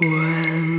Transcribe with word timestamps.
When 0.00 0.69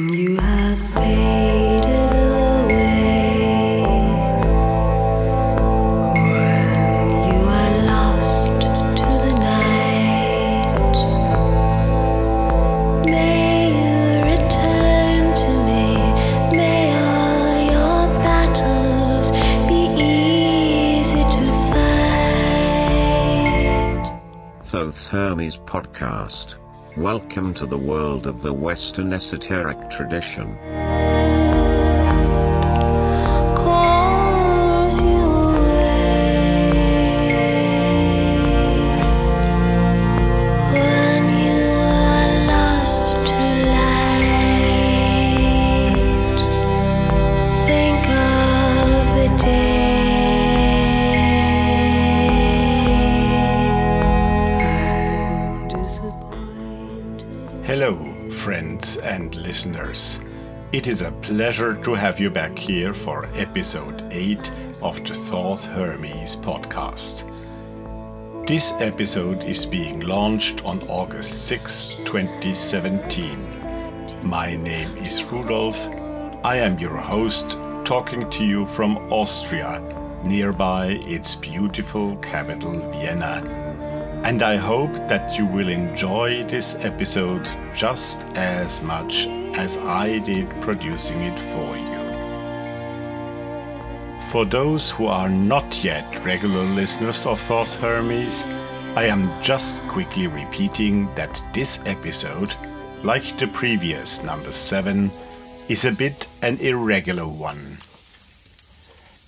Welcome 27.11 27.53
to 27.55 27.65
the 27.65 27.77
world 27.77 28.25
of 28.25 28.41
the 28.41 28.53
Western 28.53 29.11
esoteric 29.11 29.89
tradition. 29.89 30.57
It 60.73 60.87
is 60.87 61.01
a 61.01 61.11
pleasure 61.11 61.75
to 61.83 61.95
have 61.95 62.17
you 62.17 62.29
back 62.29 62.57
here 62.57 62.93
for 62.93 63.25
episode 63.35 64.07
8 64.09 64.39
of 64.81 65.03
the 65.05 65.15
Thoth 65.15 65.65
Hermes 65.65 66.37
podcast. 66.37 67.27
This 68.47 68.71
episode 68.79 69.43
is 69.43 69.65
being 69.65 69.99
launched 69.99 70.63
on 70.63 70.81
August 70.87 71.45
6, 71.47 71.97
2017. 72.05 73.25
My 74.23 74.55
name 74.55 74.95
is 74.95 75.21
Rudolf. 75.25 75.77
I 76.45 76.55
am 76.55 76.79
your 76.79 76.95
host, 76.95 77.57
talking 77.83 78.29
to 78.29 78.45
you 78.45 78.65
from 78.65 78.95
Austria, 79.11 79.81
nearby 80.23 81.01
its 81.05 81.35
beautiful 81.35 82.15
capital, 82.17 82.79
Vienna 82.91 83.43
and 84.23 84.43
I 84.43 84.55
hope 84.55 84.93
that 85.09 85.35
you 85.35 85.47
will 85.47 85.67
enjoy 85.67 86.43
this 86.43 86.75
episode 86.75 87.49
just 87.73 88.19
as 88.35 88.79
much 88.83 89.25
as 89.55 89.77
I 89.77 90.19
did 90.19 90.49
producing 90.61 91.21
it 91.21 91.39
for 91.39 91.77
you. 91.77 91.91
For 94.31 94.45
those 94.45 94.89
who 94.89 95.07
are 95.07 95.27
not 95.27 95.83
yet 95.83 96.03
regular 96.23 96.63
listeners 96.63 97.25
of 97.25 97.39
Thoth 97.39 97.75
Hermes, 97.79 98.43
I 98.95 99.05
am 99.05 99.29
just 99.41 99.81
quickly 99.87 100.27
repeating 100.27 101.13
that 101.15 101.43
this 101.53 101.79
episode, 101.85 102.53
like 103.03 103.37
the 103.37 103.47
previous 103.47 104.23
number 104.23 104.51
7, 104.51 105.09
is 105.69 105.85
a 105.85 105.91
bit 105.91 106.27
an 106.41 106.57
irregular 106.59 107.27
one. 107.27 107.77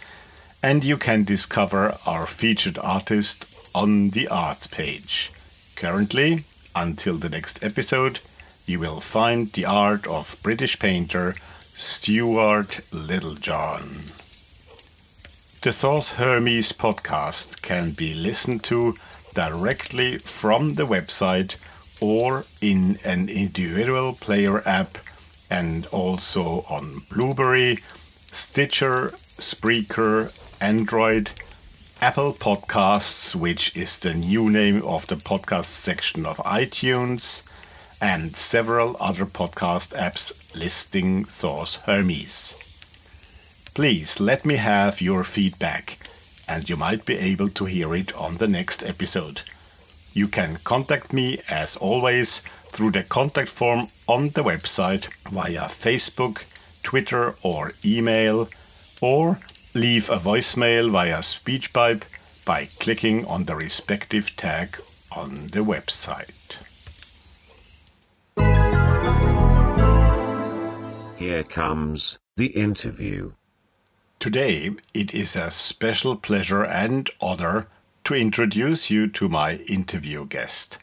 and 0.63 0.85
you 0.85 0.97
can 0.97 1.25
discover 1.25 1.97
our 2.07 2.27
featured 2.27 2.79
artist 2.79 3.71
on 3.75 4.11
the 4.11 4.29
arts 4.29 4.67
page. 4.67 5.31
Currently, 5.77 6.45
until 6.77 7.17
the 7.17 7.29
next 7.29 7.63
episode, 7.63 8.21
you 8.69 8.79
will 8.79 9.01
find 9.01 9.51
the 9.53 9.65
art 9.65 10.07
of 10.07 10.37
British 10.43 10.79
painter 10.79 11.35
Stuart 11.41 12.81
Littlejohn. 12.93 13.89
The 15.63 15.73
Thoth 15.73 16.17
Hermes 16.17 16.73
podcast 16.73 17.63
can 17.63 17.93
be 17.93 18.13
listened 18.13 18.63
to 18.65 18.95
directly 19.33 20.19
from 20.19 20.75
the 20.75 20.85
website 20.85 21.57
or 22.03 22.45
in 22.61 22.99
an 23.05 23.31
individual 23.31 24.13
player 24.13 24.63
app 24.69 24.99
and 25.51 25.87
also 25.87 26.67
on 26.69 26.99
Blubrry, 27.11 27.77
Stitcher, 27.77 29.13
Spreaker, 29.41 30.31
Android, 30.61 31.31
Apple 32.03 32.35
Podcasts, 32.35 33.35
which 33.35 33.75
is 33.75 33.99
the 33.99 34.13
new 34.13 34.51
name 34.51 34.83
of 34.83 35.07
the 35.07 35.17
podcast 35.17 35.67
section 35.67 36.27
of 36.27 36.37
iTunes, 36.39 37.48
and 38.01 38.37
several 38.37 38.97
other 39.01 39.27
podcast 39.27 39.95
apps 39.97 40.55
listing 40.55 41.25
Thoth 41.25 41.77
Hermes. 41.87 42.55
Please 43.75 44.21
let 44.21 44.45
me 44.45 44.57
have 44.57 45.01
your 45.01 45.25
feedback, 45.25 45.99
and 46.49 46.69
you 46.69 46.77
might 46.77 47.05
be 47.05 47.17
able 47.17 47.49
to 47.51 47.65
hear 47.65 47.95
it 47.95 48.15
on 48.15 48.37
the 48.37 48.49
next 48.49 48.83
episode. 48.83 49.43
You 50.13 50.27
can 50.27 50.59
contact 50.65 51.13
me 51.13 51.39
as 51.49 51.77
always 51.77 52.39
through 52.39 52.93
the 52.93 53.03
contact 53.03 53.49
form 53.49 53.89
on 54.07 54.31
the 54.31 54.43
website 54.43 55.07
via 55.31 55.69
Facebook, 55.69 56.43
Twitter, 56.83 57.35
or 57.43 57.73
email, 57.85 58.49
or 59.01 59.39
leave 59.75 60.11
a 60.11 60.17
voicemail 60.17 60.91
via 60.91 61.19
SpeechPipe 61.19 62.45
by 62.45 62.67
clicking 62.81 63.25
on 63.27 63.45
the 63.45 63.55
respective 63.55 64.35
tag 64.37 64.81
on 65.15 65.35
the 65.35 65.61
website. 65.61 66.38
Here 71.19 71.43
comes 71.43 72.21
the 72.37 72.47
interview. 72.47 73.33
Today, 74.21 74.71
it 74.95 75.13
is 75.13 75.35
a 75.35 75.51
special 75.51 76.15
pleasure 76.15 76.63
and 76.63 77.11
honor 77.21 77.67
to 78.05 78.15
introduce 78.15 78.89
you 78.89 79.09
to 79.09 79.29
my 79.29 79.57
interview 79.67 80.27
guest. 80.27 80.79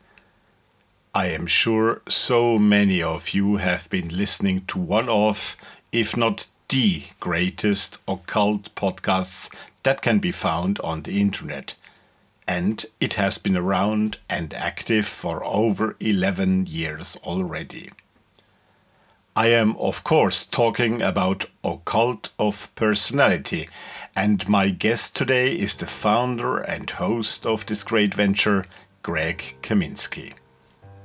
I 1.13 1.27
am 1.27 1.47
sure 1.47 2.01
so 2.09 2.59
many 2.59 3.01
of 3.01 3.29
you 3.29 3.55
have 3.55 3.89
been 3.89 4.09
listening 4.09 4.65
to 4.65 4.77
one 4.77 5.07
of, 5.07 5.55
if 5.93 6.17
not 6.17 6.47
the 6.67 7.03
greatest 7.21 7.99
occult 8.05 8.75
podcasts 8.75 9.55
that 9.83 10.01
can 10.01 10.19
be 10.19 10.33
found 10.33 10.81
on 10.81 11.03
the 11.03 11.17
internet. 11.17 11.75
And 12.45 12.85
it 12.99 13.13
has 13.13 13.37
been 13.37 13.55
around 13.55 14.17
and 14.29 14.53
active 14.53 15.07
for 15.07 15.45
over 15.45 15.95
11 16.01 16.65
years 16.65 17.17
already. 17.23 17.91
I 19.37 19.47
am, 19.47 19.75
of 19.75 20.05
course, 20.05 20.45
talking 20.45 21.01
about 21.01 21.47
Occult 21.61 22.29
of 22.39 22.73
Personality, 22.75 23.67
and 24.15 24.47
my 24.47 24.69
guest 24.69 25.13
today 25.13 25.51
is 25.51 25.75
the 25.75 25.87
founder 25.87 26.59
and 26.59 26.89
host 26.89 27.45
of 27.45 27.65
this 27.65 27.83
great 27.83 28.13
venture, 28.13 28.65
Greg 29.03 29.57
Kaminsky. 29.61 30.35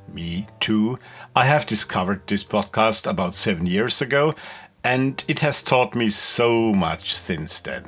Me 0.06 0.46
too. 0.60 1.00
I 1.34 1.44
have 1.46 1.66
discovered 1.66 2.22
this 2.28 2.44
podcast 2.44 3.04
about 3.10 3.34
seven 3.34 3.66
years 3.66 4.00
ago, 4.00 4.36
and 4.84 5.24
it 5.26 5.40
has 5.40 5.60
taught 5.60 5.96
me 5.96 6.08
so 6.08 6.72
much 6.72 7.16
since 7.16 7.58
then. 7.58 7.84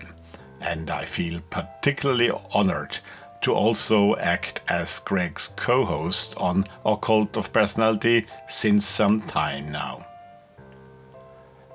And 0.61 0.91
I 0.91 1.05
feel 1.05 1.41
particularly 1.51 2.33
honored 2.53 2.99
to 3.43 3.55
also 3.55 4.17
act 4.17 4.61
as 4.67 4.99
Greg's 4.99 5.55
co 5.55 5.85
host 5.85 6.37
on 6.37 6.67
Occult 6.85 7.37
of 7.37 7.53
Personality 7.53 8.27
since 8.49 8.85
some 8.85 9.21
time 9.21 9.71
now. 9.71 10.05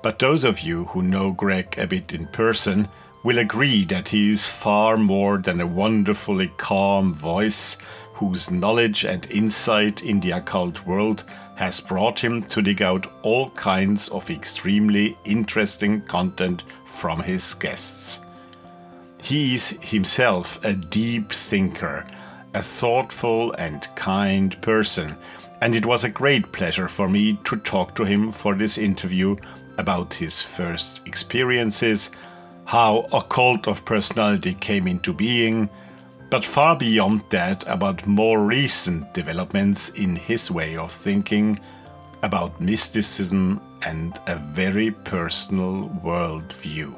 But 0.00 0.18
those 0.18 0.44
of 0.44 0.60
you 0.60 0.84
who 0.86 1.02
know 1.02 1.32
Greg 1.32 1.76
a 1.76 1.86
bit 1.86 2.12
in 2.12 2.26
person 2.28 2.88
will 3.24 3.38
agree 3.38 3.84
that 3.86 4.08
he 4.08 4.32
is 4.32 4.46
far 4.46 4.96
more 4.96 5.38
than 5.38 5.60
a 5.60 5.66
wonderfully 5.66 6.52
calm 6.56 7.12
voice 7.12 7.76
whose 8.14 8.50
knowledge 8.50 9.04
and 9.04 9.30
insight 9.30 10.02
in 10.02 10.20
the 10.20 10.32
occult 10.32 10.84
world 10.86 11.24
has 11.56 11.80
brought 11.80 12.18
him 12.18 12.42
to 12.44 12.62
dig 12.62 12.82
out 12.82 13.12
all 13.22 13.50
kinds 13.50 14.08
of 14.08 14.30
extremely 14.30 15.16
interesting 15.24 16.00
content 16.02 16.62
from 16.86 17.20
his 17.20 17.54
guests. 17.54 18.20
He 19.22 19.56
is 19.56 19.70
himself 19.82 20.64
a 20.64 20.72
deep 20.72 21.32
thinker, 21.32 22.06
a 22.54 22.62
thoughtful 22.62 23.52
and 23.52 23.88
kind 23.96 24.60
person, 24.62 25.16
and 25.60 25.74
it 25.74 25.84
was 25.84 26.04
a 26.04 26.08
great 26.08 26.52
pleasure 26.52 26.88
for 26.88 27.08
me 27.08 27.38
to 27.44 27.56
talk 27.56 27.96
to 27.96 28.04
him 28.04 28.30
for 28.30 28.54
this 28.54 28.78
interview 28.78 29.36
about 29.78 30.12
his 30.12 30.42
first 30.42 31.06
experiences, 31.06 32.10
how 32.64 33.06
Occult 33.12 33.66
of 33.66 33.84
Personality 33.84 34.54
came 34.54 34.86
into 34.86 35.12
being, 35.12 35.70
but 36.30 36.44
far 36.44 36.76
beyond 36.76 37.24
that, 37.30 37.64
about 37.66 38.06
more 38.06 38.44
recent 38.44 39.14
developments 39.14 39.88
in 39.90 40.14
his 40.14 40.50
way 40.50 40.76
of 40.76 40.92
thinking, 40.92 41.58
about 42.22 42.60
mysticism 42.60 43.60
and 43.82 44.20
a 44.26 44.36
very 44.36 44.90
personal 44.90 45.88
worldview. 46.04 46.94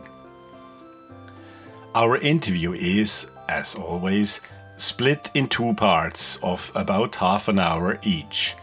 Our 1.94 2.18
interview 2.18 2.72
is, 2.72 3.26
as 3.48 3.74
always, 3.74 4.40
split 4.78 5.30
in 5.34 5.46
two 5.46 5.74
parts 5.74 6.38
of 6.42 6.72
about 6.74 7.14
half 7.16 7.48
an 7.48 7.58
hour 7.58 7.98
each. 8.02 8.54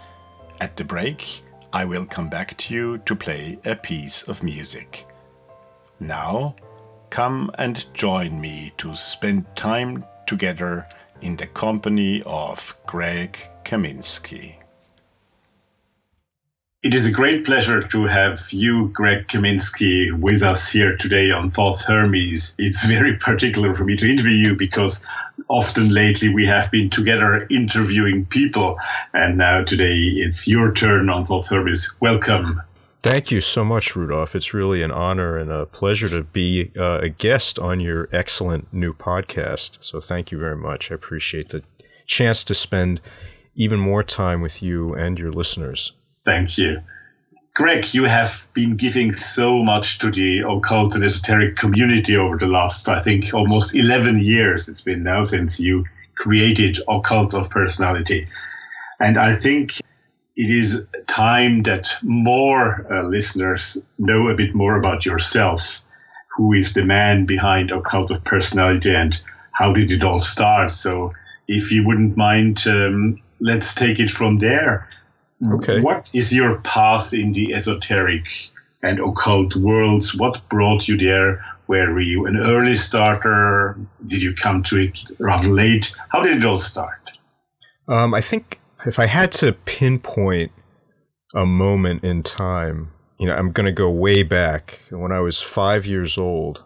At 0.59 0.75
the 0.75 0.83
break, 0.83 1.43
I 1.73 1.85
will 1.85 2.05
come 2.05 2.29
back 2.29 2.57
to 2.57 2.73
you 2.73 2.97
to 2.99 3.15
play 3.15 3.57
a 3.65 3.75
piece 3.75 4.23
of 4.23 4.43
music. 4.43 5.05
Now, 5.99 6.55
come 7.09 7.49
and 7.57 7.85
join 7.93 8.39
me 8.39 8.73
to 8.77 8.95
spend 8.95 9.45
time 9.55 10.05
together 10.25 10.87
in 11.21 11.35
the 11.35 11.47
company 11.47 12.21
of 12.25 12.77
Greg 12.85 13.37
Kaminsky. 13.65 14.56
It 16.83 16.93
is 16.93 17.07
a 17.07 17.11
great 17.11 17.43
pleasure 17.43 17.81
to 17.81 18.05
have 18.05 18.39
you, 18.51 18.89
Greg 18.89 19.27
Kaminsky, 19.27 20.13
with 20.13 20.43
us 20.43 20.71
here 20.71 20.95
today 20.95 21.31
on 21.31 21.49
Thoth 21.49 21.83
Hermes. 21.83 22.55
It's 22.59 22.85
very 22.85 23.17
particular 23.17 23.73
for 23.73 23.83
me 23.83 23.95
to 23.95 24.07
interview 24.07 24.49
you 24.49 24.55
because 24.55 25.03
often 25.47 25.91
lately 25.91 26.29
we 26.29 26.45
have 26.45 26.69
been 26.69 26.91
together 26.91 27.47
interviewing 27.49 28.27
people, 28.27 28.77
and 29.11 29.39
now 29.39 29.63
today 29.63 29.97
it's 29.97 30.47
your 30.47 30.71
turn 30.71 31.09
on 31.09 31.25
Thoth 31.25 31.49
Hermes. 31.49 31.95
Welcome. 31.99 32.61
Thank 32.99 33.31
you 33.31 33.41
so 33.41 33.65
much, 33.65 33.95
Rudolph. 33.95 34.35
It's 34.35 34.53
really 34.53 34.83
an 34.83 34.91
honor 34.91 35.35
and 35.35 35.51
a 35.51 35.65
pleasure 35.65 36.09
to 36.09 36.25
be 36.25 36.71
uh, 36.77 36.99
a 37.01 37.09
guest 37.09 37.57
on 37.57 37.79
your 37.79 38.07
excellent 38.11 38.71
new 38.71 38.93
podcast. 38.93 39.79
So 39.83 39.99
thank 39.99 40.31
you 40.31 40.37
very 40.37 40.55
much. 40.55 40.91
I 40.91 40.95
appreciate 40.95 41.49
the 41.49 41.63
chance 42.05 42.43
to 42.43 42.53
spend 42.53 43.01
even 43.55 43.79
more 43.79 44.03
time 44.03 44.41
with 44.41 44.61
you 44.61 44.93
and 44.93 45.17
your 45.17 45.31
listeners. 45.31 45.93
Thank 46.27 46.57
you. 46.57 46.81
Greg, 47.53 47.93
you 47.93 48.03
have 48.03 48.49
been 48.53 48.75
giving 48.75 49.13
so 49.13 49.63
much 49.63 49.99
to 49.99 50.11
the 50.11 50.39
occult 50.39 50.93
and 50.93 51.01
esoteric 51.01 51.55
community 51.55 52.17
over 52.17 52.37
the 52.37 52.47
last, 52.47 52.89
I 52.89 52.99
think, 52.99 53.33
almost 53.33 53.73
11 53.73 54.19
years. 54.19 54.67
It's 54.67 54.81
been 54.81 55.03
now 55.03 55.23
since 55.23 55.57
you 55.57 55.85
created 56.15 56.79
Occult 56.89 57.33
of 57.33 57.49
Personality. 57.49 58.27
And 58.99 59.17
I 59.17 59.35
think 59.35 59.79
it 60.35 60.49
is 60.49 60.85
time 61.07 61.63
that 61.63 61.95
more 62.03 62.85
uh, 62.91 63.03
listeners 63.07 63.85
know 63.97 64.27
a 64.27 64.35
bit 64.35 64.53
more 64.53 64.77
about 64.77 65.05
yourself. 65.05 65.81
Who 66.35 66.51
is 66.51 66.73
the 66.73 66.83
man 66.83 67.25
behind 67.25 67.71
Occult 67.71 68.11
of 68.11 68.25
Personality 68.25 68.93
and 68.93 69.17
how 69.53 69.71
did 69.71 69.91
it 69.91 70.03
all 70.03 70.19
start? 70.19 70.71
So, 70.71 71.13
if 71.47 71.71
you 71.71 71.87
wouldn't 71.87 72.17
mind, 72.17 72.65
um, 72.67 73.21
let's 73.39 73.73
take 73.73 74.01
it 74.01 74.11
from 74.11 74.39
there. 74.39 74.89
Okay. 75.45 75.81
What 75.81 76.09
is 76.13 76.35
your 76.35 76.59
path 76.61 77.13
in 77.13 77.33
the 77.33 77.53
esoteric 77.53 78.27
and 78.81 78.99
occult 78.99 79.55
worlds? 79.55 80.15
What 80.15 80.41
brought 80.49 80.87
you 80.87 80.97
there? 80.97 81.43
Where 81.67 81.91
were 81.91 82.01
you 82.01 82.25
an 82.25 82.37
early 82.37 82.75
starter? 82.75 83.77
Did 84.07 84.23
you 84.23 84.33
come 84.33 84.63
to 84.63 84.79
it 84.79 85.03
rather 85.19 85.49
late? 85.49 85.93
How 86.09 86.23
did 86.23 86.37
it 86.37 86.45
all 86.45 86.57
start? 86.57 87.19
Um, 87.87 88.13
I 88.13 88.21
think 88.21 88.59
if 88.85 88.99
I 88.99 89.07
had 89.07 89.31
to 89.33 89.53
pinpoint 89.53 90.51
a 91.35 91.45
moment 91.45 92.03
in 92.03 92.23
time, 92.23 92.91
you 93.19 93.27
know, 93.27 93.35
I'm 93.35 93.51
going 93.51 93.65
to 93.65 93.71
go 93.71 93.89
way 93.91 94.23
back. 94.23 94.81
When 94.89 95.11
I 95.11 95.19
was 95.19 95.41
five 95.41 95.85
years 95.85 96.17
old, 96.17 96.63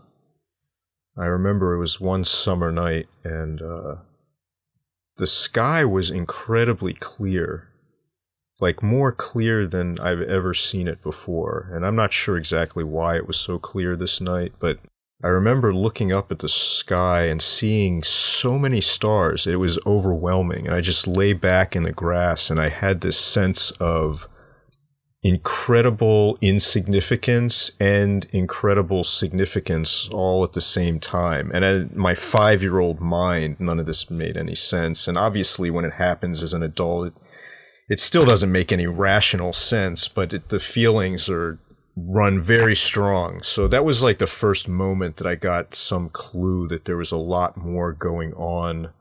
I 1.18 1.26
remember 1.26 1.74
it 1.74 1.80
was 1.80 2.00
one 2.00 2.24
summer 2.24 2.72
night 2.72 3.08
and 3.24 3.62
uh, 3.62 3.96
the 5.18 5.28
sky 5.28 5.86
was 5.86 6.10
incredibly 6.10 6.94
clear, 6.94 7.70
like 8.62 8.84
more 8.84 9.12
clear 9.12 9.68
than 9.68 10.00
I've 10.00 10.22
ever 10.22 10.54
seen 10.54 10.88
it 10.88 11.02
before. 11.02 11.70
And 11.74 11.86
I'm 11.86 11.96
not 11.96 12.14
sure 12.14 12.38
exactly 12.38 12.84
why 12.84 13.18
it 13.18 13.28
was 13.28 13.38
so 13.38 13.58
clear 13.58 13.96
this 13.96 14.22
night, 14.22 14.54
but 14.60 14.78
I 15.24 15.28
remember 15.28 15.74
looking 15.74 16.12
up 16.12 16.32
at 16.32 16.40
the 16.40 16.50
sky 16.50 17.26
and 17.26 17.42
seeing 17.42 18.04
so 18.04 18.58
many 18.58 18.80
stars. 18.80 19.46
It 19.46 19.58
was 19.58 19.80
overwhelming. 19.86 20.68
And 20.68 20.76
I 20.76 20.82
just 20.82 21.08
lay 21.08 21.34
back 21.34 21.76
in 21.76 21.84
the 21.84 21.92
grass 21.92 22.50
and 22.50 22.60
I 22.60 22.70
had 22.70 23.02
this 23.02 23.18
sense 23.18 23.72
of 23.72 24.28
incredible 25.24 26.38
insignificance 26.42 27.72
and 27.80 28.26
incredible 28.32 29.04
significance 29.04 30.10
all 30.10 30.44
at 30.44 30.54
the 30.54 30.62
same 30.62 31.00
time. 31.00 31.52
And 31.54 31.96
my 31.96 32.16
five 32.16 32.64
year 32.64 32.80
old 32.80 33.00
mind, 33.00 33.60
none 33.60 33.80
of 33.80 33.86
this 33.86 34.10
made 34.10 34.38
any 34.38 34.56
sense. 34.56 35.08
And 35.08 35.18
obviously, 35.18 35.70
when 35.70 35.86
it 35.86 35.96
happens 35.96 36.42
as 36.42 36.54
an 36.54 36.64
adult, 36.64 37.14
it 37.92 38.00
still 38.00 38.24
doesn't 38.26 38.54
make 38.54 38.72
any 38.72 38.88
rational 38.88 39.52
sense, 39.52 40.08
but 40.08 40.32
it, 40.32 40.48
the 40.48 40.62
feelings 40.62 41.30
are 41.30 41.60
run 41.98 42.40
very 42.40 42.74
strong. 42.74 43.44
So 43.44 43.68
that 43.68 43.84
was 43.84 44.02
like 44.02 44.18
the 44.18 44.28
first 44.28 44.70
moment 44.70 45.18
that 45.18 45.28
I 45.28 45.36
got 45.36 45.76
some 45.76 46.08
clue 46.08 46.70
that 46.70 46.86
there 46.86 46.96
was 46.96 47.12
a 47.12 47.18
lot 47.18 47.58
more 47.58 47.92
going 47.92 48.32
on 48.36 48.94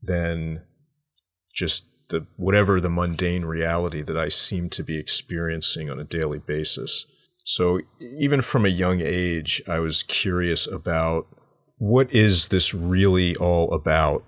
than 0.00 0.62
just 1.52 1.88
the 2.10 2.24
whatever 2.36 2.80
the 2.80 2.88
mundane 2.88 3.44
reality 3.44 4.02
that 4.02 4.16
I 4.16 4.28
seem 4.28 4.70
to 4.70 4.84
be 4.84 4.98
experiencing 4.98 5.90
on 5.90 5.98
a 5.98 6.04
daily 6.04 6.38
basis. 6.38 7.06
So 7.44 7.80
even 7.98 8.40
from 8.40 8.64
a 8.64 8.68
young 8.68 9.00
age, 9.00 9.60
I 9.66 9.80
was 9.80 10.04
curious 10.04 10.68
about 10.70 11.26
what 11.78 12.08
is 12.12 12.48
this 12.48 12.72
really 12.72 13.34
all 13.34 13.74
about? 13.74 14.22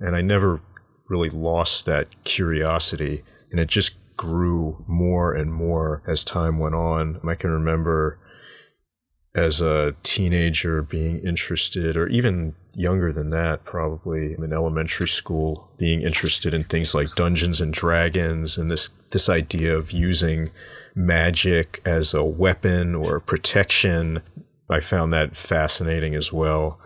And 0.00 0.14
I 0.14 0.20
never 0.20 0.60
really 1.08 1.30
lost 1.30 1.86
that 1.86 2.24
curiosity. 2.24 3.24
And 3.50 3.60
it 3.60 3.68
just 3.68 3.96
grew 4.16 4.84
more 4.86 5.32
and 5.34 5.52
more 5.52 6.02
as 6.06 6.24
time 6.24 6.58
went 6.58 6.74
on. 6.74 7.20
I 7.26 7.34
can 7.34 7.50
remember 7.50 8.18
as 9.34 9.60
a 9.60 9.94
teenager 10.02 10.82
being 10.82 11.18
interested, 11.20 11.96
or 11.96 12.08
even 12.08 12.54
younger 12.74 13.12
than 13.12 13.30
that, 13.30 13.64
probably 13.64 14.34
in 14.34 14.52
elementary 14.52 15.08
school, 15.08 15.70
being 15.78 16.02
interested 16.02 16.52
in 16.54 16.62
things 16.62 16.94
like 16.94 17.14
Dungeons 17.14 17.60
and 17.60 17.72
Dragons 17.72 18.58
and 18.58 18.70
this 18.70 18.88
this 19.10 19.28
idea 19.28 19.76
of 19.76 19.92
using 19.92 20.50
magic 20.94 21.80
as 21.84 22.12
a 22.12 22.24
weapon 22.24 22.94
or 22.94 23.20
protection. 23.20 24.22
I 24.68 24.80
found 24.80 25.12
that 25.12 25.36
fascinating 25.36 26.14
as 26.14 26.32
well. 26.32 26.78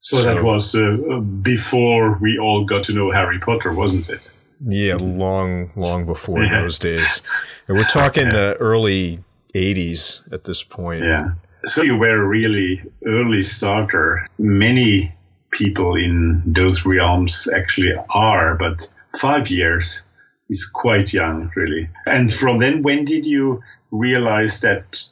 So, 0.00 0.18
so 0.18 0.22
that 0.22 0.42
was 0.42 0.74
uh, 0.74 1.20
before 1.20 2.18
we 2.20 2.38
all 2.38 2.64
got 2.64 2.84
to 2.84 2.92
know 2.92 3.10
Harry 3.10 3.38
Potter, 3.38 3.72
wasn't 3.72 4.08
it? 4.08 4.30
Yeah, 4.60 4.96
long, 4.96 5.72
long 5.76 6.06
before 6.06 6.46
those 6.48 6.78
days. 6.78 7.22
And 7.68 7.76
we're 7.76 7.84
talking 7.84 8.28
the 8.28 8.56
early 8.60 9.22
80s 9.54 10.32
at 10.32 10.44
this 10.44 10.62
point. 10.62 11.04
Yeah. 11.04 11.32
So 11.66 11.82
you 11.82 11.96
were 11.96 12.22
a 12.22 12.26
really 12.26 12.82
early 13.06 13.42
starter. 13.42 14.28
Many 14.38 15.14
people 15.50 15.94
in 15.94 16.42
those 16.44 16.84
realms 16.84 17.48
actually 17.54 17.94
are, 18.10 18.56
but 18.56 18.88
five 19.18 19.48
years 19.48 20.04
is 20.50 20.66
quite 20.66 21.12
young, 21.12 21.50
really. 21.56 21.88
And 22.06 22.32
from 22.32 22.58
then, 22.58 22.82
when 22.82 23.04
did 23.04 23.24
you 23.24 23.62
realize 23.90 24.60
that 24.60 25.02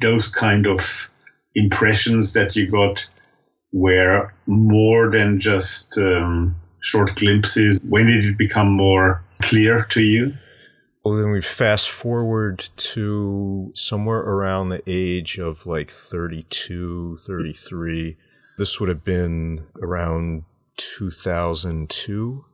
those 0.00 0.28
kind 0.28 0.66
of 0.66 1.10
impressions 1.54 2.32
that 2.34 2.54
you 2.54 2.70
got 2.70 3.06
were 3.72 4.32
more 4.46 5.10
than 5.10 5.40
just 5.40 5.98
um, 5.98 6.56
short 6.80 7.14
glimpses? 7.16 7.78
When 7.88 8.06
did 8.06 8.24
it 8.24 8.38
become 8.38 8.76
more 8.76 9.22
clear 9.42 9.84
to 9.90 10.02
you? 10.02 10.34
Well, 11.04 11.14
then 11.14 11.30
we 11.30 11.40
fast 11.40 11.88
forward 11.88 12.68
to 12.76 13.72
somewhere 13.74 14.18
around 14.18 14.68
the 14.68 14.82
age 14.86 15.38
of 15.38 15.66
like 15.66 15.90
32, 15.90 17.18
33. 17.26 18.16
This 18.58 18.78
would 18.78 18.90
have 18.90 19.02
been 19.02 19.66
around 19.80 20.44
2002. 20.76 22.44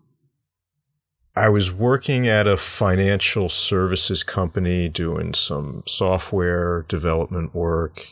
I 1.34 1.48
was 1.48 1.72
working 1.72 2.28
at 2.28 2.46
a 2.46 2.56
financial 2.56 3.48
services 3.48 4.22
company 4.22 4.88
doing 4.88 5.34
some 5.34 5.82
software 5.86 6.86
development 6.88 7.54
work. 7.54 8.06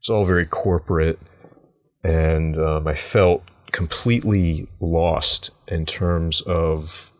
It's 0.00 0.08
all 0.08 0.24
very 0.24 0.46
corporate. 0.46 1.20
And 2.02 2.58
um, 2.58 2.88
I 2.88 2.94
felt 2.94 3.44
completely 3.74 4.68
lost 4.80 5.50
in 5.68 5.84
terms 5.84 6.40
of 6.42 7.12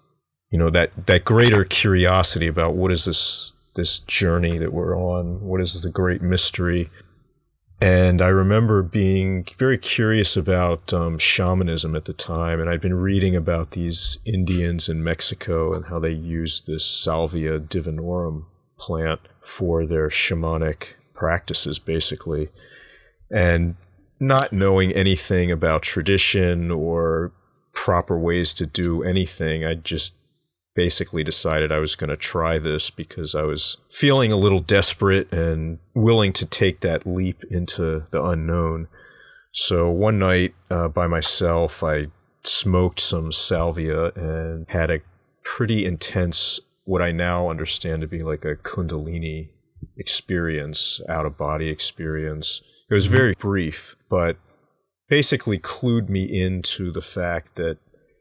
you 0.50 0.58
know 0.58 0.70
that 0.70 1.06
that 1.06 1.24
greater 1.24 1.64
curiosity 1.64 2.46
about 2.46 2.76
what 2.76 2.92
is 2.92 3.04
this 3.04 3.52
this 3.74 3.98
journey 3.98 4.56
that 4.58 4.72
we're 4.72 4.96
on? 4.96 5.40
What 5.40 5.60
is 5.60 5.82
the 5.82 5.90
great 5.90 6.22
mystery? 6.22 6.90
And 7.80 8.22
i 8.22 8.28
remember 8.28 8.82
being 8.82 9.44
very 9.58 9.76
curious 9.76 10.36
about 10.36 10.92
um, 10.92 11.18
shamanism 11.18 11.96
at 11.96 12.04
the 12.04 12.12
time 12.14 12.60
and 12.60 12.70
i'd 12.70 12.80
been 12.80 12.94
reading 12.94 13.34
about 13.34 13.72
these 13.72 14.18
indians 14.24 14.88
in 14.88 15.02
mexico 15.02 15.74
and 15.74 15.86
how 15.86 15.98
they 15.98 16.12
used 16.12 16.66
this 16.66 16.86
salvia 16.86 17.58
divinorum 17.58 18.44
plant 18.78 19.20
for 19.40 19.84
their 19.84 20.08
shamanic 20.08 20.94
practices 21.14 21.78
basically. 21.78 22.50
And 23.30 23.76
not 24.20 24.52
knowing 24.52 24.92
anything 24.92 25.50
about 25.50 25.82
tradition 25.82 26.70
or 26.70 27.32
proper 27.72 28.18
ways 28.18 28.54
to 28.54 28.66
do 28.66 29.02
anything 29.02 29.64
i 29.64 29.74
just 29.74 30.16
basically 30.74 31.22
decided 31.22 31.70
I 31.70 31.78
was 31.78 31.94
going 31.94 32.10
to 32.10 32.16
try 32.16 32.58
this 32.58 32.90
because 32.90 33.34
I 33.34 33.42
was 33.42 33.78
feeling 33.90 34.32
a 34.32 34.36
little 34.36 34.58
desperate 34.58 35.32
and 35.32 35.78
willing 35.94 36.32
to 36.34 36.46
take 36.46 36.80
that 36.80 37.06
leap 37.06 37.44
into 37.50 38.06
the 38.10 38.22
unknown. 38.22 38.88
So 39.52 39.88
one 39.90 40.18
night 40.18 40.54
uh, 40.70 40.88
by 40.88 41.06
myself, 41.06 41.82
I 41.82 42.08
smoked 42.42 43.00
some 43.00 43.30
salvia 43.30 44.10
and 44.14 44.66
had 44.68 44.90
a 44.90 45.00
pretty 45.44 45.86
intense, 45.86 46.60
what 46.84 47.00
I 47.00 47.12
now 47.12 47.48
understand 47.48 48.02
to 48.02 48.08
be 48.08 48.22
like 48.22 48.44
a 48.44 48.56
Kundalini 48.56 49.50
experience, 49.96 51.00
out 51.08 51.24
of 51.24 51.38
body 51.38 51.68
experience. 51.68 52.62
It 52.90 52.94
was 52.94 53.06
very 53.06 53.34
brief, 53.38 53.96
but 54.08 54.36
basically 55.08 55.58
clued 55.58 56.08
me 56.08 56.24
into 56.24 56.92
the 56.92 57.02
fact 57.02 57.56
that 57.56 57.78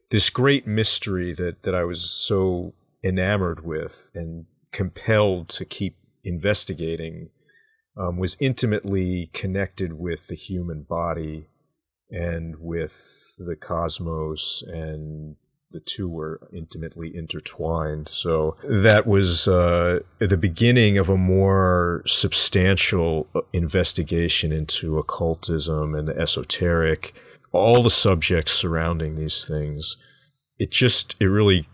this 0.10 0.29
great 0.29 0.67
mystery 0.67 1.34
that, 1.34 1.63
that 1.63 1.75
I 1.75 1.84
was 1.84 2.10
so 2.10 2.74
enamored 3.03 3.65
with 3.65 4.12
and 4.13 4.46
compelled 4.72 5.50
to 5.50 5.65
keep 5.65 5.98
investigating 6.24 7.29
um, 7.98 8.17
was 8.17 8.38
intimately 8.39 9.29
connected 9.34 9.93
with 9.93 10.27
the 10.27 10.36
human 10.36 10.84
body 10.84 11.48
and 12.10 12.55
with 12.60 13.36
the 13.38 13.55
cosmos 13.55 14.63
and 14.67 15.36
the 15.74 15.82
two 15.82 16.08
were 16.08 16.39
intimately 16.53 17.13
intertwined. 17.15 18.10
So 18.12 18.56
that 18.63 19.06
was 19.06 19.48
uh, 19.48 20.00
the 20.20 20.38
beginning 20.38 20.98
of 20.98 21.10
a 21.10 21.18
more 21.18 22.03
substantial 22.06 23.27
uh, 23.36 23.42
investigation 23.51 24.51
into 24.51 24.98
occultism 24.98 25.94
and 25.96 26.08
the 26.08 26.18
esoteric 26.18 27.13
all 27.53 27.84
the 27.84 27.89
subjects 27.89 28.51
surrounding 28.51 29.15
these 29.15 29.46
things, 29.46 29.96
it 30.60 30.72
just 30.72 31.15
it 31.20 31.27
really 31.27 31.70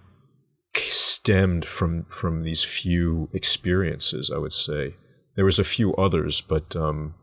stemmed 0.75 1.65
from 1.65 2.03
from 2.05 2.43
these 2.43 2.63
few 2.63 3.29
experiences. 3.33 4.29
I 4.29 4.37
would 4.37 4.53
say 4.53 4.95
there 5.35 5.45
was 5.45 5.57
a 5.57 5.63
few 5.63 5.95
others, 5.95 6.41
but 6.41 6.75
um, 6.75 7.15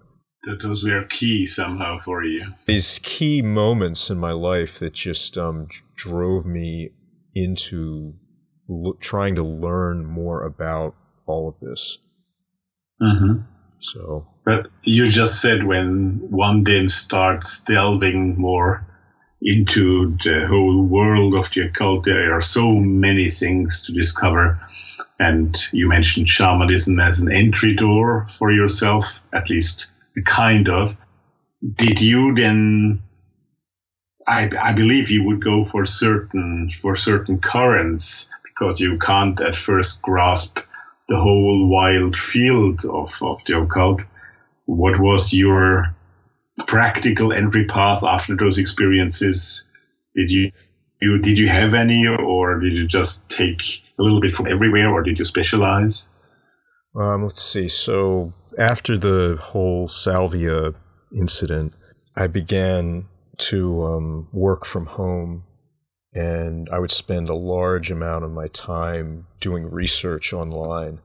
that 0.46 0.62
those 0.62 0.84
were 0.84 1.04
key 1.04 1.46
somehow 1.46 1.98
for 1.98 2.24
you. 2.24 2.54
These 2.66 3.00
key 3.02 3.42
moments 3.42 4.10
in 4.10 4.18
my 4.18 4.32
life 4.32 4.78
that 4.78 4.94
just 4.94 5.36
um, 5.36 5.68
drove 5.94 6.46
me 6.46 6.90
into 7.34 8.14
trying 9.00 9.34
to 9.36 9.42
learn 9.44 10.06
more 10.06 10.42
about 10.44 10.94
all 11.26 11.48
of 11.48 11.60
this. 11.60 11.98
Mm-hmm. 13.02 13.42
So 13.80 14.26
but 14.46 14.68
you 14.84 15.08
just 15.08 15.42
said 15.42 15.64
when 15.64 16.20
one 16.30 16.62
then 16.62 16.88
starts 16.88 17.64
delving 17.64 18.38
more 18.38 18.86
into 19.42 20.16
the 20.22 20.46
whole 20.48 20.84
world 20.84 21.34
of 21.34 21.50
the 21.50 21.62
occult, 21.62 22.04
there 22.04 22.32
are 22.32 22.40
so 22.40 22.70
many 22.72 23.28
things 23.28 23.84
to 23.86 23.92
discover. 23.92 24.58
And 25.18 25.56
you 25.72 25.88
mentioned 25.88 26.28
shamanism 26.28 27.00
as 27.00 27.20
an 27.20 27.32
entry 27.32 27.74
door 27.74 28.26
for 28.28 28.52
yourself, 28.52 29.24
at 29.34 29.50
least 29.50 29.90
kind 30.24 30.68
of. 30.68 30.96
Did 31.76 32.00
you 32.00 32.34
then? 32.34 33.02
I, 34.28 34.50
I 34.60 34.74
believe 34.74 35.10
you 35.10 35.24
would 35.24 35.40
go 35.40 35.62
for 35.62 35.84
certain 35.84 36.68
for 36.70 36.96
certain 36.96 37.38
currents 37.38 38.30
because 38.44 38.80
you 38.80 38.98
can't 38.98 39.40
at 39.40 39.54
first 39.54 40.02
grasp 40.02 40.58
the 41.08 41.16
whole 41.16 41.68
wild 41.68 42.16
field 42.16 42.84
of, 42.84 43.16
of 43.22 43.44
the 43.44 43.60
occult 43.60 44.08
what 44.66 44.98
was 45.00 45.32
your 45.32 45.94
practical 46.66 47.32
entry 47.32 47.64
path 47.64 48.02
after 48.04 48.36
those 48.36 48.58
experiences? 48.58 49.68
Did 50.14 50.30
you, 50.30 50.52
you 51.00 51.18
did 51.18 51.38
you 51.38 51.48
have 51.48 51.74
any, 51.74 52.06
or 52.06 52.58
did 52.58 52.72
you 52.72 52.86
just 52.86 53.28
take 53.28 53.84
a 53.98 54.02
little 54.02 54.20
bit 54.20 54.32
from 54.32 54.48
everywhere, 54.48 54.90
or 54.90 55.02
did 55.02 55.18
you 55.18 55.24
specialize? 55.24 56.08
Um, 56.94 57.24
let's 57.24 57.42
see. 57.42 57.68
So 57.68 58.32
after 58.58 58.96
the 58.96 59.38
whole 59.40 59.88
salvia 59.88 60.74
incident, 61.14 61.74
I 62.16 62.26
began 62.26 63.06
to 63.38 63.84
um, 63.84 64.28
work 64.32 64.64
from 64.64 64.86
home, 64.86 65.44
and 66.14 66.68
I 66.70 66.78
would 66.78 66.90
spend 66.90 67.28
a 67.28 67.34
large 67.34 67.90
amount 67.90 68.24
of 68.24 68.30
my 68.30 68.48
time 68.48 69.26
doing 69.40 69.70
research 69.70 70.32
online. 70.32 71.00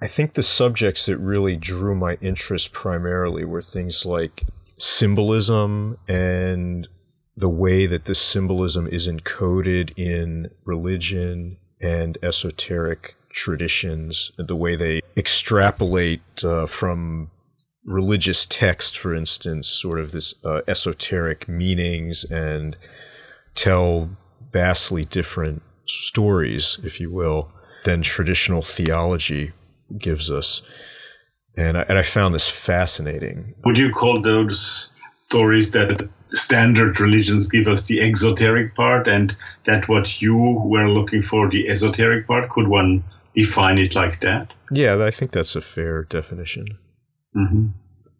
I 0.00 0.06
think 0.06 0.34
the 0.34 0.42
subjects 0.42 1.06
that 1.06 1.18
really 1.18 1.56
drew 1.56 1.94
my 1.94 2.18
interest 2.20 2.72
primarily 2.72 3.44
were 3.44 3.62
things 3.62 4.04
like 4.04 4.44
symbolism 4.76 5.98
and 6.08 6.88
the 7.36 7.48
way 7.48 7.86
that 7.86 8.04
this 8.04 8.20
symbolism 8.20 8.86
is 8.86 9.08
encoded 9.08 9.92
in 9.96 10.50
religion 10.64 11.56
and 11.80 12.18
esoteric 12.22 13.16
traditions, 13.34 14.30
the 14.38 14.56
way 14.56 14.76
they 14.76 15.02
extrapolate 15.16 16.22
uh, 16.44 16.66
from 16.66 17.30
religious 17.84 18.46
text, 18.46 18.96
for 18.96 19.14
instance, 19.14 19.68
sort 19.68 19.98
of 19.98 20.12
this 20.12 20.34
uh, 20.44 20.62
esoteric 20.66 21.48
meanings 21.48 22.24
and 22.24 22.78
tell 23.54 24.16
vastly 24.52 25.04
different 25.04 25.62
stories, 25.84 26.78
if 26.82 27.00
you 27.00 27.10
will, 27.10 27.50
than 27.84 28.00
traditional 28.00 28.62
theology 28.62 29.52
gives 29.98 30.30
us. 30.30 30.62
And 31.56 31.76
I, 31.76 31.82
and 31.88 31.98
I 31.98 32.02
found 32.02 32.34
this 32.34 32.48
fascinating. 32.48 33.54
Would 33.64 33.78
you 33.78 33.90
call 33.90 34.22
those 34.22 34.92
stories 35.28 35.72
that 35.72 36.08
standard 36.30 37.00
religions 37.00 37.50
give 37.50 37.68
us 37.68 37.86
the 37.86 38.00
exoteric 38.00 38.74
part 38.74 39.06
and 39.06 39.36
that 39.64 39.88
what 39.88 40.20
you 40.22 40.36
were 40.36 40.88
looking 40.88 41.22
for, 41.22 41.50
the 41.50 41.68
esoteric 41.68 42.26
part? 42.26 42.48
Could 42.48 42.68
one 42.68 43.04
define 43.34 43.78
it 43.78 43.94
like 43.94 44.20
that? 44.20 44.52
Yeah, 44.70 45.02
I 45.04 45.10
think 45.10 45.32
that's 45.32 45.56
a 45.56 45.60
fair 45.60 46.04
definition. 46.04 46.66
Mm-hmm. 47.36 47.66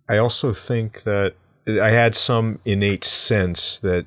I 0.08 0.18
also 0.18 0.52
think 0.52 1.04
that 1.04 1.34
I 1.66 1.90
had 1.90 2.14
some 2.14 2.60
innate 2.64 3.04
sense 3.04 3.78
that 3.78 4.06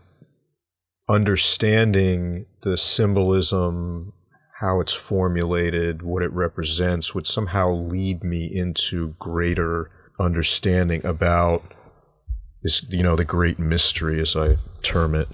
understanding 1.10 2.46
the 2.62 2.78
symbolism 2.78 4.14
how 4.60 4.80
it's 4.80 4.94
formulated, 4.94 6.02
what 6.02 6.24
it 6.24 6.32
represents, 6.32 7.14
would 7.14 7.28
somehow 7.28 7.72
lead 7.72 8.24
me 8.24 8.48
into 8.52 9.10
greater 9.20 9.92
understanding 10.20 11.06
about 11.06 11.62
this, 12.64 12.84
you 12.90 13.04
know, 13.04 13.16
the 13.16 13.24
great 13.24 13.60
mystery, 13.60 14.20
as 14.20 14.36
I 14.36 14.58
term 14.82 15.14
it. 15.14 15.28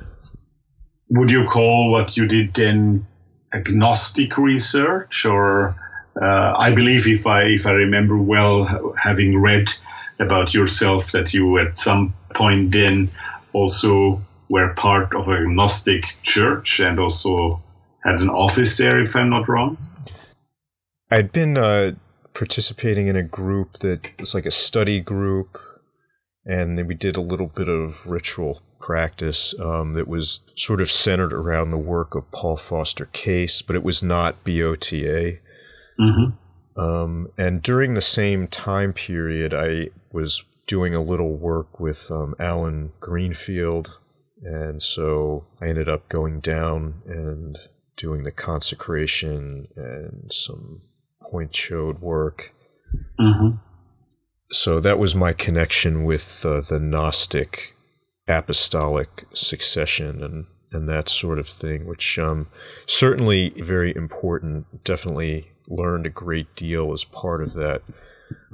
Would 1.09 1.31
you 1.31 1.45
call 1.45 1.89
what 1.89 2.17
you 2.17 2.27
did 2.27 2.53
then 2.53 3.07
agnostic 3.53 4.37
research, 4.37 5.25
or 5.25 5.75
uh, 6.21 6.53
I 6.57 6.73
believe, 6.73 7.07
if 7.07 7.25
I 7.27 7.43
if 7.43 7.65
I 7.65 7.71
remember 7.71 8.17
well, 8.17 8.93
having 9.01 9.39
read 9.39 9.71
about 10.19 10.53
yourself, 10.53 11.11
that 11.11 11.33
you 11.33 11.57
at 11.59 11.77
some 11.77 12.13
point 12.33 12.71
then 12.71 13.09
also 13.53 14.21
were 14.49 14.73
part 14.73 15.15
of 15.15 15.29
a 15.29 15.43
Gnostic 15.45 16.05
church 16.23 16.79
and 16.79 16.99
also 16.99 17.61
had 18.03 18.19
an 18.19 18.29
office 18.29 18.77
there, 18.77 18.99
if 18.99 19.15
I'm 19.15 19.29
not 19.29 19.47
wrong. 19.47 19.77
I'd 21.09 21.31
been 21.31 21.57
uh, 21.57 21.93
participating 22.33 23.07
in 23.07 23.15
a 23.15 23.23
group 23.23 23.79
that 23.79 24.09
was 24.19 24.33
like 24.33 24.45
a 24.45 24.51
study 24.51 24.99
group, 24.99 25.59
and 26.45 26.77
then 26.77 26.87
we 26.87 26.95
did 26.95 27.15
a 27.15 27.21
little 27.21 27.47
bit 27.47 27.69
of 27.69 28.05
ritual 28.09 28.61
practice 28.83 29.57
um, 29.61 29.93
that 29.93 30.09
was 30.09 30.41
sort 30.55 30.81
of 30.81 30.91
centered 30.91 31.31
around 31.31 31.71
the 31.71 31.77
work 31.77 32.15
of 32.15 32.29
Paul 32.31 32.57
Foster 32.57 33.05
Case, 33.05 33.61
but 33.61 33.77
it 33.77 33.83
was 33.83 34.03
not 34.03 34.43
BOTA. 34.43 35.39
Mm-hmm. 35.97 36.79
Um, 36.79 37.31
and 37.37 37.61
during 37.61 37.93
the 37.93 38.01
same 38.01 38.45
time 38.45 38.91
period, 38.91 39.53
I 39.53 39.91
was 40.11 40.43
doing 40.67 40.93
a 40.93 41.01
little 41.01 41.37
work 41.37 41.79
with 41.79 42.11
um, 42.11 42.35
Allen 42.37 42.91
Greenfield. 42.99 43.99
And 44.41 44.83
so 44.83 45.45
I 45.61 45.67
ended 45.69 45.87
up 45.87 46.09
going 46.09 46.41
down 46.41 47.03
and 47.05 47.57
doing 47.95 48.23
the 48.23 48.31
consecration 48.31 49.69
and 49.77 50.29
some 50.29 50.81
point 51.21 51.55
showed 51.55 52.01
work. 52.01 52.53
Mm-hmm. 53.17 53.55
So 54.51 54.81
that 54.81 54.99
was 54.99 55.15
my 55.15 55.31
connection 55.31 56.03
with 56.03 56.45
uh, 56.45 56.59
the 56.59 56.81
Gnostic 56.81 57.77
apostolic 58.27 59.25
succession 59.33 60.23
and, 60.23 60.45
and 60.71 60.87
that 60.89 61.09
sort 61.09 61.39
of 61.39 61.47
thing, 61.47 61.85
which 61.85 62.17
um, 62.19 62.47
certainly 62.85 63.49
very 63.57 63.95
important. 63.95 64.83
Definitely 64.83 65.51
learned 65.67 66.05
a 66.05 66.09
great 66.09 66.55
deal 66.55 66.93
as 66.93 67.03
part 67.03 67.41
of 67.41 67.53
that. 67.53 67.81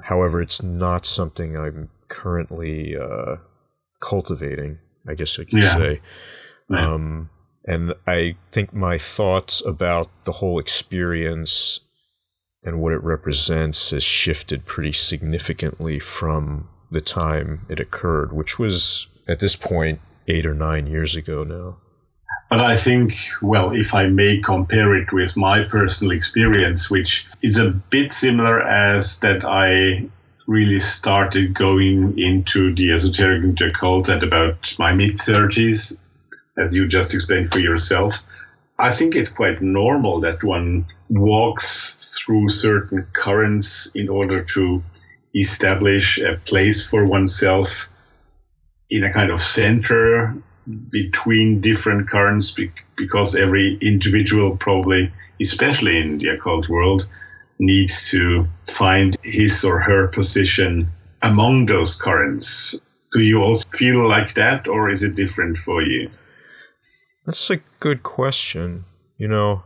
However, 0.03 0.41
it's 0.41 0.61
not 0.61 1.05
something 1.05 1.57
I'm 1.57 1.89
currently 2.07 2.95
uh, 2.97 3.37
cultivating, 4.01 4.79
I 5.07 5.13
guess 5.15 5.39
I 5.39 5.43
could 5.45 5.63
Yeah. 5.63 5.73
say. 5.75 6.01
Yeah. 6.69 6.93
Um, 6.93 7.29
and 7.65 7.93
I 8.07 8.35
think 8.51 8.73
my 8.73 8.97
thoughts 8.97 9.63
about 9.65 10.09
the 10.25 10.33
whole 10.33 10.59
experience 10.59 11.81
and 12.63 12.81
what 12.81 12.93
it 12.93 13.03
represents 13.03 13.91
has 13.91 14.03
shifted 14.03 14.65
pretty 14.65 14.91
significantly 14.91 15.99
from 15.99 16.67
the 16.91 17.01
time 17.01 17.65
it 17.69 17.79
occurred, 17.79 18.33
which 18.33 18.57
was 18.57 19.07
at 19.29 19.39
this 19.39 19.55
point 19.55 20.01
eight 20.27 20.45
or 20.45 20.55
nine 20.55 20.87
years 20.87 21.15
ago 21.15 21.43
now. 21.43 21.77
But 22.49 22.61
I 22.61 22.75
think, 22.75 23.15
well, 23.43 23.75
if 23.75 23.93
I 23.93 24.07
may 24.07 24.39
compare 24.41 24.95
it 24.95 25.13
with 25.13 25.37
my 25.37 25.63
personal 25.63 26.11
experience, 26.11 26.89
which 26.89 27.27
is 27.43 27.59
a 27.59 27.69
bit 27.69 28.11
similar 28.11 28.59
as 28.59 29.19
that 29.19 29.45
I 29.45 30.09
really 30.47 30.79
started 30.79 31.53
going 31.53 32.17
into 32.17 32.73
the 32.73 32.91
esoteric 32.91 33.43
and 33.43 33.61
occult 33.61 34.09
at 34.09 34.23
about 34.23 34.75
my 34.79 34.95
mid 34.95 35.17
30s, 35.17 35.95
as 36.57 36.75
you 36.75 36.87
just 36.87 37.13
explained 37.13 37.51
for 37.51 37.59
yourself. 37.59 38.23
I 38.79 38.91
think 38.91 39.15
it's 39.15 39.31
quite 39.31 39.61
normal 39.61 40.21
that 40.21 40.43
one 40.43 40.87
walks 41.09 42.17
through 42.17 42.49
certain 42.49 43.05
currents 43.13 43.91
in 43.93 44.09
order 44.09 44.43
to 44.43 44.83
establish 45.35 46.17
a 46.17 46.41
place 46.45 46.89
for 46.89 47.05
oneself 47.05 47.89
in 48.89 49.03
a 49.03 49.13
kind 49.13 49.31
of 49.31 49.41
center 49.41 50.35
between 50.89 51.61
different 51.61 52.09
currents 52.09 52.51
be- 52.51 52.71
because 52.95 53.35
every 53.35 53.77
individual 53.81 54.57
probably 54.57 55.11
especially 55.41 55.97
in 55.99 56.17
the 56.17 56.27
occult 56.27 56.69
world 56.69 57.07
needs 57.59 58.09
to 58.11 58.45
find 58.67 59.17
his 59.23 59.63
or 59.63 59.79
her 59.79 60.07
position 60.07 60.87
among 61.23 61.65
those 61.65 61.99
currents 61.99 62.79
do 63.11 63.21
you 63.21 63.41
also 63.41 63.67
feel 63.69 64.07
like 64.07 64.33
that 64.35 64.67
or 64.67 64.89
is 64.89 65.01
it 65.01 65.15
different 65.15 65.57
for 65.57 65.81
you 65.81 66.09
That's 67.25 67.49
a 67.51 67.61
good 67.79 68.01
question. 68.01 68.85
You 69.17 69.27
know, 69.27 69.63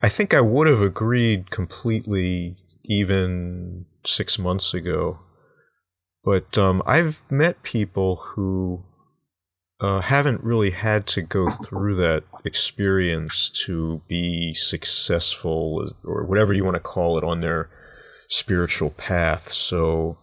I 0.00 0.08
think 0.08 0.32
I 0.32 0.40
would 0.40 0.68
have 0.68 0.80
agreed 0.80 1.50
completely 1.50 2.54
even 2.84 3.86
six 4.06 4.38
months 4.38 4.72
ago. 4.72 5.18
But 6.28 6.58
um, 6.58 6.82
I've 6.84 7.22
met 7.30 7.62
people 7.62 8.16
who 8.16 8.84
uh, 9.80 10.02
haven't 10.02 10.44
really 10.44 10.72
had 10.72 11.06
to 11.06 11.22
go 11.22 11.48
through 11.48 11.96
that 11.96 12.22
experience 12.44 13.48
to 13.64 14.02
be 14.08 14.52
successful 14.52 15.90
or 16.04 16.26
whatever 16.26 16.52
you 16.52 16.66
want 16.66 16.74
to 16.74 16.80
call 16.80 17.16
it 17.16 17.24
on 17.24 17.40
their 17.40 17.70
spiritual 18.28 18.90
path. 18.90 19.50
So 19.50 20.18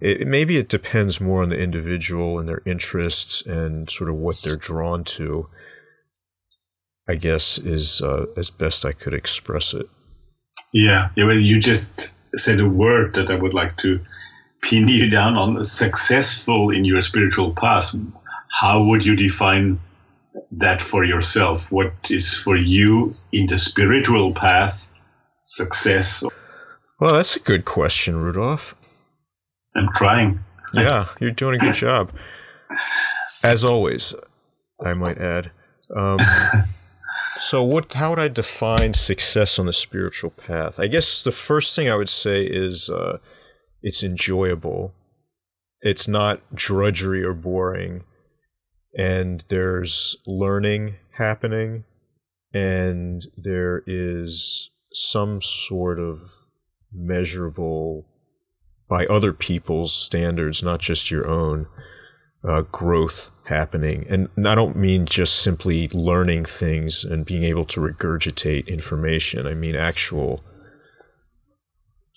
it, 0.00 0.26
maybe 0.26 0.56
it 0.56 0.68
depends 0.68 1.20
more 1.20 1.44
on 1.44 1.50
the 1.50 1.60
individual 1.60 2.40
and 2.40 2.48
their 2.48 2.62
interests 2.66 3.46
and 3.46 3.88
sort 3.88 4.10
of 4.10 4.16
what 4.16 4.42
they're 4.42 4.56
drawn 4.56 5.04
to. 5.04 5.48
I 7.08 7.14
guess 7.14 7.56
is 7.56 8.02
uh, 8.02 8.26
as 8.36 8.50
best 8.50 8.84
I 8.84 8.90
could 8.90 9.14
express 9.14 9.74
it. 9.74 9.86
yeah, 10.74 11.10
yeah 11.14 11.24
well, 11.24 11.38
you 11.38 11.60
just 11.60 12.16
said 12.34 12.60
a 12.60 12.68
word 12.68 13.14
that 13.14 13.30
i 13.30 13.34
would 13.34 13.54
like 13.54 13.74
to 13.78 13.98
pin 14.62 14.88
you 14.88 15.08
down 15.08 15.36
on 15.36 15.64
successful 15.64 16.70
in 16.70 16.84
your 16.84 17.00
spiritual 17.02 17.52
path 17.54 17.94
how 18.50 18.82
would 18.82 19.04
you 19.04 19.14
define 19.14 19.78
that 20.50 20.80
for 20.80 21.04
yourself 21.04 21.70
what 21.72 21.92
is 22.10 22.34
for 22.34 22.56
you 22.56 23.14
in 23.32 23.46
the 23.46 23.58
spiritual 23.58 24.32
path 24.32 24.90
success 25.42 26.24
Well, 27.00 27.14
that's 27.14 27.36
a 27.36 27.40
good 27.40 27.64
question, 27.64 28.16
Rudolph. 28.16 28.74
i'm 29.76 29.88
trying 29.94 30.40
Yeah, 30.74 31.06
you're 31.18 31.30
doing 31.30 31.54
a 31.54 31.58
good 31.58 31.74
job. 31.74 32.12
As 33.42 33.64
always, 33.64 34.14
I 34.84 34.92
might 34.94 35.18
add. 35.18 35.48
Um, 35.94 36.18
so, 37.36 37.62
what? 37.62 37.92
How 37.94 38.10
would 38.10 38.18
I 38.18 38.28
define 38.28 38.92
success 38.92 39.58
on 39.58 39.66
the 39.66 39.72
spiritual 39.72 40.30
path? 40.30 40.78
I 40.78 40.86
guess 40.86 41.24
the 41.24 41.32
first 41.32 41.74
thing 41.74 41.88
I 41.88 41.96
would 41.96 42.10
say 42.10 42.42
is 42.42 42.90
uh, 42.90 43.18
it's 43.88 44.02
enjoyable. 44.02 44.92
It's 45.80 46.06
not 46.06 46.54
drudgery 46.54 47.24
or 47.24 47.32
boring, 47.32 48.04
and 48.94 49.42
there's 49.48 50.14
learning 50.26 50.96
happening, 51.12 51.84
and 52.52 53.24
there 53.34 53.82
is 53.86 54.70
some 54.92 55.40
sort 55.40 55.98
of 55.98 56.18
measurable 56.92 58.06
by 58.90 59.06
other 59.06 59.32
people's 59.32 59.94
standards, 59.94 60.62
not 60.62 60.80
just 60.80 61.10
your 61.10 61.26
own, 61.26 61.66
uh, 62.44 62.62
growth 62.70 63.30
happening. 63.46 64.04
And 64.10 64.28
I 64.46 64.54
don't 64.54 64.76
mean 64.76 65.06
just 65.06 65.36
simply 65.36 65.88
learning 65.94 66.44
things 66.44 67.04
and 67.04 67.24
being 67.24 67.42
able 67.42 67.64
to 67.66 67.80
regurgitate 67.80 68.66
information. 68.66 69.46
I 69.46 69.54
mean 69.54 69.74
actual 69.74 70.44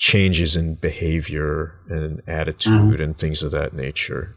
changes 0.01 0.55
in 0.55 0.73
behavior 0.73 1.79
and 1.87 2.23
attitude 2.25 2.73
mm-hmm. 2.73 3.01
and 3.03 3.19
things 3.19 3.43
of 3.43 3.51
that 3.51 3.71
nature. 3.71 4.35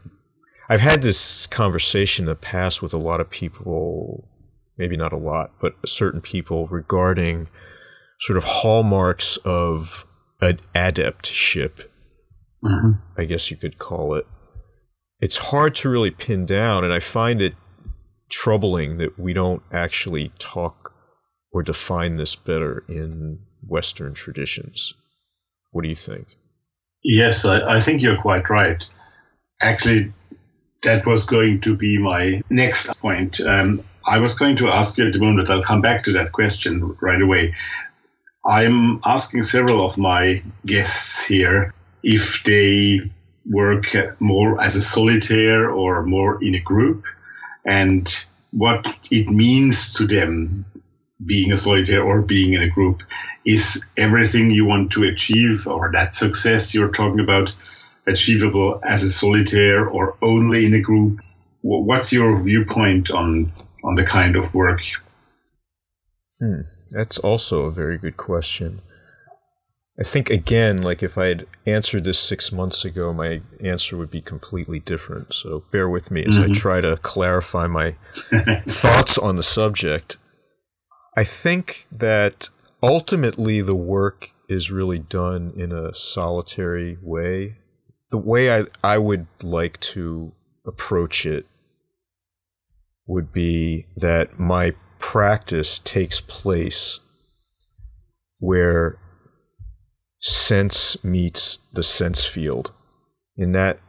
I've 0.69 0.81
had 0.81 1.01
this 1.01 1.47
conversation 1.47 2.25
in 2.25 2.29
the 2.29 2.35
past 2.35 2.83
with 2.83 2.93
a 2.93 2.99
lot 2.99 3.19
of 3.19 3.31
people, 3.31 4.29
maybe 4.77 4.95
not 4.95 5.11
a 5.11 5.17
lot, 5.17 5.53
but 5.59 5.73
certain 5.83 6.21
people 6.21 6.67
regarding 6.67 7.47
sort 8.19 8.37
of 8.37 8.43
hallmarks 8.43 9.37
of 9.37 10.05
an 10.39 10.59
adeptship 10.75 11.85
mm-hmm. 12.63 12.91
I 13.17 13.25
guess 13.25 13.49
you 13.49 13.57
could 13.57 13.79
call 13.79 14.13
it. 14.13 14.27
It's 15.19 15.37
hard 15.37 15.73
to 15.75 15.89
really 15.89 16.11
pin 16.11 16.45
down, 16.45 16.83
and 16.83 16.93
I 16.93 16.99
find 16.99 17.41
it 17.41 17.55
troubling 18.29 18.97
that 18.99 19.17
we 19.17 19.33
don't 19.33 19.63
actually 19.71 20.31
talk 20.37 20.93
or 21.51 21.63
define 21.63 22.17
this 22.17 22.35
better 22.35 22.83
in 22.87 23.39
Western 23.65 24.13
traditions. 24.13 24.93
What 25.75 25.83
do 25.83 25.89
you 25.89 25.95
think? 25.97 26.37
Yes, 27.03 27.43
I, 27.43 27.59
I 27.75 27.79
think 27.81 28.01
you're 28.01 28.21
quite 28.21 28.49
right. 28.49 28.81
Actually, 29.59 30.13
that 30.83 31.05
was 31.05 31.25
going 31.25 31.59
to 31.61 31.75
be 31.75 31.97
my 31.97 32.41
next 32.49 32.97
point. 33.01 33.41
Um, 33.41 33.83
I 34.07 34.19
was 34.19 34.39
going 34.39 34.55
to 34.55 34.69
ask 34.69 34.97
you 34.97 35.05
at 35.05 35.11
the 35.11 35.19
moment, 35.19 35.49
I'll 35.49 35.61
come 35.61 35.81
back 35.81 36.01
to 36.03 36.13
that 36.13 36.31
question 36.31 36.95
right 37.01 37.21
away. 37.21 37.53
I'm 38.49 39.01
asking 39.03 39.43
several 39.43 39.85
of 39.85 39.97
my 39.97 40.41
guests 40.65 41.25
here 41.25 41.73
if 42.03 42.45
they 42.45 43.11
work 43.45 43.87
more 44.21 44.61
as 44.63 44.77
a 44.77 44.81
solitaire 44.81 45.69
or 45.69 46.05
more 46.05 46.41
in 46.41 46.55
a 46.55 46.61
group 46.61 47.03
and 47.65 48.25
what 48.51 48.97
it 49.11 49.27
means 49.27 49.93
to 49.95 50.07
them 50.07 50.65
being 51.25 51.51
a 51.51 51.57
solitaire 51.57 52.01
or 52.01 52.21
being 52.21 52.53
in 52.53 52.61
a 52.61 52.69
group 52.69 53.03
is 53.45 53.87
everything 53.97 54.51
you 54.51 54.65
want 54.65 54.91
to 54.91 55.03
achieve 55.03 55.67
or 55.67 55.91
that 55.91 56.13
success 56.13 56.73
you're 56.73 56.91
talking 56.91 57.19
about 57.19 57.53
achievable 58.07 58.79
as 58.83 59.03
a 59.03 59.09
solitaire 59.09 59.87
or 59.87 60.15
only 60.21 60.65
in 60.65 60.73
a 60.73 60.81
group 60.81 61.19
what's 61.61 62.13
your 62.13 62.41
viewpoint 62.43 63.09
on 63.09 63.51
on 63.83 63.95
the 63.95 64.03
kind 64.03 64.35
of 64.35 64.53
work 64.53 64.81
Hmm, 66.39 66.61
that's 66.91 67.17
also 67.17 67.63
a 67.63 67.71
very 67.71 67.97
good 67.97 68.17
question. 68.17 68.81
I 69.97 70.03
think 70.03 70.29
again, 70.29 70.81
like 70.81 71.01
if 71.01 71.17
I 71.17 71.27
had 71.27 71.47
answered 71.65 72.03
this 72.03 72.19
six 72.19 72.51
months 72.51 72.83
ago, 72.83 73.13
my 73.13 73.41
answer 73.63 73.95
would 73.95 74.11
be 74.11 74.21
completely 74.21 74.79
different. 74.79 75.33
So 75.33 75.63
bear 75.71 75.87
with 75.87 76.11
me 76.11 76.25
as 76.25 76.37
I 76.37 76.49
try 76.49 76.81
to 76.81 76.97
clarify 76.97 77.67
my 77.67 77.95
thoughts 78.67 79.17
on 79.17 79.37
the 79.37 79.43
subject. 79.43 80.17
I 81.15 81.23
think 81.23 81.85
that 81.93 82.49
ultimately 82.85 83.61
the 83.61 83.75
work 83.75 84.29
is 84.47 84.69
really 84.69 84.99
done 84.99 85.51
in 85.55 85.71
a 85.71 85.93
solitary 85.95 86.97
way. 87.01 87.57
The 88.11 88.19
way 88.19 88.55
I, 88.55 88.65
I 88.83 88.99
would 88.99 89.25
like 89.41 89.79
to 89.81 90.33
approach 90.67 91.25
it 91.25 91.47
would 93.07 93.33
be 93.33 93.87
that 93.97 94.39
my 94.39 94.73
practice 94.99 95.79
takes 95.79 96.21
place 96.21 96.99
where 98.39 98.99
sense 100.19 101.03
meets 101.03 101.59
the 101.73 101.83
sense 101.83 102.23
field. 102.23 102.71
In 103.35 103.51
that 103.53 103.79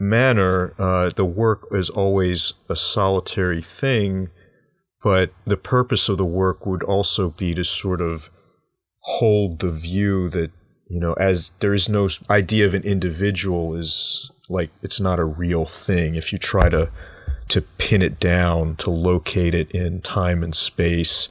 manner, 0.00 0.72
uh, 0.78 1.10
the 1.14 1.24
work 1.24 1.68
is 1.70 1.90
always 1.90 2.54
a 2.68 2.76
solitary 2.76 3.60
thing, 3.60 4.30
but 5.02 5.32
the 5.46 5.56
purpose 5.58 6.08
of 6.08 6.16
the 6.16 6.24
work 6.24 6.64
would 6.64 6.82
also 6.82 7.28
be 7.28 7.54
to 7.54 7.64
sort 7.64 8.00
of 8.00 8.30
hold 9.16 9.60
the 9.60 9.70
view 9.70 10.28
that, 10.28 10.50
you 10.88 11.00
know, 11.00 11.14
as 11.14 11.50
there 11.60 11.72
is 11.72 11.88
no 11.88 12.08
idea 12.28 12.66
of 12.66 12.74
an 12.74 12.82
individual 12.82 13.74
is 13.74 14.30
like 14.50 14.70
it's 14.82 15.00
not 15.00 15.18
a 15.18 15.24
real 15.24 15.64
thing. 15.64 16.14
If 16.14 16.32
you 16.32 16.38
try 16.38 16.68
to 16.68 16.90
to 17.48 17.62
pin 17.62 18.02
it 18.02 18.20
down, 18.20 18.76
to 18.76 18.90
locate 18.90 19.54
it 19.54 19.70
in 19.70 20.02
time 20.02 20.42
and 20.44 20.54
space, 20.54 21.30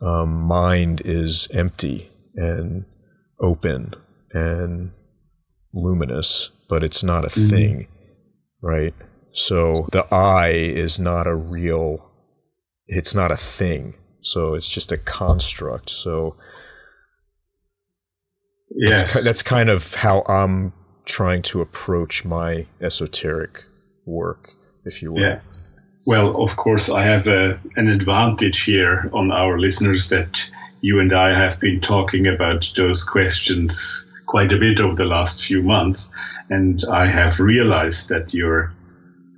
um, 0.00 0.40
mind 0.40 1.02
is 1.04 1.48
empty 1.52 2.10
and 2.34 2.86
open 3.40 3.94
and 4.32 4.90
luminous, 5.74 6.48
but 6.68 6.82
it's 6.82 7.02
not 7.02 7.24
a 7.24 7.28
Mm-hmm. 7.28 7.48
thing, 7.50 7.88
right? 8.62 8.94
So 9.32 9.86
the 9.92 10.06
I 10.14 10.48
is 10.48 10.98
not 10.98 11.26
a 11.26 11.34
real, 11.34 12.10
it's 12.86 13.14
not 13.14 13.30
a 13.30 13.36
thing. 13.36 13.94
So 14.22 14.54
it's 14.54 14.70
just 14.70 14.92
a 14.92 14.96
construct. 14.98 15.90
So 15.90 16.36
Yes. 18.74 19.12
that's, 19.12 19.24
that's 19.24 19.42
kind 19.42 19.70
of 19.70 19.94
how 19.94 20.22
I'm 20.26 20.72
trying 21.04 21.42
to 21.42 21.60
approach 21.60 22.24
my 22.24 22.66
esoteric 22.80 23.64
work, 24.06 24.54
if 24.84 25.02
you 25.02 25.12
will. 25.12 25.22
Yeah. 25.22 25.40
Well, 26.06 26.42
of 26.42 26.56
course, 26.56 26.90
I 26.90 27.04
have 27.04 27.26
a, 27.28 27.60
an 27.76 27.88
advantage 27.88 28.62
here 28.64 29.08
on 29.12 29.30
our 29.30 29.58
listeners 29.58 30.08
that 30.08 30.48
you 30.80 30.98
and 30.98 31.12
I 31.12 31.34
have 31.34 31.60
been 31.60 31.80
talking 31.80 32.26
about 32.26 32.72
those 32.76 33.04
questions 33.04 34.10
quite 34.26 34.52
a 34.52 34.58
bit 34.58 34.80
over 34.80 34.96
the 34.96 35.04
last 35.04 35.44
few 35.44 35.62
months. 35.62 36.10
And 36.50 36.82
I 36.90 37.06
have 37.06 37.38
realized 37.38 38.08
that 38.08 38.34
your 38.34 38.72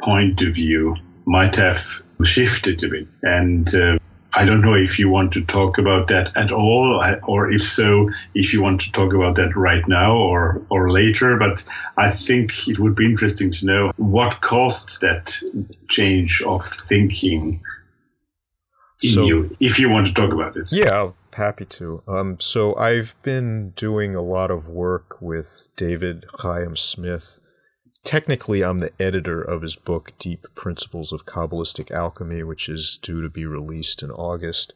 point 0.01 0.41
of 0.41 0.55
view 0.55 0.97
might 1.27 1.55
have 1.57 2.03
shifted 2.25 2.83
a 2.83 2.89
bit. 2.89 3.09
And 3.23 3.75
uh, 3.75 3.99
I 4.37 4.45
don't 4.45 4.61
know 4.61 4.75
if 4.75 4.99
you 4.99 5.09
want 5.09 5.33
to 5.35 5.45
talk 5.45 5.79
about 5.79 6.09
that 6.09 6.33
at 6.37 6.51
all, 6.51 7.01
or 7.27 7.51
if 7.51 7.63
so, 7.63 8.11
if 8.35 8.53
you 8.53 8.63
want 8.63 8.81
to 8.83 8.93
talk 8.93 9.15
about 9.15 9.37
that 9.37 9.55
right 9.57 9.87
now 9.87 10.17
or, 10.17 10.61
or 10.71 10.91
later. 10.91 11.37
But 11.37 11.65
I 11.97 12.11
think 12.11 12.67
it 12.69 12.79
would 12.79 12.97
be 12.97 13.07
interesting 13.07 13.53
to 13.53 13.67
know 13.67 13.93
what 13.97 14.41
caused 14.41 15.01
that 15.03 15.39
change 15.89 16.43
of 16.43 16.65
thinking 16.65 17.63
in 19.03 19.11
So- 19.11 19.25
you, 19.25 19.49
if 19.61 19.79
you 19.79 19.89
want 19.89 20.07
to 20.09 20.15
talk 20.15 20.33
about 20.33 20.57
it. 20.57 20.73
Yeah, 20.73 21.03
I'm 21.05 21.15
happy 21.33 21.67
to. 21.67 22.03
Um, 22.09 22.41
so 22.41 22.75
I've 22.77 23.15
been 23.23 23.71
doing 23.71 24.17
a 24.17 24.23
lot 24.23 24.51
of 24.51 24.69
work 24.69 25.21
with 25.21 25.69
David 25.77 26.27
Chaim 26.41 26.75
Smith. 26.77 27.39
Technically, 28.05 28.63
I'm 28.63 28.81
the 28.81 28.93
editor 29.01 29.41
of 29.41 29.63
his 29.63 29.77
book, 29.77 30.13
Deep 30.19 30.47
Principles 30.55 31.11
of 31.11 31.25
Kabbalistic 31.25 31.91
Alchemy, 31.91 32.43
which 32.43 32.69
is 32.69 32.99
due 33.01 33.23
to 33.23 33.31
be 33.31 33.47
released 33.47 34.03
in 34.03 34.11
August. 34.11 34.75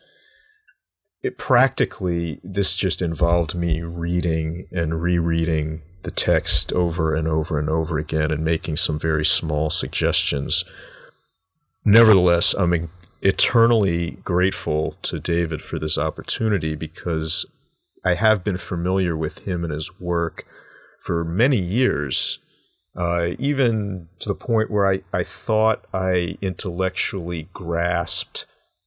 It 1.23 1.37
practically, 1.37 2.41
this 2.43 2.75
just 2.75 3.03
involved 3.03 3.55
me 3.55 3.83
reading 3.83 4.67
and 4.73 5.03
rereading 5.03 5.83
the 6.05 6.11
text 6.11 6.73
over 6.73 7.15
and 7.15 7.29
over 7.29 7.59
and 7.59 7.69
over 7.69 7.99
again 7.99 8.31
and 8.31 8.43
making 8.43 8.77
some 8.77 8.99
very 8.99 9.27
small 9.27 9.69
suggestions. 9.69 10.65
Nevertheless, 11.85 12.55
I'm 12.55 12.91
eternally 13.21 14.13
grateful 14.25 14.97
to 15.03 15.19
David 15.19 15.61
for 15.61 15.79
this 15.79 15.99
opportunity 15.99 16.75
because 16.75 17.45
I 18.05 18.15
have 18.15 18.43
been 18.45 18.59
familiar 18.59 19.17
with 19.17 19.41
him 19.41 19.65
and 19.65 19.73
his 19.73 20.01
work 20.01 20.47
for 21.05 21.25
many 21.25 21.59
years, 21.59 22.39
uh, 22.97 23.31
even 23.39 24.09
to 24.19 24.29
the 24.29 24.35
point 24.35 24.71
where 24.71 24.91
I, 24.91 25.03
I 25.13 25.23
thought 25.23 25.85
I 25.93 26.37
intellectually 26.41 27.49
grasped 27.53 28.47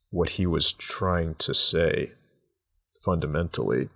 what 0.10 0.32
he 0.32 0.46
was 0.46 0.74
trying 0.74 1.36
to 1.36 1.54
say 1.54 2.12
fundamentally. 3.04 3.90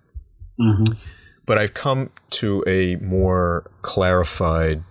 Mhm. 0.58 0.96
But 1.44 1.58
I've 1.58 1.74
come 1.74 2.10
to 2.30 2.64
a 2.66 2.96
more 2.96 3.70
clarified 3.82 4.82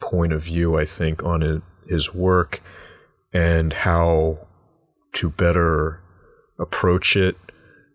point 0.00 0.32
of 0.32 0.42
view, 0.42 0.76
I 0.76 0.84
think, 0.84 1.22
on 1.24 1.42
it, 1.42 1.62
his 1.88 2.12
work 2.12 2.60
and 3.32 3.72
how 3.72 4.46
to 5.14 5.30
better 5.30 6.00
approach 6.58 7.16
it 7.16 7.36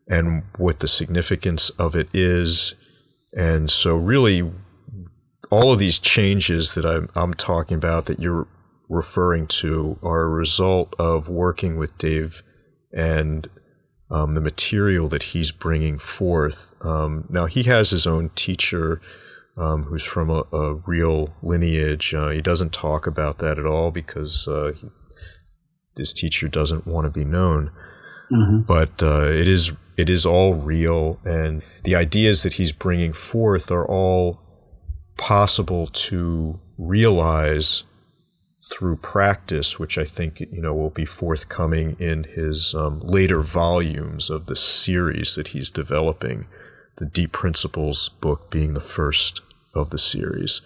and 0.08 0.44
what 0.58 0.80
the 0.80 0.88
significance 0.88 1.70
of 1.72 1.96
it 1.96 2.10
is. 2.13 2.76
And 3.36 3.70
so, 3.70 3.96
really, 3.96 4.52
all 5.50 5.72
of 5.72 5.80
these 5.80 6.00
changes 6.00 6.76
that 6.76 6.86
I'm, 6.86 7.10
I'm 7.16 7.34
talking 7.34 7.76
about 7.76 8.06
that 8.06 8.20
you're 8.20 8.48
referring 8.88 9.48
to 9.48 10.00
are 10.02 10.22
a 10.24 10.30
result 10.30 10.96
of 11.00 11.30
working 11.30 11.78
with 11.78 11.98
Dave 11.98 12.44
and 12.92 13.48
um, 14.12 14.34
the 14.34 14.42
material 14.42 15.08
that 15.08 15.24
he's 15.24 15.52
bringing 15.52 15.98
forth. 15.98 16.74
Um, 16.82 17.26
now, 17.30 17.46
he 17.46 17.64
has 17.64 17.92
his 17.92 18.08
own 18.08 18.30
teacher 18.30 19.02
um, 19.58 19.84
who's 19.84 20.04
from 20.04 20.30
a, 20.30 20.44
a 20.52 20.76
real 20.76 21.36
lineage. 21.44 22.14
Uh, 22.14 22.30
he 22.30 22.42
doesn't 22.42 22.74
talk 22.74 23.06
about 23.06 23.40
that 23.40 23.60
at 23.60 23.66
all 23.66 23.92
because 23.92 24.48
uh, 24.48 24.74
he, 24.76 24.88
his 25.98 26.14
teacher 26.14 26.48
doesn't 26.48 26.88
want 26.88 27.06
to 27.06 27.12
be 27.12 27.26
known. 27.26 27.72
But 28.66 29.04
uh, 29.04 29.26
it 29.26 29.48
is 29.48 29.74
it 29.98 30.10
is 30.10 30.26
all 30.26 30.54
real, 30.54 31.20
and 31.26 31.62
the 31.84 31.96
ideas 31.96 32.44
that 32.44 32.54
he's 32.54 32.72
bringing 32.72 33.12
forth 33.12 33.70
are 33.70 33.86
all 33.86 34.40
possible 35.20 35.86
to 35.86 36.60
realize 36.78 37.84
through 38.72 38.96
practice, 38.98 39.78
which 39.78 39.98
I 39.98 40.06
think 40.06 40.40
you 40.40 40.62
know 40.62 40.74
will 40.74 40.90
be 40.90 41.06
forthcoming 41.06 41.96
in 42.00 42.24
his 42.24 42.74
um, 42.74 43.00
later 43.02 43.42
volumes 43.42 44.30
of 44.30 44.46
the 44.46 44.56
series 44.56 45.36
that 45.36 45.50
he's 45.50 45.70
developing. 45.70 46.48
The 46.98 47.06
Deep 47.06 47.32
Principles 47.32 48.10
book 48.10 48.50
being 48.50 48.74
the 48.74 48.82
first 48.82 49.42
of 49.74 49.90
the 49.90 49.98
series. 49.98 50.62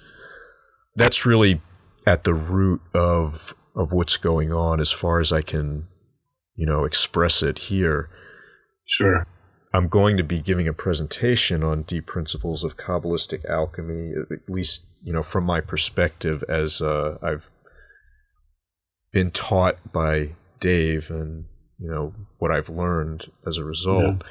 That's 0.96 1.26
really 1.26 1.62
at 2.06 2.24
the 2.24 2.34
root 2.34 2.82
of 2.94 3.54
of 3.76 3.92
what's 3.92 4.18
going 4.18 4.54
on, 4.54 4.80
as 4.80 4.92
far 4.92 5.20
as 5.20 5.32
I 5.32 5.42
can, 5.42 5.88
you 6.56 6.66
know, 6.66 6.86
express 6.86 7.42
it 7.42 7.58
here. 7.58 8.10
Sure. 8.86 9.26
I'm 9.74 9.88
going 9.88 10.18
to 10.18 10.24
be 10.24 10.40
giving 10.40 10.68
a 10.68 10.74
presentation 10.74 11.64
on 11.64 11.82
deep 11.82 12.06
principles 12.06 12.64
of 12.64 12.78
Kabbalistic 12.78 13.44
alchemy, 13.46 14.14
at 14.32 14.48
least, 14.48 14.86
you 15.04 15.12
know, 15.12 15.24
from 15.24 15.46
my 15.46 15.62
perspective 15.62 16.44
as 16.48 16.80
uh, 16.80 17.18
I've 17.24 17.50
been 19.12 19.32
taught 19.32 19.92
by 19.92 20.36
Dave 20.60 21.10
and, 21.10 21.46
you 21.80 21.90
know, 21.90 22.14
what 22.38 22.52
I've 22.52 22.70
learned 22.70 23.32
as 23.48 23.58
a 23.58 23.64
result. 23.64 24.24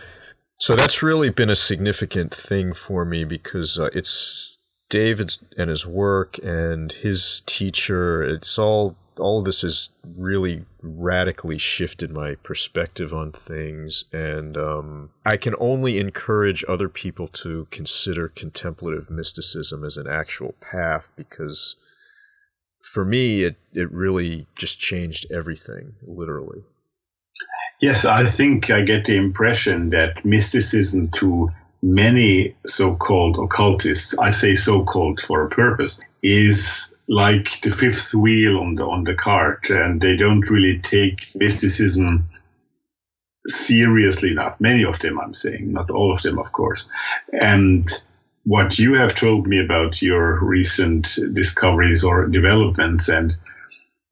So 0.61 0.77
that's 0.77 1.03
really 1.03 1.31
been 1.31 1.51
a 1.51 1.57
significant 1.57 2.33
thing 2.33 2.73
for 2.73 3.05
me 3.05 3.25
because 3.25 3.81
uh, 3.81 3.89
it's 3.93 4.59
David's 4.89 5.43
and 5.59 5.69
his 5.69 5.85
work 5.85 6.39
and 6.45 6.93
his 6.93 7.43
teacher. 7.47 8.23
It's 8.23 8.59
all 8.61 8.97
all 9.23 9.39
of 9.39 9.45
this 9.45 9.63
has 9.63 9.91
really 10.05 10.65
radically 10.83 11.59
shifted 11.59 12.11
my 12.11 12.35
perspective 12.37 13.15
on 13.15 13.33
things, 13.33 14.05
and 14.13 14.57
um, 14.57 15.11
I 15.25 15.37
can 15.37 15.55
only 15.59 15.99
encourage 15.99 16.65
other 16.69 16.89
people 16.89 17.29
to 17.29 17.67
consider 17.71 18.29
contemplative 18.29 19.11
mysticism 19.11 19.85
as 19.85 19.97
an 19.97 20.07
actual 20.09 20.55
path 20.61 21.13
because 21.17 21.77
for 22.83 23.05
me, 23.05 23.45
it 23.45 23.57
it 23.73 23.91
really 23.91 24.47
just 24.57 24.79
changed 24.79 25.27
everything, 25.31 25.95
literally. 26.03 26.63
Yes, 27.81 28.05
I 28.05 28.25
think 28.25 28.71
I 28.71 28.83
get 28.83 29.05
the 29.05 29.17
impression 29.17 29.91
that 29.91 30.25
mysticism 30.25 31.09
to 31.11 31.51
many 31.83 32.55
so-called 32.67 33.39
occultists, 33.39 34.17
I 34.19 34.31
say 34.31 34.55
so-called 34.55 35.21
for 35.21 35.45
a 35.45 35.49
purpose, 35.49 36.01
is 36.23 36.95
like 37.13 37.61
the 37.61 37.71
fifth 37.71 38.15
wheel 38.15 38.59
on 38.59 38.75
the 38.75 38.85
on 38.85 39.05
the 39.05 39.15
cart, 39.15 39.69
and 39.69 40.01
they 40.01 40.17
don't 40.17 40.49
really 40.49 40.79
take 40.79 41.29
mysticism 41.35 42.25
seriously 43.47 44.31
enough. 44.31 44.59
Many 44.61 44.85
of 44.85 44.99
them, 44.99 45.21
I'm 45.21 45.35
saying, 45.35 45.73
not 45.73 45.91
all 45.91 46.11
of 46.11 46.23
them, 46.23 46.39
of 46.39 46.53
course. 46.53 46.89
And 47.43 47.87
what 48.45 48.79
you 48.79 48.95
have 48.95 49.15
told 49.15 49.47
me 49.47 49.61
about 49.61 50.01
your 50.01 50.43
recent 50.43 51.19
discoveries 51.35 52.03
or 52.03 52.29
developments, 52.29 53.11
and 53.11 53.37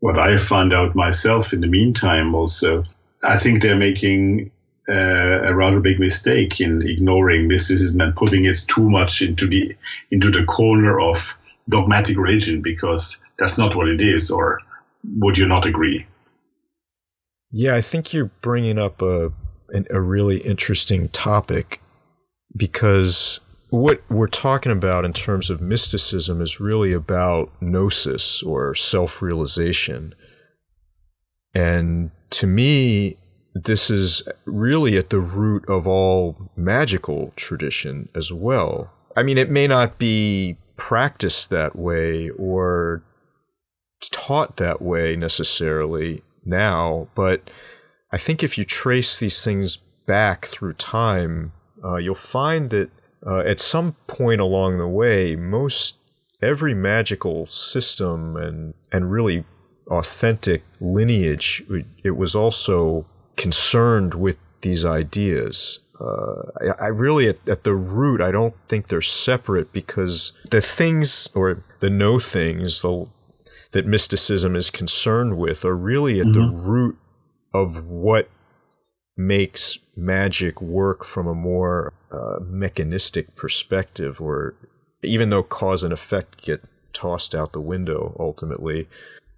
what 0.00 0.18
I 0.18 0.36
found 0.36 0.74
out 0.74 0.94
myself 0.94 1.54
in 1.54 1.62
the 1.62 1.68
meantime, 1.68 2.34
also, 2.34 2.84
I 3.24 3.38
think 3.38 3.62
they're 3.62 3.76
making 3.76 4.50
uh, 4.90 5.48
a 5.48 5.54
rather 5.54 5.80
big 5.80 6.00
mistake 6.00 6.60
in 6.60 6.82
ignoring 6.82 7.48
mysticism 7.48 8.02
and 8.02 8.14
putting 8.14 8.44
it 8.44 8.58
too 8.68 8.90
much 8.90 9.22
into 9.22 9.46
the 9.46 9.74
into 10.10 10.30
the 10.30 10.44
corner 10.44 11.00
of 11.00 11.39
dogmatic 11.70 12.16
religion 12.16 12.62
because 12.62 13.22
that's 13.38 13.59
not 13.59 13.74
what 13.74 13.88
it 13.88 14.00
is. 14.00 14.30
Or 14.30 14.61
would 15.16 15.38
you 15.38 15.46
not 15.46 15.66
agree? 15.66 16.06
Yeah, 17.52 17.74
I 17.74 17.80
think 17.80 18.12
you're 18.12 18.30
bringing 18.42 18.78
up 18.78 19.02
a 19.02 19.33
a 19.90 20.00
really 20.00 20.38
interesting 20.38 21.09
topic 21.09 21.80
because 22.56 23.38
what 23.70 24.02
we're 24.11 24.26
talking 24.26 24.72
about 24.72 25.04
in 25.04 25.12
terms 25.12 25.48
of 25.48 25.61
mysticism 25.61 26.40
is 26.40 26.59
really 26.59 26.92
about 26.92 27.50
gnosis 27.61 28.42
or 28.42 28.74
self 28.74 29.22
realization. 29.22 30.14
And 31.54 32.11
to 32.30 32.46
me, 32.46 33.16
this 33.54 33.90
is 33.90 34.28
really 34.44 34.96
at 34.96 35.11
the 35.11 35.20
root 35.20 35.68
of 35.68 35.87
all 35.87 36.50
magical 36.56 37.33
tradition 37.37 38.09
as 38.14 38.33
well. 38.33 38.92
I 39.16 39.22
mean, 39.22 39.38
it 39.38 39.50
may 39.50 39.66
not 39.66 39.98
be 39.98 40.56
practiced 40.80 41.50
that 41.50 41.76
way 41.76 42.30
or 42.30 43.02
taught 44.10 44.56
that 44.56 44.80
way 44.80 45.14
necessarily 45.14 46.22
now, 46.42 47.06
but 47.14 47.50
I 48.10 48.16
think 48.16 48.42
if 48.42 48.56
you 48.56 48.64
trace 48.64 49.18
these 49.18 49.44
things 49.44 49.76
back 50.06 50.46
through 50.46 50.72
time, 50.72 51.52
uh, 51.84 51.96
you'll 51.96 52.14
find 52.14 52.70
that 52.70 52.90
uh, 53.24 53.40
at 53.40 53.60
some 53.60 53.94
point 54.06 54.40
along 54.40 54.78
the 54.78 54.88
way, 54.88 55.36
most 55.36 55.98
every 56.40 56.72
magical 56.72 57.44
system 57.44 58.36
and 58.38 58.72
and 58.90 59.12
really 59.12 59.44
authentic 59.88 60.62
lineage, 60.80 61.62
it 62.02 62.16
was 62.16 62.34
also 62.34 63.04
concerned 63.36 64.14
with 64.14 64.38
these 64.62 64.86
ideas. 64.86 65.80
Uh, 66.00 66.50
I, 66.60 66.84
I, 66.84 66.88
really, 66.88 67.28
at, 67.28 67.46
at, 67.46 67.64
the 67.64 67.74
root, 67.74 68.22
I 68.22 68.30
don't 68.30 68.54
think 68.68 68.88
they're 68.88 69.02
separate 69.02 69.70
because 69.70 70.32
the 70.50 70.62
things 70.62 71.28
or 71.34 71.62
the 71.80 71.90
no 71.90 72.18
things 72.18 72.80
the, 72.80 73.06
that 73.72 73.86
mysticism 73.86 74.56
is 74.56 74.70
concerned 74.70 75.36
with 75.36 75.64
are 75.64 75.76
really 75.76 76.18
at 76.18 76.26
mm-hmm. 76.26 76.40
the 76.40 76.56
root 76.56 76.98
of 77.52 77.84
what 77.84 78.30
makes 79.16 79.78
magic 79.94 80.62
work 80.62 81.04
from 81.04 81.26
a 81.26 81.34
more 81.34 81.92
uh, 82.10 82.38
mechanistic 82.40 83.36
perspective, 83.36 84.20
or 84.20 84.54
even 85.02 85.28
though 85.28 85.42
cause 85.42 85.82
and 85.82 85.92
effect 85.92 86.42
get 86.42 86.64
tossed 86.92 87.34
out 87.34 87.52
the 87.52 87.60
window 87.60 88.16
ultimately, 88.18 88.88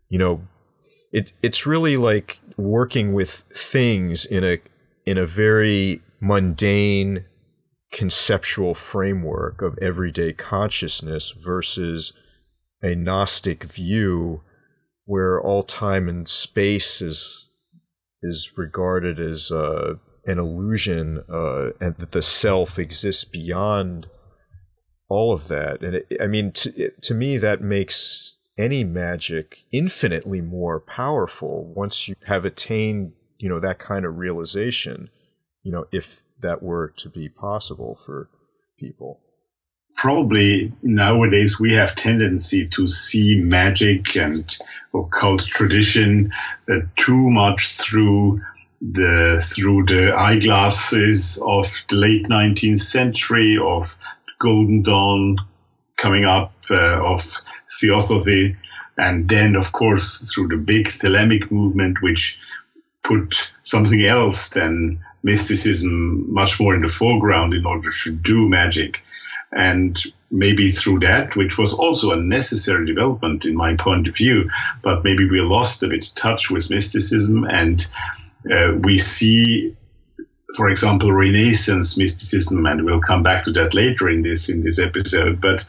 you 0.09 0.19
know, 0.19 0.47
it 1.13 1.33
it's 1.43 1.67
really 1.67 1.97
like 1.97 2.41
working 2.57 3.13
with 3.13 3.45
things 3.51 4.25
in 4.25 4.45
a 4.45 4.59
in 5.05 5.19
a 5.19 5.27
very 5.27 6.01
mundane 6.23 7.25
conceptual 7.91 8.75
framework 8.75 9.61
of 9.61 9.77
everyday 9.83 10.33
consciousness 10.33 11.33
versus 11.33 12.13
a 12.81 12.95
gnostic 12.95 13.65
view 13.65 14.41
where 15.05 15.41
all 15.41 15.65
time 15.65 16.09
and 16.09 16.29
space 16.29 17.03
is 17.03 17.51
is 18.23 18.53
regarded 18.57 19.19
as 19.19 19.51
uh, 19.51 19.95
an 20.25 20.39
illusion 20.39 21.25
uh, 21.29 21.71
and 21.81 21.97
that 21.97 22.13
the 22.13 22.23
self 22.23 22.79
exists 22.79 23.25
beyond 23.25 24.07
all 25.09 25.33
of 25.33 25.49
that. 25.49 25.83
And 25.83 25.97
it, 25.97 26.07
i 26.21 26.29
mean 26.29 26.53
to, 26.53 26.91
to 26.91 27.15
me 27.15 27.37
that 27.37 27.61
makes 27.61 28.39
any 28.57 28.85
magic 28.85 29.65
infinitely 29.73 30.41
more 30.41 30.79
powerful 30.79 31.73
once 31.75 32.07
you 32.07 32.15
have 32.27 32.45
attained 32.45 33.13
you 33.39 33.49
know 33.49 33.59
that 33.59 33.81
kind 33.81 34.05
of 34.05 34.19
realization 34.19 35.11
you 35.63 35.73
know 35.73 35.87
if 35.93 36.23
that 36.41 36.63
were 36.63 36.89
to 36.97 37.09
be 37.09 37.29
possible 37.29 37.95
for 37.95 38.29
people? 38.79 39.21
Probably 39.97 40.73
nowadays 40.83 41.61
we 41.61 41.75
have 41.75 41.95
tendency 41.95 42.67
to 42.69 42.89
see 42.89 43.37
magic 43.39 44.17
and 44.17 44.59
occult 44.95 45.43
tradition 45.43 46.33
uh, 46.71 46.81
too 46.97 47.29
much 47.29 47.69
through 47.69 48.41
the 48.81 49.41
through 49.55 49.85
the 49.85 50.13
eyeglasses 50.17 51.41
of 51.47 51.67
the 51.89 51.97
late 51.97 52.27
19th 52.27 52.81
century 52.81 53.57
of 53.63 53.97
golden 54.41 54.83
dawn 54.83 55.37
coming 55.97 56.25
up 56.25 56.53
uh, 56.69 57.01
of 57.01 57.41
theosophy 57.81 58.57
and 58.99 59.29
then 59.29 59.55
of 59.55 59.71
course 59.71 60.33
through 60.33 60.49
the 60.49 60.57
big 60.57 60.89
thelemic 60.89 61.49
movement 61.53 62.03
which 62.03 62.41
put 63.05 63.53
something 63.63 64.05
else 64.05 64.51
than 64.51 64.99
mysticism 65.23 66.33
much 66.33 66.61
more 66.61 66.75
in 66.75 66.83
the 66.83 66.89
foreground 66.89 67.55
in 67.55 67.65
order 67.67 67.91
to 67.91 68.13
do 68.13 68.49
magic 68.49 69.05
and 69.53 70.03
maybe 70.31 70.71
through 70.71 70.99
that, 71.01 71.37
which 71.37 71.59
was 71.59 71.75
also 71.75 72.13
a 72.13 72.17
necessary 72.17 72.87
development 72.87 73.45
in 73.45 73.55
my 73.55 73.77
point 73.77 74.09
of 74.09 74.17
view, 74.17 74.49
but 74.83 75.05
maybe 75.05 75.29
we 75.29 75.41
lost 75.43 75.83
a 75.83 75.89
bit 75.89 76.11
touch 76.15 76.51
with 76.51 76.71
mysticism 76.71 77.45
and 77.45 77.87
uh, 78.51 78.73
we 78.81 78.97
see 78.99 79.77
for 80.55 80.69
example, 80.69 81.13
Renaissance 81.13 81.97
mysticism, 81.97 82.67
and 82.67 82.85
we'll 82.85 83.01
come 83.01 83.23
back 83.23 83.45
to 83.45 83.51
that 83.53 83.75
later 83.75 84.09
in 84.09 84.23
this 84.23 84.49
in 84.49 84.63
this 84.63 84.79
episode. 84.79 85.41
But 85.41 85.65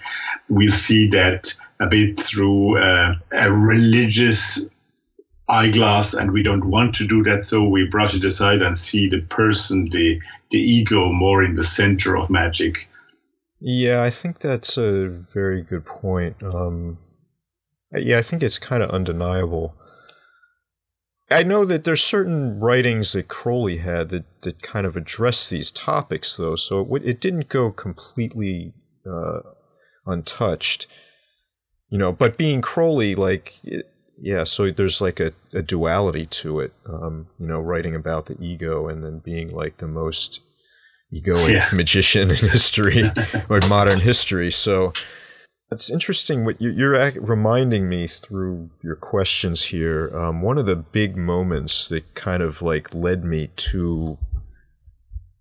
we 0.50 0.68
see 0.68 1.08
that 1.10 1.54
a 1.80 1.88
bit 1.88 2.20
through 2.20 2.78
uh, 2.82 3.16
a 3.32 3.52
religious 3.52 4.68
eyeglass, 5.54 6.14
and 6.14 6.32
we 6.32 6.44
don't 6.44 6.66
want 6.66 6.96
to 6.96 7.08
do 7.08 7.24
that, 7.24 7.44
so 7.44 7.64
we 7.64 7.88
brush 7.88 8.16
it 8.16 8.26
aside 8.26 8.62
and 8.62 8.78
see 8.78 9.08
the 9.08 9.22
person, 9.22 9.90
the 9.90 10.20
the 10.50 10.60
ego, 10.60 11.12
more 11.14 11.44
in 11.44 11.56
the 11.56 11.64
center 11.64 12.18
of 12.18 12.30
magic. 12.30 12.90
Yeah, 13.60 14.04
I 14.04 14.10
think 14.10 14.40
that's 14.40 14.78
a 14.78 15.08
very 15.08 15.62
good 15.62 15.86
point. 15.86 16.42
Um, 16.44 16.98
yeah, 17.92 18.18
I 18.18 18.22
think 18.22 18.44
it's 18.44 18.60
kind 18.60 18.84
of 18.84 18.90
undeniable. 18.90 19.76
I 21.32 21.44
know 21.44 21.64
that 21.66 21.84
there's 21.84 22.04
certain 22.04 22.60
writings 22.60 23.14
that 23.14 23.28
Crowley 23.28 23.78
had 23.78 24.10
that, 24.10 24.26
that 24.42 24.62
kind 24.62 24.86
of 24.86 24.98
address 24.98 25.50
these 25.50 25.72
topics, 25.72 26.36
though, 26.36 26.56
so 26.56 26.96
it, 26.96 27.06
it 27.06 27.22
didn't 27.22 27.48
go 27.48 27.72
completely 27.72 28.74
uh, 29.10 29.40
untouched. 30.06 30.88
You 31.90 31.98
know, 32.00 32.12
but 32.12 32.38
being 32.38 32.62
Crowley, 32.62 33.16
like, 33.16 33.60
it, 33.64 33.93
yeah, 34.24 34.46
so 34.46 34.72
there's 34.72 35.02
like 35.02 35.20
a, 35.20 35.34
a 35.52 35.62
duality 35.62 36.26
to 36.26 36.62
it. 36.62 36.72
Um, 36.86 37.28
you 37.38 37.46
know, 37.46 37.60
writing 37.60 37.94
about 37.94 38.28
the 38.28 38.42
ego 38.42 38.88
and 38.88 39.04
then 39.04 39.20
being 39.20 39.52
like 39.52 39.78
the 39.78 39.88
most 39.88 40.40
egoic 41.14 41.52
yeah. 41.52 41.68
magician 41.74 42.30
in 42.30 42.38
history 42.38 43.04
or 43.50 43.58
in 43.58 43.68
modern 43.68 44.00
history. 44.00 44.50
So 44.50 44.94
it's 45.70 45.92
interesting 45.92 46.46
what 46.46 46.62
you're 46.62 47.12
reminding 47.20 47.90
me 47.90 48.08
through 48.08 48.70
your 48.82 48.96
questions 48.96 49.66
here. 49.66 50.10
Um, 50.16 50.42
one 50.42 50.58
of 50.58 50.68
the 50.68 50.78
big 50.78 51.18
moments 51.18 51.90
that 51.90 52.14
kind 52.14 52.42
of 52.42 52.62
like 52.62 52.96
led 52.96 53.26
me 53.26 53.50
to 53.58 54.18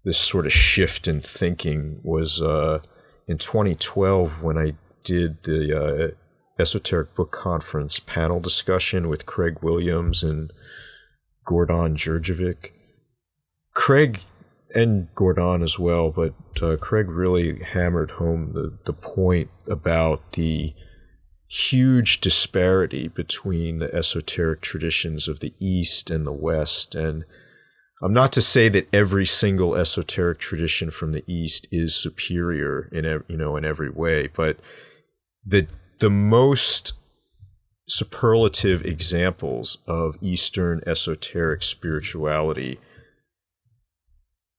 this 0.04 0.18
sort 0.18 0.44
of 0.44 0.52
shift 0.52 1.06
in 1.06 1.20
thinking 1.20 2.00
was 2.02 2.42
uh, 2.42 2.80
in 3.28 3.38
2012 3.38 4.42
when 4.42 4.58
I 4.58 4.72
did 5.04 5.44
the 5.44 5.72
uh, 5.72 6.21
Esoteric 6.58 7.14
Book 7.14 7.30
Conference 7.30 7.98
panel 8.00 8.40
discussion 8.40 9.08
with 9.08 9.26
Craig 9.26 9.58
Williams 9.62 10.22
and 10.22 10.52
Gordon 11.44 11.96
Djurdjevic. 11.96 12.70
Craig 13.74 14.20
and 14.74 15.08
Gordon 15.14 15.62
as 15.62 15.78
well, 15.78 16.10
but 16.10 16.34
uh, 16.60 16.76
Craig 16.76 17.08
really 17.08 17.62
hammered 17.62 18.12
home 18.12 18.52
the, 18.52 18.78
the 18.84 18.92
point 18.92 19.50
about 19.68 20.32
the 20.32 20.74
huge 21.48 22.20
disparity 22.20 23.08
between 23.08 23.78
the 23.78 23.94
esoteric 23.94 24.62
traditions 24.62 25.28
of 25.28 25.40
the 25.40 25.52
East 25.60 26.10
and 26.10 26.26
the 26.26 26.32
West. 26.32 26.94
And 26.94 27.24
I'm 28.02 28.14
not 28.14 28.32
to 28.32 28.42
say 28.42 28.68
that 28.70 28.88
every 28.92 29.26
single 29.26 29.76
esoteric 29.76 30.38
tradition 30.38 30.90
from 30.90 31.12
the 31.12 31.24
East 31.26 31.68
is 31.70 31.94
superior 31.94 32.88
in 32.90 33.04
you 33.28 33.36
know 33.36 33.56
in 33.56 33.64
every 33.64 33.90
way, 33.90 34.28
but 34.28 34.58
the 35.44 35.66
the 36.02 36.10
most 36.10 36.94
superlative 37.88 38.84
examples 38.84 39.78
of 39.86 40.18
Eastern 40.20 40.80
esoteric 40.84 41.62
spirituality 41.62 42.80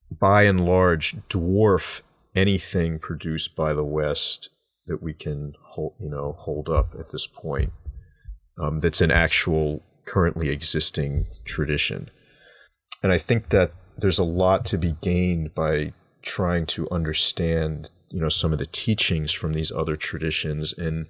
by 0.10 0.44
and 0.44 0.66
large 0.66 1.18
dwarf 1.28 2.02
anything 2.34 2.98
produced 2.98 3.58
by 3.58 3.74
the 3.74 3.84
West 3.84 4.52
that 4.88 5.04
we 5.04 5.12
can 5.14 5.52
hold, 5.62 5.96
you 6.00 6.10
know, 6.10 6.38
hold 6.40 6.70
up 6.70 6.96
at 6.98 7.12
this 7.12 7.28
point. 7.28 7.74
Um, 8.58 8.80
that's 8.80 9.02
an 9.02 9.12
actual 9.12 9.84
currently 10.06 10.48
existing 10.48 11.28
tradition, 11.44 12.10
and 13.02 13.12
I 13.12 13.18
think 13.18 13.50
that 13.50 13.72
there's 13.98 14.20
a 14.20 14.24
lot 14.24 14.64
to 14.68 14.78
be 14.78 14.96
gained 15.02 15.54
by 15.54 15.92
trying 16.22 16.68
to 16.68 16.90
understand, 16.90 17.92
you 18.10 18.22
know, 18.22 18.30
some 18.30 18.54
of 18.54 18.60
the 18.60 18.66
teachings 18.66 19.34
from 19.34 19.52
these 19.52 19.74
other 19.74 19.98
traditions 19.98 20.72
and 20.72 21.08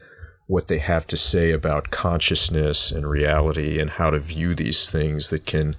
what 0.54 0.68
they 0.68 0.78
have 0.78 1.08
to 1.08 1.18
say 1.18 1.52
about 1.52 1.90
consciousness 1.90 2.92
and 2.92 3.10
reality 3.10 3.80
and 3.80 3.90
how 3.92 4.12
to 4.12 4.20
view 4.20 4.54
these 4.54 4.90
things 4.90 5.30
that 5.30 5.46
can 5.46 5.76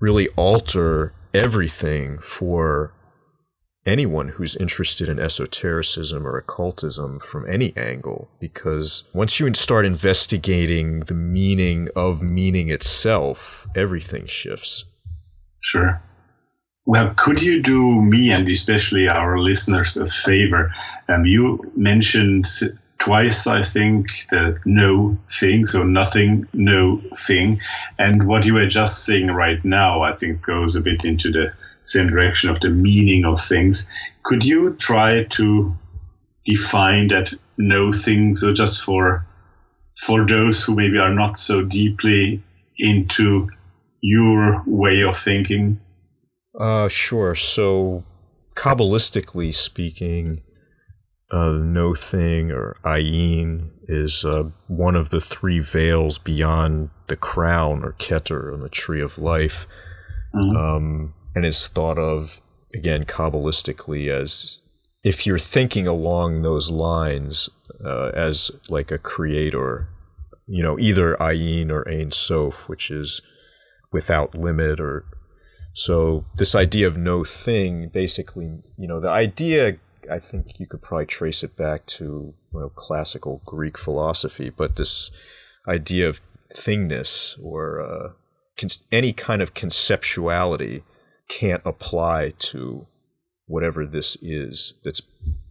really 0.00 0.28
alter 0.36 1.12
everything 1.34 2.18
for 2.18 2.94
anyone 3.84 4.28
who's 4.28 4.56
interested 4.56 5.08
in 5.08 5.18
esotericism 5.18 6.26
or 6.26 6.38
occultism 6.38 7.20
from 7.20 7.46
any 7.46 7.76
angle 7.76 8.30
because 8.40 9.06
once 9.12 9.38
you 9.38 9.52
start 9.52 9.84
investigating 9.84 11.00
the 11.00 11.14
meaning 11.14 11.86
of 11.94 12.22
meaning 12.22 12.70
itself 12.70 13.68
everything 13.76 14.24
shifts 14.24 14.86
Sure. 15.64 16.02
Well, 16.84 17.14
could 17.16 17.40
you 17.40 17.62
do 17.62 18.02
me 18.02 18.30
and 18.30 18.46
especially 18.48 19.08
our 19.08 19.38
listeners 19.38 19.96
a 19.96 20.04
favor? 20.06 20.70
Um, 21.08 21.24
you 21.24 21.72
mentioned 21.74 22.46
twice, 22.98 23.46
I 23.46 23.62
think, 23.62 24.08
the 24.30 24.58
no 24.64 25.18
thing, 25.28 25.66
so 25.66 25.82
nothing, 25.82 26.46
no 26.52 26.98
thing. 27.16 27.60
And 27.98 28.26
what 28.26 28.44
you 28.44 28.54
were 28.54 28.66
just 28.66 29.04
saying 29.04 29.28
right 29.28 29.62
now, 29.64 30.02
I 30.02 30.12
think, 30.12 30.42
goes 30.42 30.76
a 30.76 30.80
bit 30.80 31.04
into 31.04 31.30
the 31.30 31.52
same 31.84 32.08
direction 32.08 32.50
of 32.50 32.60
the 32.60 32.70
meaning 32.70 33.24
of 33.24 33.40
things. 33.40 33.90
Could 34.22 34.44
you 34.44 34.74
try 34.74 35.24
to 35.24 35.76
define 36.44 37.08
that 37.08 37.32
no 37.58 37.92
thing, 37.92 38.36
so 38.36 38.52
just 38.52 38.82
for 38.82 39.26
for 39.96 40.26
those 40.26 40.64
who 40.64 40.74
maybe 40.74 40.98
are 40.98 41.14
not 41.14 41.36
so 41.36 41.62
deeply 41.62 42.42
into 42.78 43.48
your 44.00 44.62
way 44.66 45.02
of 45.02 45.16
thinking? 45.16 45.80
Uh, 46.58 46.88
sure. 46.88 47.34
So, 47.34 48.04
Kabbalistically 48.54 49.52
speaking, 49.52 50.42
uh, 51.34 51.58
no 51.60 51.94
thing 51.94 52.52
or 52.52 52.76
ayin 52.84 53.70
is 53.88 54.24
uh, 54.24 54.44
one 54.68 54.94
of 54.94 55.10
the 55.10 55.20
three 55.20 55.58
veils 55.58 56.16
beyond 56.16 56.90
the 57.08 57.16
crown 57.16 57.82
or 57.84 57.92
keter 57.94 58.52
on 58.52 58.60
the 58.60 58.68
tree 58.68 59.02
of 59.02 59.18
life, 59.18 59.66
um, 60.32 61.12
and 61.34 61.44
is 61.44 61.66
thought 61.66 61.98
of 61.98 62.40
again 62.72 63.04
Kabbalistically 63.04 64.08
as 64.08 64.62
if 65.02 65.26
you're 65.26 65.40
thinking 65.40 65.88
along 65.88 66.42
those 66.42 66.70
lines 66.70 67.48
uh, 67.84 68.12
as 68.14 68.52
like 68.68 68.92
a 68.92 68.98
creator, 68.98 69.88
you 70.46 70.62
know, 70.62 70.78
either 70.78 71.16
ayin 71.16 71.68
or 71.68 71.86
ein 71.88 72.12
sof, 72.12 72.68
which 72.68 72.92
is 72.92 73.20
without 73.90 74.36
limit 74.36 74.78
or 74.78 75.04
so 75.72 76.24
this 76.36 76.54
idea 76.54 76.86
of 76.86 76.96
no 76.96 77.24
thing 77.24 77.88
basically 77.88 78.60
you 78.78 78.86
know 78.86 79.00
the 79.00 79.10
idea 79.10 79.76
i 80.10 80.18
think 80.18 80.58
you 80.58 80.66
could 80.66 80.82
probably 80.82 81.06
trace 81.06 81.42
it 81.42 81.56
back 81.56 81.86
to 81.86 82.34
you 82.52 82.60
know, 82.60 82.68
classical 82.70 83.40
greek 83.44 83.78
philosophy 83.78 84.50
but 84.50 84.76
this 84.76 85.10
idea 85.68 86.08
of 86.08 86.20
thingness 86.54 87.38
or 87.42 87.80
uh, 87.80 88.12
con- 88.56 88.70
any 88.92 89.12
kind 89.12 89.42
of 89.42 89.54
conceptuality 89.54 90.82
can't 91.28 91.62
apply 91.64 92.32
to 92.38 92.86
whatever 93.46 93.84
this 93.86 94.16
is 94.22 94.74
that's 94.84 95.02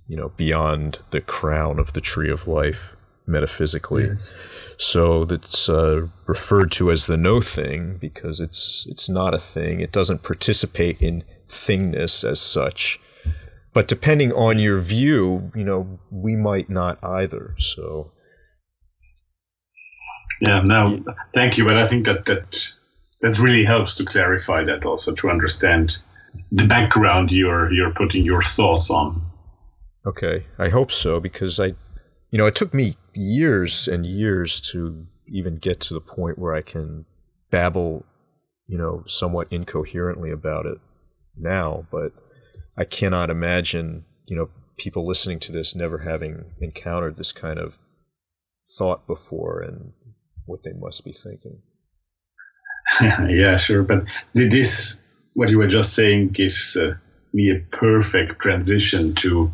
you 0.08 0.18
know 0.18 0.30
beyond 0.30 1.00
the 1.12 1.22
crown 1.22 1.80
of 1.80 1.94
the 1.94 2.02
tree 2.02 2.30
of 2.30 2.48
life 2.48 2.96
metaphysically 3.26 4.10
so 4.78 5.24
that's 5.26 5.70
uh, 5.70 6.08
referred 6.26 6.72
to 6.74 6.92
as 6.92 7.06
the 7.06 7.18
no 7.18 7.42
thing 7.42 7.98
because 7.98 8.40
it's 8.40 8.86
it's 8.90 9.10
not 9.10 9.34
a 9.34 9.40
thing. 9.40 9.80
It 9.80 9.92
doesn't 9.92 10.24
participate 10.24 11.02
in 11.02 11.24
thingness 11.48 12.28
as 12.28 12.42
such. 12.42 13.00
But 13.74 13.88
depending 13.88 14.32
on 14.34 14.60
your 14.60 14.80
view, 14.80 15.52
you 15.56 15.64
know, 15.64 16.00
we 16.12 16.36
might 16.36 16.70
not 16.70 17.04
either. 17.04 17.56
So 17.58 18.12
Yeah, 20.42 20.62
no, 20.62 21.04
thank 21.34 21.58
you. 21.58 21.66
But 21.66 21.78
I 21.78 21.86
think 21.86 22.06
that 22.06 22.26
that 22.26 22.72
that 23.22 23.40
really 23.40 23.64
helps 23.64 23.96
to 23.98 24.06
clarify 24.06 24.64
that 24.66 24.86
also 24.86 25.14
to 25.16 25.30
understand 25.30 25.98
the 26.52 26.66
background 26.68 27.32
you're 27.32 27.72
you're 27.74 27.94
putting 27.94 28.24
your 28.24 28.42
thoughts 28.42 28.90
on. 28.90 29.22
okay, 30.06 30.46
I 30.60 30.70
hope 30.70 30.92
so 30.92 31.20
because 31.20 31.60
I, 31.60 31.68
you 32.32 32.38
know, 32.38 32.46
it 32.46 32.56
took 32.56 32.74
me 32.74 32.98
years 33.14 33.88
and 33.88 34.06
years 34.06 34.60
to 34.72 35.08
even 35.28 35.56
get 35.56 35.80
to 35.82 35.94
the 35.94 36.02
point 36.02 36.38
where 36.38 36.54
I 36.54 36.62
can 36.62 37.06
babble, 37.50 38.06
you 38.68 38.78
know, 38.78 39.04
somewhat 39.08 39.48
incoherently 39.52 40.32
about 40.32 40.66
it 40.66 40.80
now. 41.38 41.88
But 41.92 42.12
I 42.78 42.84
cannot 42.86 43.30
imagine, 43.30 44.06
you 44.26 44.36
know, 44.36 44.50
people 44.78 45.06
listening 45.06 45.40
to 45.40 45.52
this 45.52 45.76
never 45.76 46.00
having 46.00 46.46
encountered 46.60 47.18
this 47.18 47.32
kind 47.32 47.60
of 47.60 47.78
thought 48.78 49.06
before 49.06 49.62
and 49.62 49.94
what 50.46 50.64
they 50.64 50.74
must 50.74 51.06
be 51.06 51.12
thinking. 51.12 51.62
yeah, 53.30 53.58
sure. 53.58 53.84
But 53.84 54.06
this, 54.34 55.04
what 55.36 55.50
you 55.50 55.58
were 55.58 55.68
just 55.68 55.94
saying, 55.94 56.30
gives 56.30 56.76
uh, 56.76 56.96
me 57.34 57.52
a 57.52 57.60
perfect 57.76 58.40
transition 58.40 59.14
to 59.16 59.52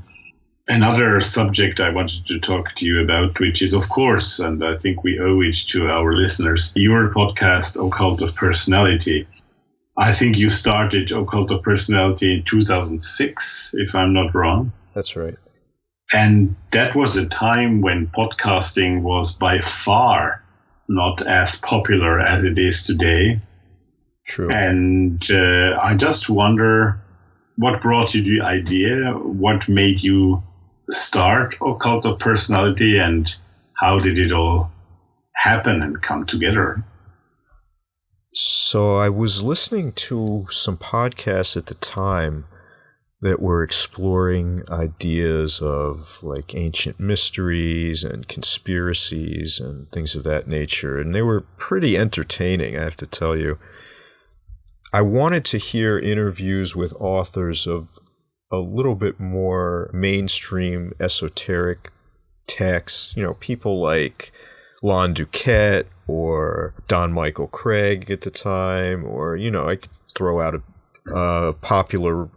another 0.68 1.20
subject 1.20 1.80
I 1.80 1.90
wanted 1.90 2.28
to 2.28 2.40
talk 2.40 2.76
to 2.76 2.86
you 2.86 3.04
about, 3.04 3.40
which 3.40 3.62
is, 3.62 3.74
of 3.74 3.90
course, 3.90 4.40
and 4.40 4.64
I 4.64 4.76
think 4.76 5.04
we 5.04 5.20
owe 5.20 5.42
it 5.42 5.56
to 5.70 5.90
our 5.90 6.14
listeners, 6.16 6.74
your 6.76 7.12
podcast, 7.12 7.86
Occult 7.86 8.22
of 8.22 8.36
Personality. 8.36 9.28
I 10.00 10.14
think 10.14 10.38
you 10.38 10.48
started 10.48 11.12
Occult 11.12 11.52
of 11.52 11.62
Personality 11.62 12.38
in 12.38 12.44
2006, 12.44 13.76
if 13.78 13.94
I'm 13.94 14.14
not 14.14 14.34
wrong. 14.34 14.72
That's 14.94 15.18
right. 15.18 15.36
And 16.14 16.56
that 16.72 16.96
was 16.96 17.18
a 17.18 17.28
time 17.28 17.82
when 17.82 18.08
podcasting 18.08 19.04
was 19.04 19.34
by 19.34 19.60
far 19.60 20.42
not 20.88 21.22
as 21.28 21.58
popular 21.58 22.20
as 22.20 22.46
it 22.46 22.58
is 22.58 22.86
today. 22.86 23.42
True. 24.26 24.50
And 24.50 25.22
uh, 25.32 25.78
I 25.82 25.98
just 25.98 26.30
wonder 26.30 27.00
what 27.58 27.82
brought 27.82 28.16
you 28.16 28.24
the 28.24 28.42
idea? 28.42 29.12
What 29.12 29.68
made 29.68 30.02
you 30.02 30.42
start 30.90 31.58
Occult 31.62 32.06
of 32.06 32.20
Personality? 32.20 32.98
And 32.98 33.36
how 33.74 34.00
did 34.00 34.18
it 34.18 34.32
all 34.32 34.72
happen 35.36 35.82
and 35.82 36.02
come 36.02 36.26
together? 36.26 36.84
So 38.34 38.98
I 38.98 39.10
was 39.10 39.44
listening 39.44 39.92
to 39.94 40.48
some 40.52 40.78
podcasts 40.78 41.58
at 41.58 41.66
the 41.66 41.76
time 41.76 42.46
that 43.22 43.42
were 43.42 43.64
exploring 43.64 44.62
ideas 44.70 45.60
of 45.62 46.20
like 46.24 46.56
ancient 46.56 47.00
mysteries 47.00 48.04
and 48.04 48.28
conspiracies 48.28 49.60
and 49.60 49.92
things 49.92 50.16
of 50.16 50.24
that 50.24 50.48
nature. 50.48 50.98
And 51.00 51.14
they 51.14 51.22
were 51.22 51.42
pretty 51.58 51.98
entertaining, 51.98 52.78
I 52.78 52.84
have 52.84 52.96
to 52.98 53.08
tell 53.08 53.36
you. 53.36 53.60
I 54.94 55.02
wanted 55.02 55.44
to 55.46 55.58
hear 55.58 56.00
interviews 56.00 56.76
with 56.76 56.94
authors 57.00 57.68
of 57.68 57.90
a 58.52 58.58
little 58.58 58.96
bit 58.96 59.20
more 59.20 59.92
mainstream 59.94 60.94
esoteric 61.00 61.92
texts, 62.48 63.16
you 63.16 63.24
know, 63.24 63.36
people 63.36 63.80
like 63.82 64.32
Lon 64.82 65.14
Duquette 65.14 65.86
or 66.10 66.74
Don 66.88 67.14
Michael 67.14 67.48
Kraig 67.48 68.10
at 68.10 68.22
the 68.22 68.32
time, 68.32 69.06
or, 69.06 69.36
you 69.36 69.52
know, 69.52 69.68
I 69.68 69.76
could 69.76 69.92
throw 70.16 70.42
out 70.42 70.56
a, 70.56 71.54
popular 71.62 72.30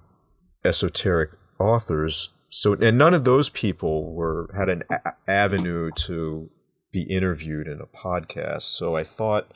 esoteric 0.64 1.30
authors. 1.58 2.30
So, 2.48 2.74
and 2.74 2.96
none 2.96 3.14
of 3.14 3.24
those 3.24 3.48
people 3.48 4.14
were 4.14 4.50
had 4.54 4.68
an 4.68 4.82
a- 4.90 5.12
avenue 5.28 5.90
to 6.06 6.50
be 6.92 7.02
interviewed 7.02 7.66
in 7.66 7.80
a 7.80 7.86
podcast. 7.86 8.62
So 8.62 8.94
I 8.94 9.04
thought, 9.04 9.52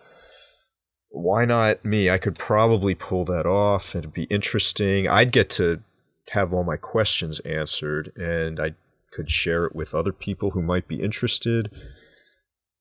why 1.11 1.44
not 1.44 1.85
me? 1.85 2.11
I 2.11 2.18
could 2.18 2.38
probably 2.38 2.94
pull 2.94 3.24
that 3.26 3.46
off. 3.46 3.94
It'd 3.94 4.12
be 4.12 4.24
interesting. 4.24 5.09
I'd 5.09 5.33
get 5.33 5.50
to 5.50 5.83
have 6.31 6.52
all 6.52 6.64
my 6.64 6.76
questions 6.76 7.40
answered, 7.40 8.12
and 8.16 8.61
I 8.61 8.74
could 9.12 9.31
share 9.31 9.64
it 9.66 9.74
with 9.74 9.94
other 9.94 10.12
people 10.12 10.50
who 10.50 10.62
might 10.62 10.88
be 10.88 11.00
interested. 11.00 11.70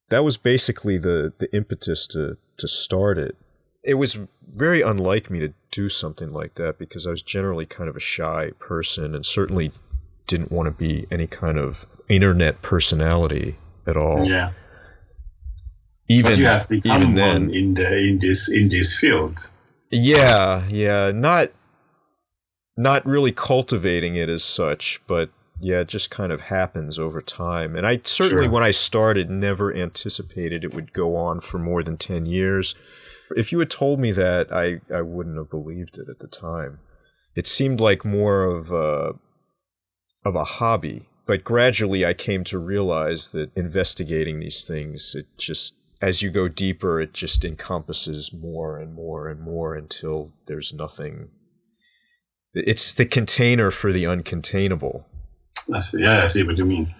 That 0.09 0.23
was 0.23 0.37
basically 0.37 0.97
the 0.97 1.33
the 1.37 1.53
impetus 1.55 2.07
to 2.07 2.37
to 2.57 2.67
start 2.67 3.17
it 3.17 3.35
it 3.85 3.95
was 3.95 4.19
very 4.53 4.81
unlike 4.81 5.29
me 5.29 5.39
to 5.39 5.53
do 5.71 5.87
something 5.89 6.33
like 6.33 6.55
that 6.55 6.77
because 6.77 7.05
I 7.05 7.11
was 7.11 7.21
generally 7.21 7.65
kind 7.65 7.87
of 7.87 7.95
a 7.95 7.99
shy 7.99 8.51
person 8.59 9.13
and 9.13 9.25
certainly 9.25 9.71
didn't 10.27 10.51
want 10.51 10.65
to 10.67 10.71
be 10.71 11.05
any 11.11 11.27
kind 11.27 11.57
of 11.57 11.85
internet 12.09 12.61
personality 12.61 13.57
at 13.85 13.95
all. 13.95 14.25
Yeah. 14.25 14.51
Even 16.09 16.31
but 16.33 16.37
you 16.39 16.45
have 16.45 16.69
become 16.69 17.01
even 17.01 17.07
one 17.09 17.15
then, 17.15 17.49
in 17.51 17.73
the 17.73 17.97
in 17.97 18.19
this 18.19 18.51
in 18.51 18.69
this 18.69 18.97
field. 18.97 19.39
yeah, 19.91 20.67
yeah, 20.67 21.11
not 21.11 21.51
not 22.77 23.05
really 23.05 23.31
cultivating 23.31 24.15
it 24.15 24.29
as 24.29 24.43
such, 24.43 25.01
but 25.07 25.31
yeah, 25.59 25.79
it 25.79 25.87
just 25.87 26.09
kind 26.09 26.31
of 26.31 26.41
happens 26.41 26.99
over 26.99 27.21
time. 27.21 27.75
And 27.75 27.85
I 27.87 28.01
certainly, 28.03 28.45
Sure. 28.45 28.51
when 28.51 28.63
I 28.63 28.71
started, 28.71 29.29
never 29.29 29.73
anticipated 29.73 30.63
it 30.63 30.73
would 30.73 30.93
go 30.93 31.15
on 31.15 31.39
for 31.39 31.57
more 31.57 31.83
than 31.83 31.97
10 31.97 32.25
years. 32.25 32.75
If 33.35 33.51
you 33.51 33.59
had 33.59 33.69
told 33.69 33.99
me 33.99 34.11
that, 34.11 34.53
I, 34.53 34.81
I 34.93 35.01
wouldn't 35.01 35.37
have 35.37 35.49
believed 35.49 35.97
it 35.97 36.09
at 36.09 36.19
the 36.19 36.27
time. 36.27 36.79
It 37.35 37.47
seemed 37.47 37.79
like 37.79 38.05
more 38.05 38.43
of 38.43 38.71
a, 38.71 39.13
of 40.23 40.35
a 40.35 40.43
hobby. 40.43 41.07
But 41.25 41.43
gradually, 41.43 42.05
I 42.05 42.13
came 42.13 42.43
to 42.45 42.59
realize 42.59 43.29
that 43.29 43.55
investigating 43.55 44.39
these 44.39 44.63
things, 44.63 45.15
it 45.15 45.25
just, 45.37 45.75
as 46.01 46.21
you 46.21 46.29
go 46.29 46.47
deeper, 46.47 47.01
it 47.01 47.13
just 47.13 47.43
encompasses 47.43 48.31
more 48.31 48.77
and 48.77 48.93
more 48.93 49.27
and 49.27 49.41
more 49.41 49.73
until 49.73 50.33
there's 50.45 50.73
nothing 50.73 51.29
it's 52.55 52.93
the 52.93 53.05
container 53.05 53.69
for 53.69 53.91
the 53.91 54.05
uncontainable. 54.05 55.03
I 55.73 55.79
see, 55.79 56.01
yeah, 56.01 56.23
I 56.23 56.27
see 56.27 56.43
what 56.43 56.57
you 56.57 56.65
mean. 56.65 56.93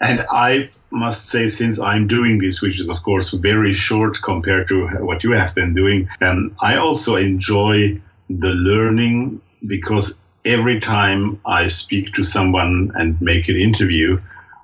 And 0.00 0.26
I 0.30 0.70
must 0.90 1.26
say, 1.26 1.48
since 1.48 1.80
I'm 1.80 2.06
doing 2.06 2.38
this, 2.38 2.60
which 2.60 2.80
is 2.80 2.90
of 2.90 3.02
course 3.02 3.32
very 3.32 3.72
short 3.72 4.20
compared 4.22 4.68
to 4.68 4.86
what 4.98 5.24
you 5.24 5.32
have 5.32 5.54
been 5.54 5.74
doing, 5.74 6.08
um, 6.20 6.56
I 6.60 6.76
also 6.76 7.16
enjoy 7.16 8.00
the 8.28 8.50
learning 8.50 9.40
because 9.66 10.20
every 10.44 10.80
time 10.80 11.40
I 11.46 11.68
speak 11.68 12.12
to 12.14 12.22
someone 12.22 12.92
and 12.94 13.20
make 13.20 13.48
an 13.48 13.56
interview, 13.56 14.20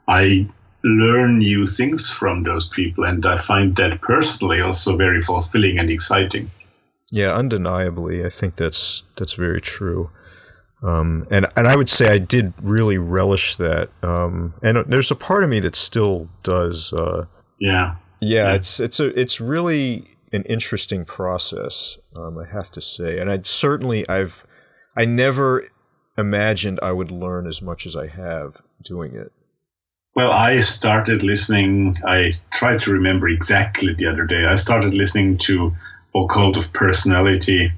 I 0.06 0.46
learn 0.82 1.38
new 1.38 1.66
things 1.66 2.08
from 2.10 2.42
those 2.42 2.68
people, 2.68 3.04
and 3.04 3.24
I 3.24 3.36
find 3.36 3.76
that 3.76 4.00
personally 4.00 4.60
also 4.60 4.96
very 4.96 5.20
fulfilling 5.20 5.78
and 5.78 5.90
exciting. 5.90 6.50
Yeah, 7.12 7.34
undeniably, 7.34 8.24
I 8.24 8.30
think 8.30 8.56
that's 8.56 9.04
that's 9.16 9.34
very 9.34 9.60
true. 9.60 10.10
Um, 10.82 11.26
and 11.30 11.46
and 11.56 11.66
I 11.66 11.76
would 11.76 11.90
say 11.90 12.10
I 12.12 12.18
did 12.18 12.52
really 12.62 12.96
relish 12.98 13.56
that. 13.56 13.90
Um, 14.02 14.54
and 14.62 14.84
there's 14.86 15.10
a 15.10 15.16
part 15.16 15.44
of 15.44 15.50
me 15.50 15.60
that 15.60 15.76
still 15.76 16.28
does. 16.42 16.92
Uh, 16.92 17.26
Yeah. 17.58 17.96
yeah, 18.20 18.48
Yeah. 18.48 18.54
it's 18.54 18.80
it's 18.80 18.98
a 19.00 19.18
it's 19.20 19.40
really 19.40 20.16
an 20.32 20.44
interesting 20.44 21.04
process. 21.04 21.98
Um, 22.16 22.38
I 22.38 22.46
have 22.50 22.70
to 22.72 22.80
say, 22.80 23.18
and 23.20 23.30
I'd 23.30 23.46
certainly 23.46 24.08
I've 24.08 24.46
I 24.96 25.04
never 25.04 25.68
imagined 26.16 26.78
I 26.82 26.92
would 26.92 27.10
learn 27.10 27.46
as 27.46 27.60
much 27.62 27.86
as 27.86 27.94
I 27.96 28.06
have 28.06 28.62
doing 28.82 29.14
it. 29.14 29.32
Well, 30.16 30.32
I 30.32 30.60
started 30.60 31.22
listening. 31.22 31.98
I 32.06 32.32
tried 32.50 32.80
to 32.80 32.92
remember 32.92 33.28
exactly 33.28 33.94
the 33.94 34.06
other 34.06 34.24
day. 34.24 34.44
I 34.44 34.56
started 34.56 34.92
listening 34.94 35.38
to 35.38 35.72
Occult 36.16 36.56
of 36.56 36.72
Personality 36.72 37.70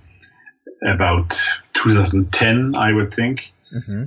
about 0.87 1.39
2010, 1.75 2.75
I 2.77 2.93
would 2.93 3.13
think. 3.13 3.53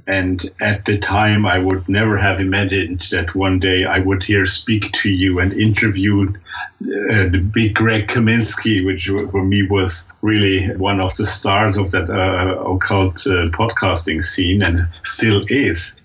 And 0.08 0.52
at 0.62 0.86
the 0.86 0.98
time, 0.98 1.46
I 1.46 1.58
would 1.58 1.90
never 1.90 2.18
have 2.18 2.40
imagined 2.40 3.02
that 3.12 3.34
one 3.34 3.60
day 3.60 3.86
I 3.86 4.00
would 4.00 4.24
here 4.24 4.46
speak 4.46 4.92
to 4.92 5.10
you 5.10 5.40
and 5.40 5.54
interview 5.54 6.28
uh, 6.28 7.30
the 7.30 7.40
big 7.54 7.74
Greg 7.74 8.08
Kaminsky, 8.08 8.86
which 8.86 9.08
for 9.08 9.46
me 9.46 9.68
was 9.68 10.14
really 10.22 10.68
one 10.76 11.00
of 11.00 11.16
the 11.18 11.26
stars 11.26 11.78
of 11.78 11.92
that 11.92 12.10
uh, 12.10 12.62
occult 12.64 13.26
uh, 13.26 13.50
podcasting 13.58 14.24
scene 14.24 14.62
and 14.62 14.88
still 15.04 15.44
is. 15.50 15.98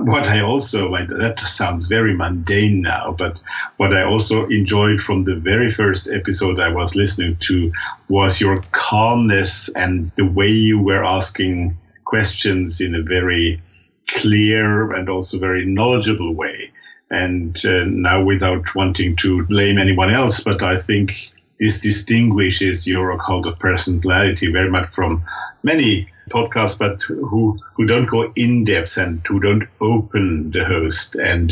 What 0.00 0.26
I 0.26 0.40
also, 0.40 0.88
like, 0.88 1.08
that 1.08 1.40
sounds 1.40 1.88
very 1.88 2.14
mundane 2.14 2.82
now, 2.82 3.16
but 3.18 3.42
what 3.78 3.96
I 3.96 4.04
also 4.04 4.46
enjoyed 4.46 5.00
from 5.00 5.24
the 5.24 5.34
very 5.34 5.70
first 5.70 6.12
episode 6.12 6.60
I 6.60 6.68
was 6.68 6.94
listening 6.94 7.36
to 7.48 7.72
was 8.08 8.40
your 8.40 8.62
calmness 8.70 9.68
and 9.74 10.06
the 10.16 10.26
way 10.26 10.48
you 10.48 10.78
were 10.78 11.04
asking 11.04 11.76
questions 12.08 12.80
in 12.80 12.94
a 12.94 13.02
very 13.02 13.60
clear 14.08 14.90
and 14.96 15.10
also 15.10 15.38
very 15.38 15.66
knowledgeable 15.66 16.34
way. 16.34 16.72
And 17.10 17.54
uh, 17.64 17.84
now, 17.84 18.24
without 18.24 18.74
wanting 18.74 19.16
to 19.16 19.44
blame 19.44 19.78
anyone 19.78 20.12
else, 20.12 20.42
but 20.42 20.62
I 20.62 20.76
think 20.76 21.12
this 21.60 21.82
distinguishes 21.82 22.86
your 22.86 23.10
occult 23.10 23.46
of 23.46 23.58
personality 23.58 24.50
very 24.50 24.70
much 24.70 24.86
from 24.86 25.22
many 25.62 26.08
podcasts, 26.30 26.78
but 26.78 27.02
who 27.02 27.58
who 27.74 27.86
don't 27.86 28.08
go 28.08 28.32
in 28.36 28.64
depth 28.64 28.96
and 28.96 29.20
who 29.26 29.40
don't 29.40 29.68
open 29.80 30.50
the 30.50 30.64
host. 30.64 31.16
And 31.16 31.50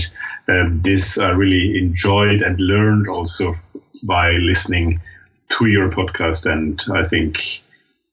um, 0.49 0.81
this 0.83 1.19
I 1.19 1.31
really 1.31 1.79
enjoyed 1.79 2.43
and 2.43 2.61
learned 2.61 3.09
also 3.09 3.55
by 4.07 4.33
listening 4.33 5.01
to 5.59 5.67
your 5.67 5.91
podcast. 5.91 6.51
And 6.51 6.83
I 6.95 7.03
think 7.03 7.63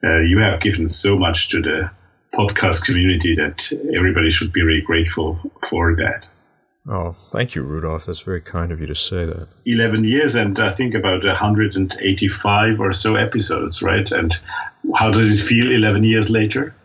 uh, 0.04 0.20
you 0.20 0.40
have 0.40 0.60
given 0.60 0.90
so 0.90 1.18
much 1.18 1.50
to 1.50 1.62
the 1.62 1.92
podcast 2.34 2.86
community 2.86 3.36
that 3.36 3.72
everybody 3.96 4.30
should 4.30 4.52
be 4.52 4.62
really 4.62 4.82
grateful 4.82 5.40
for 5.68 5.96
that. 5.96 6.28
Oh, 6.88 7.14
thank 7.14 7.56
you, 7.56 7.62
Rudolph. 7.62 8.06
That's 8.06 8.20
very 8.20 8.42
kind 8.42 8.72
of 8.72 8.82
you 8.82 8.88
to 8.88 8.96
say 8.96 9.26
that. 9.26 9.48
11 9.66 10.04
years 10.04 10.36
and 10.36 10.60
I 10.60 10.70
think 10.70 10.94
about 10.94 11.24
185 11.24 12.80
or 12.80 12.92
so 12.92 13.16
episodes, 13.16 13.82
right? 13.82 14.12
And 14.12 14.38
how 14.96 15.12
does 15.12 15.40
it 15.40 15.44
feel 15.44 15.72
11 15.72 16.04
years 16.04 16.30
later? 16.30 16.76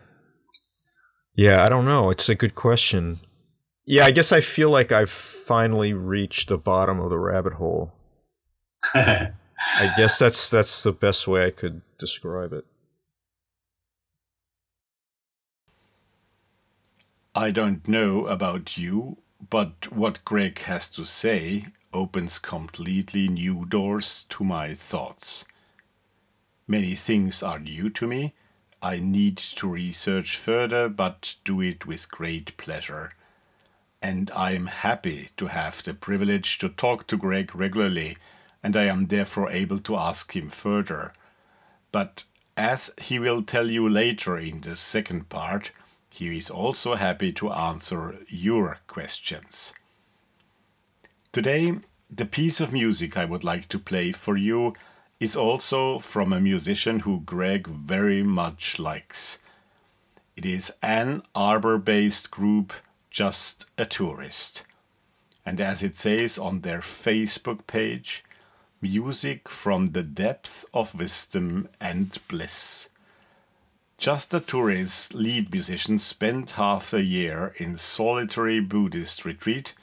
Yeah, 1.34 1.64
I 1.64 1.68
don't 1.68 1.84
know. 1.84 2.11
It's 2.11 2.28
a 2.28 2.34
good 2.34 2.55
question. 2.55 3.18
Yeah, 3.86 4.05
I 4.05 4.12
guess 4.12 4.32
I 4.32 4.40
feel 4.40 4.70
like 4.70 4.92
I've 4.92 5.11
finally 5.11 5.94
reached 5.94 6.49
the 6.49 6.59
bottom 6.59 7.01
of 7.01 7.11
the 7.11 7.18
rabbit 7.18 7.55
hole. 7.55 7.92
I 8.94 9.32
guess 9.96 10.18
that's 10.18 10.51
that's 10.51 10.82
the 10.82 10.92
best 10.92 11.26
way 11.26 11.46
I 11.46 11.51
could 11.51 11.82
describe 11.99 12.53
it. 12.53 12.64
I 17.39 17.53
don't 17.53 17.86
know 17.86 18.26
about 18.26 18.76
you, 18.76 19.18
but 19.49 19.93
what 19.93 20.24
Greg 20.24 20.59
has 20.62 20.89
to 20.91 21.05
say 21.05 21.66
opens 21.95 22.36
completely 22.41 23.28
new 23.28 23.64
doors 23.64 24.24
to 24.30 24.43
my 24.43 24.74
thoughts. 24.74 25.45
Many 26.66 26.97
things 26.97 27.41
are 27.41 27.61
new 27.61 27.91
to 27.91 28.09
me. 28.09 28.34
I 28.82 28.99
need 28.99 29.36
to 29.36 29.68
research 29.68 30.36
further, 30.36 30.89
but 30.89 31.36
do 31.45 31.61
it 31.61 31.86
with 31.86 32.11
great 32.11 32.57
pleasure. 32.57 33.12
And 34.03 34.32
I 34.32 34.51
am 34.55 34.66
happy 34.66 35.28
to 35.36 35.47
have 35.47 35.84
the 35.84 35.95
privilege 35.95 36.59
to 36.59 36.68
talk 36.68 37.07
to 37.07 37.16
Greg 37.16 37.55
regularly, 37.55 38.18
and 38.64 38.76
I 38.76 38.86
am 38.86 39.07
therefore 39.07 39.49
able 39.49 39.78
to 39.78 39.97
ask 39.97 40.34
him 40.34 40.51
further. 40.51 41.12
But 41.93 42.24
as 42.57 42.91
he 43.01 43.20
will 43.20 43.45
tell 43.45 43.70
you 43.70 43.89
later 43.89 44.36
in 44.36 44.62
the 44.62 44.76
second 44.76 45.28
part, 45.28 45.70
he 46.18 46.36
is 46.36 46.50
also 46.50 46.96
happy 46.96 47.32
to 47.32 47.52
answer 47.52 48.18
your 48.28 48.78
questions. 48.88 49.72
Today, 51.30 51.74
the 52.10 52.26
piece 52.26 52.60
of 52.60 52.72
music 52.72 53.16
I 53.16 53.24
would 53.24 53.44
like 53.44 53.68
to 53.68 53.78
play 53.78 54.10
for 54.10 54.36
you 54.36 54.74
is 55.20 55.36
also 55.36 56.00
from 56.00 56.32
a 56.32 56.40
musician 56.40 57.00
who 57.00 57.20
Greg 57.20 57.68
very 57.68 58.24
much 58.24 58.80
likes. 58.80 59.38
It 60.36 60.44
is 60.44 60.72
Ann 60.82 61.22
Arbor 61.36 61.78
based 61.78 62.32
group 62.32 62.72
Just 63.10 63.66
a 63.76 63.84
Tourist. 63.84 64.64
And 65.46 65.60
as 65.60 65.84
it 65.84 65.96
says 65.96 66.36
on 66.36 66.62
their 66.62 66.80
Facebook 66.80 67.68
page, 67.68 68.24
music 68.80 69.48
from 69.48 69.92
the 69.92 70.02
depth 70.02 70.64
of 70.74 70.96
wisdom 70.96 71.68
and 71.80 72.18
bliss. 72.26 72.88
Just 73.99 74.32
a 74.32 74.38
Tourist 74.38 75.12
lead 75.12 75.51
musician 75.51 75.99
spent 75.99 76.53
half 76.53 76.92
a 76.92 77.03
year 77.03 77.53
in 77.57 77.78
solitary 77.78 78.61
Buddhist 78.61 79.24
retreat 79.24 79.74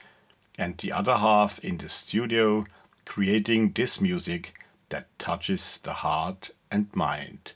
and 0.57 0.77
the 0.77 0.93
other 0.93 1.17
half 1.17 1.59
in 1.59 1.77
the 1.77 1.89
studio 1.89 2.65
creating 3.03 3.73
this 3.73 3.99
music 3.99 4.53
that 4.87 5.07
touches 5.19 5.79
the 5.79 5.95
heart 5.95 6.51
and 6.71 6.95
mind. 6.95 7.51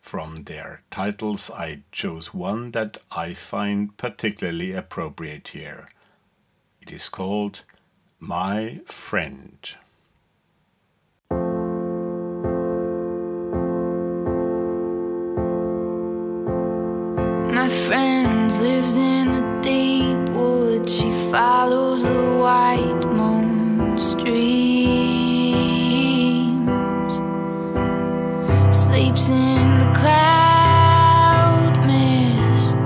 From 0.00 0.44
their 0.44 0.80
titles, 0.90 1.50
I 1.50 1.82
chose 1.92 2.32
one 2.32 2.70
that 2.70 2.96
I 3.10 3.34
find 3.34 3.94
particularly 3.98 4.72
appropriate 4.72 5.48
here. 5.48 5.90
It 6.80 6.90
is 6.90 7.10
called 7.10 7.64
My 8.18 8.80
Friend. 8.86 9.58
My 17.60 17.68
friend 17.68 18.52
lives 18.62 18.96
in 18.96 19.26
a 19.40 19.60
deep 19.60 20.28
wood. 20.28 20.88
She 20.88 21.10
follows 21.32 22.04
the 22.04 22.38
white 22.38 23.04
moon 23.18 23.98
streams. 23.98 24.28
Sleeps 28.70 29.30
in 29.30 29.78
the 29.82 29.90
cloud 30.00 31.74
mist. 31.84 32.84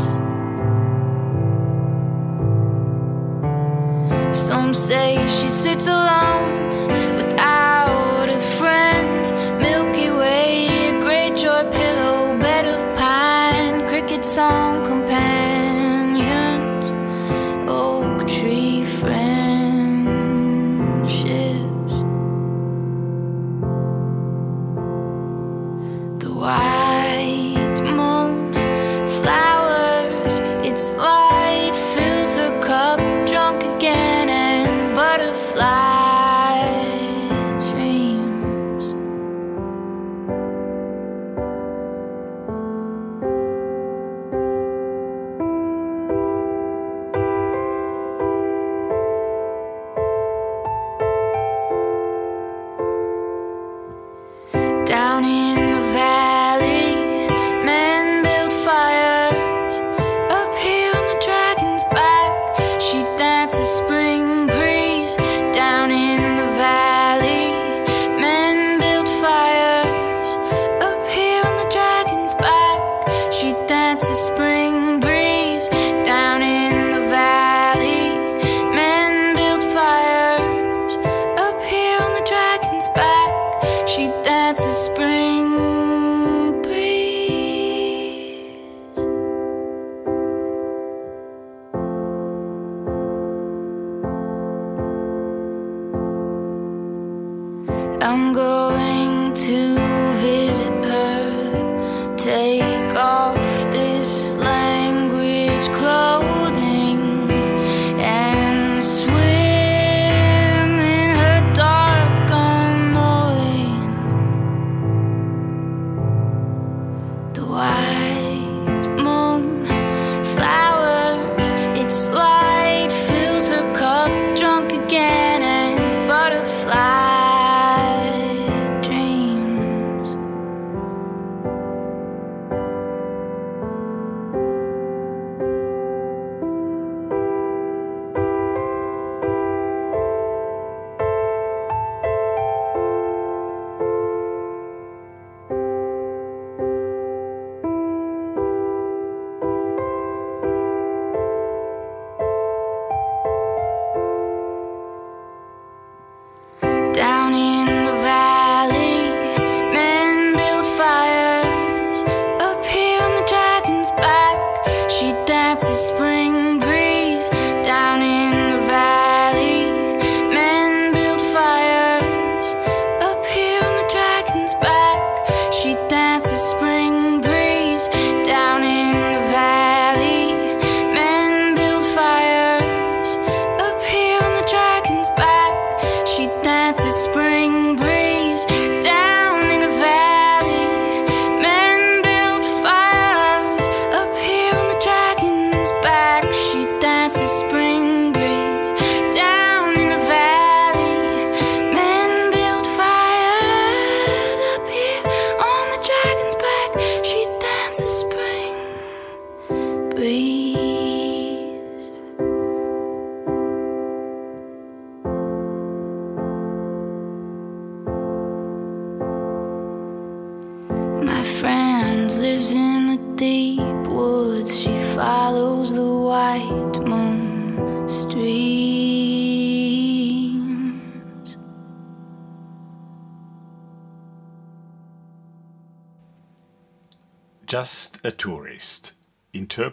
Some 4.34 4.72
say 4.72 5.18
she 5.28 5.48
sits 5.48 5.86
alone 5.86 6.31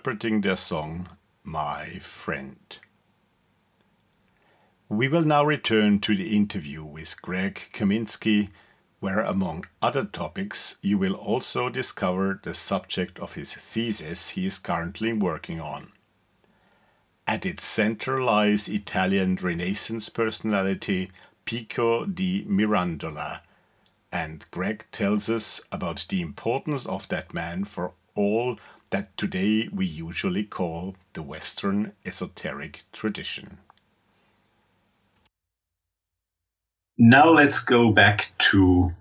interpreting 0.10 0.42
their 0.42 0.58
song 0.58 1.08
My 1.44 2.00
Friend. 2.00 2.58
We 4.90 5.08
will 5.08 5.22
now 5.22 5.46
return 5.46 6.00
to 6.00 6.16
the 6.16 6.36
interview 6.36 6.84
with 6.84 7.22
Greg 7.22 7.62
Kaminsky, 7.74 8.50
where, 9.00 9.20
among 9.20 9.66
other 9.84 10.06
topics, 10.06 10.78
you 10.82 10.98
will 10.98 11.14
also 11.14 11.70
discover 11.70 12.40
the 12.44 12.56
subject 12.56 13.20
of 13.20 13.36
his 13.36 13.54
thesis 13.54 14.30
he 14.30 14.48
is 14.48 14.58
currently 14.58 15.14
working 15.14 15.62
on. 15.62 15.92
At 17.28 17.46
its 17.46 17.64
center 17.64 18.20
lies 18.20 18.68
Italian 18.68 19.36
Renaissance 19.36 20.10
personality 20.10 21.12
Pico 21.46 22.06
di 22.06 22.46
Mirandola, 22.46 23.42
and 24.12 24.44
Greg 24.50 24.86
tells 24.92 25.30
us 25.30 25.62
about 25.72 26.08
the 26.10 26.20
importance 26.20 26.88
of 26.88 27.08
that 27.10 27.32
man 27.32 27.64
for 27.64 27.94
all 28.16 28.58
that 28.92 29.16
today 29.18 29.70
we 29.72 29.86
usually 29.86 30.44
call 30.44 30.96
the 31.14 31.22
Western 31.22 31.94
esoteric 32.06 32.84
tradition. 32.92 33.60
Now 36.98 37.30
let's 37.30 37.64
go 37.64 37.92
back 37.92 38.32
to 38.50 38.92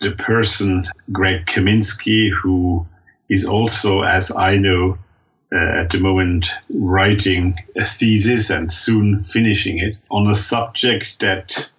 the 0.00 0.12
person, 0.12 0.86
Greg 1.12 1.46
Kaminsky, 1.46 2.30
who 2.30 2.86
is 3.28 3.46
also, 3.46 4.02
as 4.02 4.34
I 4.34 4.56
know, 4.56 4.98
uh, 5.52 5.80
at 5.80 5.90
the 5.90 5.98
moment 5.98 6.50
writing 6.72 7.56
a 7.76 7.84
thesis 7.84 8.50
and 8.50 8.72
soon 8.72 9.22
finishing 9.22 9.78
it 9.78 9.96
on 10.10 10.30
a 10.30 10.34
subject 10.34 11.20
that, 11.20 11.70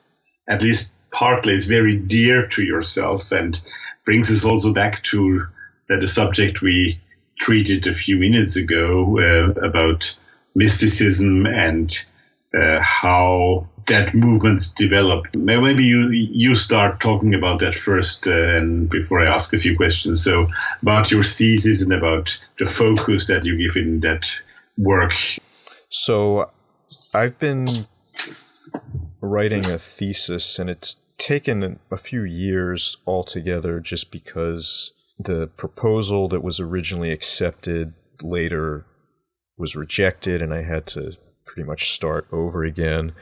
at 0.50 0.62
least 0.62 0.96
partly, 1.12 1.54
is 1.54 1.68
very 1.68 1.96
dear 1.96 2.48
to 2.48 2.64
yourself 2.64 3.32
and 3.32 3.62
brings 4.04 4.32
us 4.32 4.44
also 4.44 4.74
back 4.74 5.02
to 5.04 5.48
uh, 5.90 6.00
the 6.00 6.08
subject 6.08 6.62
we 6.62 7.00
treated 7.42 7.88
a 7.88 7.94
few 7.94 8.18
minutes 8.18 8.56
ago 8.56 9.18
uh, 9.20 9.68
about 9.68 10.16
mysticism 10.54 11.48
and 11.48 12.06
uh, 12.54 12.80
how 12.82 13.68
that 13.88 14.14
movement 14.14 14.62
developed. 14.78 15.36
Maybe 15.36 15.84
you 15.84 16.10
you 16.12 16.56
start 16.56 17.00
talking 17.00 17.34
about 17.34 17.60
that 17.60 17.74
first, 17.74 18.28
uh, 18.28 18.58
and 18.58 18.88
before 18.90 19.22
I 19.22 19.34
ask 19.34 19.54
a 19.54 19.58
few 19.58 19.76
questions. 19.76 20.24
So 20.24 20.48
about 20.82 21.10
your 21.10 21.24
thesis 21.24 21.82
and 21.82 21.92
about 21.92 22.40
the 22.60 22.66
focus 22.66 23.28
that 23.28 23.44
you 23.44 23.58
give 23.58 23.76
in 23.76 24.02
that 24.02 24.30
work. 24.78 25.14
So 25.90 26.52
I've 27.14 27.40
been 27.40 27.68
writing 29.20 29.66
a 29.66 29.80
thesis, 29.80 30.60
and 30.60 30.70
it's 30.70 30.98
taken 31.18 31.80
a 31.90 31.98
few 31.98 32.24
years 32.24 32.98
altogether 33.08 33.80
just 33.80 34.12
because 34.12 34.94
the 35.26 35.48
proposal 35.48 36.28
that 36.30 36.44
was 36.44 36.60
originally 36.60 37.12
accepted 37.12 37.94
later 38.22 38.86
was 39.58 39.76
rejected, 39.76 40.42
and 40.42 40.54
I 40.54 40.64
had 40.64 40.86
to 40.88 41.16
pretty 41.46 41.68
much 41.68 41.92
start 41.92 42.28
over 42.32 42.64
again. 42.64 43.14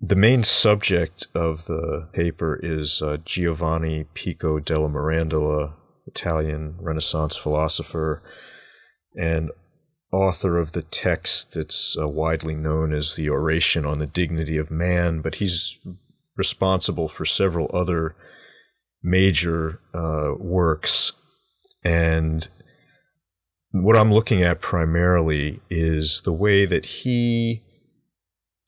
The 0.00 0.16
main 0.16 0.42
subject 0.42 1.26
of 1.34 1.66
the 1.66 2.08
paper 2.12 2.58
is 2.62 3.00
uh, 3.00 3.18
Giovanni 3.24 4.04
Pico 4.14 4.58
della 4.58 4.88
Mirandola, 4.88 5.74
Italian 6.06 6.76
Renaissance 6.78 7.36
philosopher 7.36 8.22
and 9.16 9.50
author 10.12 10.58
of 10.58 10.72
the 10.72 10.82
text 10.82 11.54
that's 11.54 11.96
uh, 11.98 12.08
widely 12.08 12.54
known 12.54 12.92
as 12.92 13.14
the 13.14 13.28
Oration 13.28 13.84
on 13.84 13.98
the 13.98 14.06
Dignity 14.06 14.56
of 14.56 14.70
Man, 14.70 15.20
but 15.20 15.36
he's 15.36 15.78
responsible 16.36 17.08
for 17.08 17.24
several 17.24 17.70
other 17.72 18.14
major 19.04 19.80
uh, 19.92 20.32
works. 20.38 21.12
And 21.84 22.48
what 23.70 23.96
I'm 23.96 24.12
looking 24.12 24.42
at 24.42 24.60
primarily 24.60 25.60
is 25.68 26.22
the 26.22 26.32
way 26.32 26.64
that 26.64 26.86
he 26.86 27.62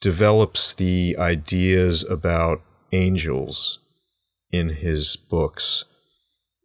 develops 0.01 0.74
the 0.74 1.16
ideas 1.18 2.05
about 2.09 2.62
angels 2.93 3.80
in 4.53 4.68
his 4.68 5.16
books 5.16 5.84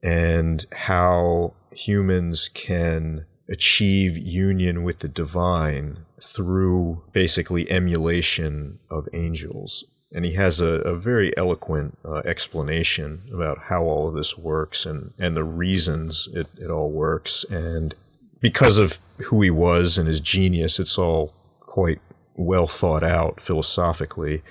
and 0.04 0.66
how 0.72 1.54
humans 1.72 2.50
can 2.50 3.26
achieve 3.50 4.18
union 4.18 4.84
with 4.84 5.00
the 5.00 5.08
divine 5.08 6.06
through 6.22 7.04
basically 7.14 7.70
emulation 7.72 8.80
of 8.90 9.08
angels. 9.14 9.86
And 10.12 10.26
he 10.26 10.34
has 10.34 10.60
a, 10.60 10.82
a 10.82 10.96
very 10.96 11.36
eloquent 11.38 11.98
uh, 12.04 12.18
explanation 12.26 13.24
about 13.34 13.64
how 13.70 13.84
all 13.84 14.10
of 14.10 14.14
this 14.14 14.38
works 14.38 14.86
and, 14.86 15.14
and 15.18 15.38
the 15.38 15.44
reasons 15.44 16.28
it, 16.34 16.48
it 16.58 16.70
all 16.70 16.92
works. 16.92 17.46
And 17.46 17.96
because 18.42 18.78
of 18.78 19.00
who 19.26 19.42
he 19.42 19.52
was 19.52 19.98
and 19.98 20.08
his 20.08 20.20
genius, 20.20 20.80
it's 20.80 20.98
all 20.98 21.34
quite 21.62 22.02
well 22.36 22.68
thought 22.68 23.04
out 23.04 23.40
philosophically 23.40 24.42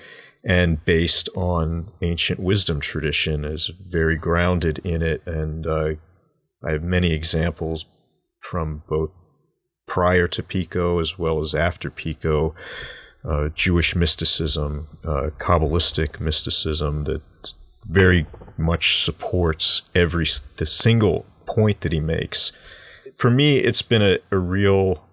and 0.45 0.83
based 0.85 1.29
on 1.37 1.91
ancient 2.01 2.41
wisdom 2.41 2.81
tradition 2.81 3.45
is 3.45 3.69
very 3.87 4.17
grounded 4.17 4.79
in 4.85 5.03
it 5.03 5.23
and 5.27 5.67
uh, 5.67 5.93
i 6.65 6.71
have 6.71 6.83
many 6.83 7.13
examples 7.13 7.87
from 8.41 8.83
both 8.89 9.11
prior 9.87 10.27
to 10.27 10.43
pico 10.43 10.99
as 10.99 11.19
well 11.19 11.41
as 11.41 11.55
after 11.55 11.91
pico 11.91 12.55
uh, 13.25 13.49
jewish 13.55 13.95
mysticism 13.95 14.89
uh, 15.05 15.31
kabbalistic 15.39 16.21
mysticism 16.21 17.05
that 17.05 17.23
very 17.85 18.27
much 18.57 19.03
supports 19.03 19.83
every 19.95 20.27
the 20.57 20.67
single 20.67 21.27
point 21.47 21.81
that 21.81 21.93
he 21.93 22.01
makes 22.01 22.53
for 23.17 23.31
me 23.31 23.59
it's 23.59 23.83
been 23.83 24.03
a, 24.03 24.19
a 24.31 24.39
real 24.39 25.05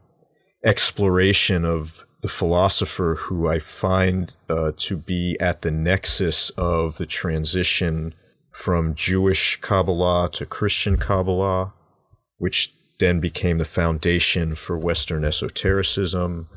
exploration 0.63 1.63
of 1.63 2.05
the 2.21 2.27
philosopher 2.27 3.15
who 3.21 3.47
I 3.47 3.59
find 3.59 4.33
uh, 4.49 4.71
to 4.77 4.97
be 4.97 5.37
at 5.39 5.61
the 5.61 5.71
nexus 5.71 6.49
of 6.51 6.97
the 6.97 7.05
transition 7.05 8.13
from 8.51 8.95
Jewish 8.95 9.61
Kabbalah 9.61 10.29
to 10.33 10.45
Christian 10.45 10.97
Kabbalah, 10.97 11.73
which 12.37 12.73
then 12.99 13.19
became 13.19 13.59
the 13.59 13.65
foundation 13.65 14.55
for 14.55 14.77
Western 14.77 15.23
esotericism. 15.23 16.49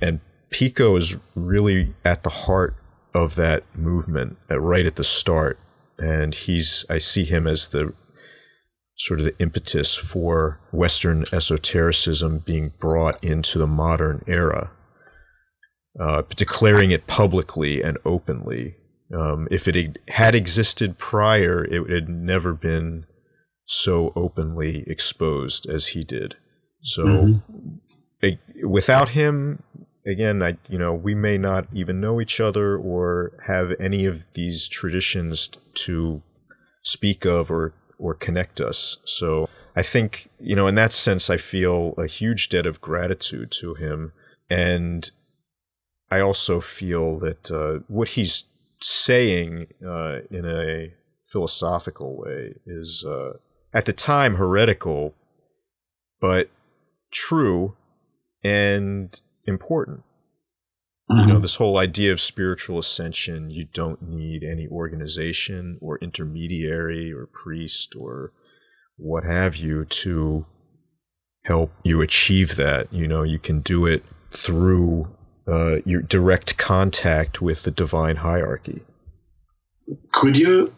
And 0.00 0.20
Pico 0.50 0.96
is 0.96 1.18
really 1.34 1.94
at 2.04 2.22
the 2.22 2.30
heart 2.30 2.76
of 3.14 3.34
that 3.36 3.64
movement, 3.74 4.36
uh, 4.50 4.60
right 4.60 4.86
at 4.86 4.96
the 4.96 5.04
start. 5.04 5.58
And 5.98 6.34
he's, 6.34 6.84
I 6.90 6.98
see 6.98 7.24
him 7.24 7.46
as 7.46 7.68
the 7.68 7.94
sort 8.96 9.20
of 9.20 9.26
the 9.26 9.38
impetus 9.38 9.94
for 9.94 10.60
Western 10.72 11.24
esotericism 11.32 12.38
being 12.40 12.72
brought 12.78 13.22
into 13.22 13.58
the 13.58 13.66
modern 13.66 14.22
era, 14.26 14.70
uh, 15.98 16.22
declaring 16.34 16.90
it 16.90 17.06
publicly 17.06 17.82
and 17.82 17.98
openly. 18.04 18.76
Um, 19.14 19.48
if 19.50 19.68
it 19.68 19.98
had 20.08 20.34
existed 20.34 20.98
prior, 20.98 21.64
it 21.64 21.88
had 21.90 22.08
never 22.08 22.52
been 22.52 23.06
so 23.64 24.12
openly 24.16 24.84
exposed 24.86 25.68
as 25.68 25.88
he 25.88 26.02
did. 26.02 26.36
So, 26.82 27.04
mm-hmm. 27.04 28.68
without 28.68 29.10
him, 29.10 29.62
again, 30.06 30.42
I 30.42 30.56
you 30.68 30.78
know 30.78 30.94
we 30.94 31.14
may 31.14 31.38
not 31.38 31.66
even 31.72 32.00
know 32.00 32.20
each 32.20 32.40
other 32.40 32.76
or 32.76 33.32
have 33.46 33.72
any 33.80 34.06
of 34.06 34.32
these 34.34 34.68
traditions 34.68 35.50
to 35.74 36.22
speak 36.82 37.24
of 37.24 37.50
or 37.50 37.74
or 37.98 38.14
connect 38.14 38.60
us. 38.60 38.98
So 39.04 39.48
I 39.74 39.82
think, 39.82 40.30
you 40.40 40.56
know, 40.56 40.66
in 40.66 40.74
that 40.76 40.92
sense, 40.92 41.28
I 41.28 41.36
feel 41.36 41.94
a 41.98 42.06
huge 42.06 42.48
debt 42.48 42.66
of 42.66 42.80
gratitude 42.80 43.50
to 43.60 43.74
him. 43.74 44.12
And 44.48 45.10
I 46.10 46.20
also 46.20 46.60
feel 46.60 47.18
that 47.18 47.50
uh, 47.50 47.84
what 47.88 48.08
he's 48.08 48.44
saying 48.80 49.68
uh, 49.86 50.20
in 50.30 50.46
a 50.46 50.94
philosophical 51.24 52.16
way 52.16 52.54
is, 52.64 53.04
uh, 53.06 53.34
at 53.74 53.84
the 53.84 53.92
time, 53.92 54.36
heretical, 54.36 55.14
but 56.20 56.48
true 57.10 57.76
and 58.42 59.20
important. 59.46 60.02
Mm-hmm. 61.10 61.28
You 61.28 61.34
know, 61.34 61.40
this 61.40 61.56
whole 61.56 61.78
idea 61.78 62.12
of 62.12 62.20
spiritual 62.20 62.78
ascension, 62.78 63.50
you 63.50 63.66
don't 63.72 64.02
need 64.02 64.42
any 64.42 64.66
organization 64.66 65.78
or 65.80 65.98
intermediary 65.98 67.12
or 67.12 67.26
priest 67.26 67.94
or 67.98 68.32
what 68.96 69.24
have 69.24 69.56
you 69.56 69.84
to 69.84 70.46
help 71.44 71.72
you 71.84 72.00
achieve 72.00 72.56
that. 72.56 72.92
You 72.92 73.06
know, 73.06 73.22
you 73.22 73.38
can 73.38 73.60
do 73.60 73.86
it 73.86 74.02
through 74.32 75.08
uh, 75.46 75.76
your 75.84 76.02
direct 76.02 76.56
contact 76.56 77.40
with 77.40 77.62
the 77.62 77.70
divine 77.70 78.16
hierarchy. 78.16 78.82
Could 80.12 80.36
you, 80.36 80.72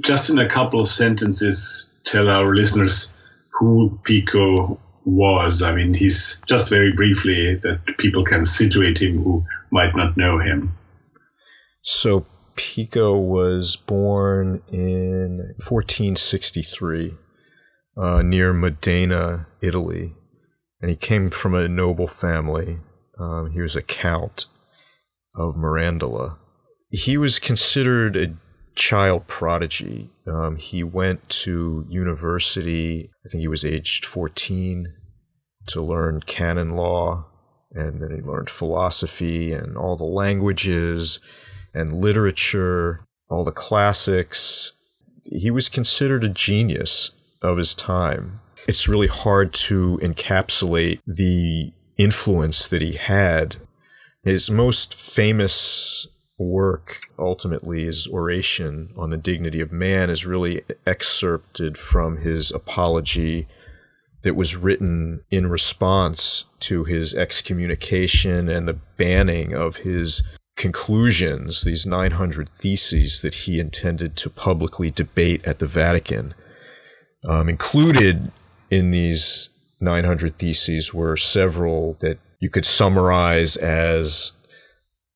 just 0.00 0.28
in 0.28 0.38
a 0.38 0.46
couple 0.46 0.80
of 0.80 0.88
sentences, 0.88 1.94
tell 2.04 2.28
our 2.28 2.54
listeners 2.54 3.14
who 3.58 3.98
Pico 4.04 4.78
was? 5.04 5.62
I 5.62 5.74
mean, 5.74 5.94
he's 5.94 6.40
just 6.46 6.70
very 6.70 6.92
briefly 6.92 7.56
that 7.56 7.80
people 7.98 8.24
can 8.24 8.46
situate 8.46 9.00
him 9.00 9.22
who 9.22 9.44
might 9.70 9.94
not 9.96 10.16
know 10.16 10.38
him. 10.38 10.76
So 11.82 12.26
Pico 12.56 13.18
was 13.18 13.76
born 13.76 14.62
in 14.70 15.54
1463 15.66 17.14
uh, 17.96 18.22
near 18.22 18.52
Modena, 18.52 19.46
Italy, 19.60 20.14
and 20.80 20.90
he 20.90 20.96
came 20.96 21.30
from 21.30 21.54
a 21.54 21.68
noble 21.68 22.06
family. 22.06 22.78
Um, 23.18 23.50
he 23.52 23.60
was 23.60 23.76
a 23.76 23.82
count 23.82 24.46
of 25.34 25.54
Mirandola. 25.54 26.36
He 26.90 27.16
was 27.16 27.38
considered 27.38 28.16
a 28.16 28.34
child 28.74 29.26
prodigy. 29.26 30.10
Um, 30.30 30.56
he 30.56 30.82
went 30.84 31.28
to 31.28 31.86
university, 31.88 33.10
I 33.26 33.28
think 33.28 33.40
he 33.42 33.48
was 33.48 33.64
aged 33.64 34.04
14, 34.04 34.94
to 35.66 35.82
learn 35.82 36.22
canon 36.26 36.76
law 36.76 37.26
and 37.72 38.02
then 38.02 38.10
he 38.10 38.22
learned 38.22 38.50
philosophy 38.50 39.52
and 39.52 39.76
all 39.76 39.96
the 39.96 40.04
languages 40.04 41.20
and 41.72 42.00
literature, 42.00 43.04
all 43.28 43.44
the 43.44 43.52
classics. 43.52 44.72
He 45.24 45.50
was 45.50 45.68
considered 45.68 46.24
a 46.24 46.28
genius 46.28 47.12
of 47.42 47.58
his 47.58 47.74
time. 47.74 48.40
It's 48.66 48.88
really 48.88 49.06
hard 49.06 49.52
to 49.54 49.98
encapsulate 50.02 51.00
the 51.06 51.72
influence 51.96 52.66
that 52.68 52.82
he 52.82 52.92
had. 52.92 53.56
His 54.22 54.50
most 54.50 54.94
famous 54.94 56.06
work, 56.48 57.08
ultimately, 57.18 57.84
his 57.84 58.06
oration 58.06 58.90
on 58.96 59.10
the 59.10 59.16
dignity 59.16 59.60
of 59.60 59.72
man, 59.72 60.10
is 60.10 60.26
really 60.26 60.62
excerpted 60.86 61.76
from 61.76 62.18
his 62.18 62.50
apology 62.50 63.46
that 64.22 64.36
was 64.36 64.56
written 64.56 65.22
in 65.30 65.48
response 65.48 66.46
to 66.60 66.84
his 66.84 67.14
excommunication 67.14 68.48
and 68.48 68.68
the 68.68 68.78
banning 68.96 69.54
of 69.54 69.78
his 69.78 70.22
conclusions, 70.56 71.62
these 71.62 71.86
900 71.86 72.48
theses 72.50 73.22
that 73.22 73.34
he 73.34 73.58
intended 73.58 74.16
to 74.16 74.28
publicly 74.28 74.90
debate 74.90 75.42
at 75.46 75.58
the 75.58 75.66
Vatican. 75.66 76.34
Um, 77.26 77.48
included 77.48 78.30
in 78.70 78.90
these 78.90 79.48
900 79.80 80.38
theses 80.38 80.92
were 80.92 81.16
several 81.16 81.94
that 82.00 82.18
you 82.40 82.50
could 82.50 82.66
summarize 82.66 83.56
as 83.56 84.32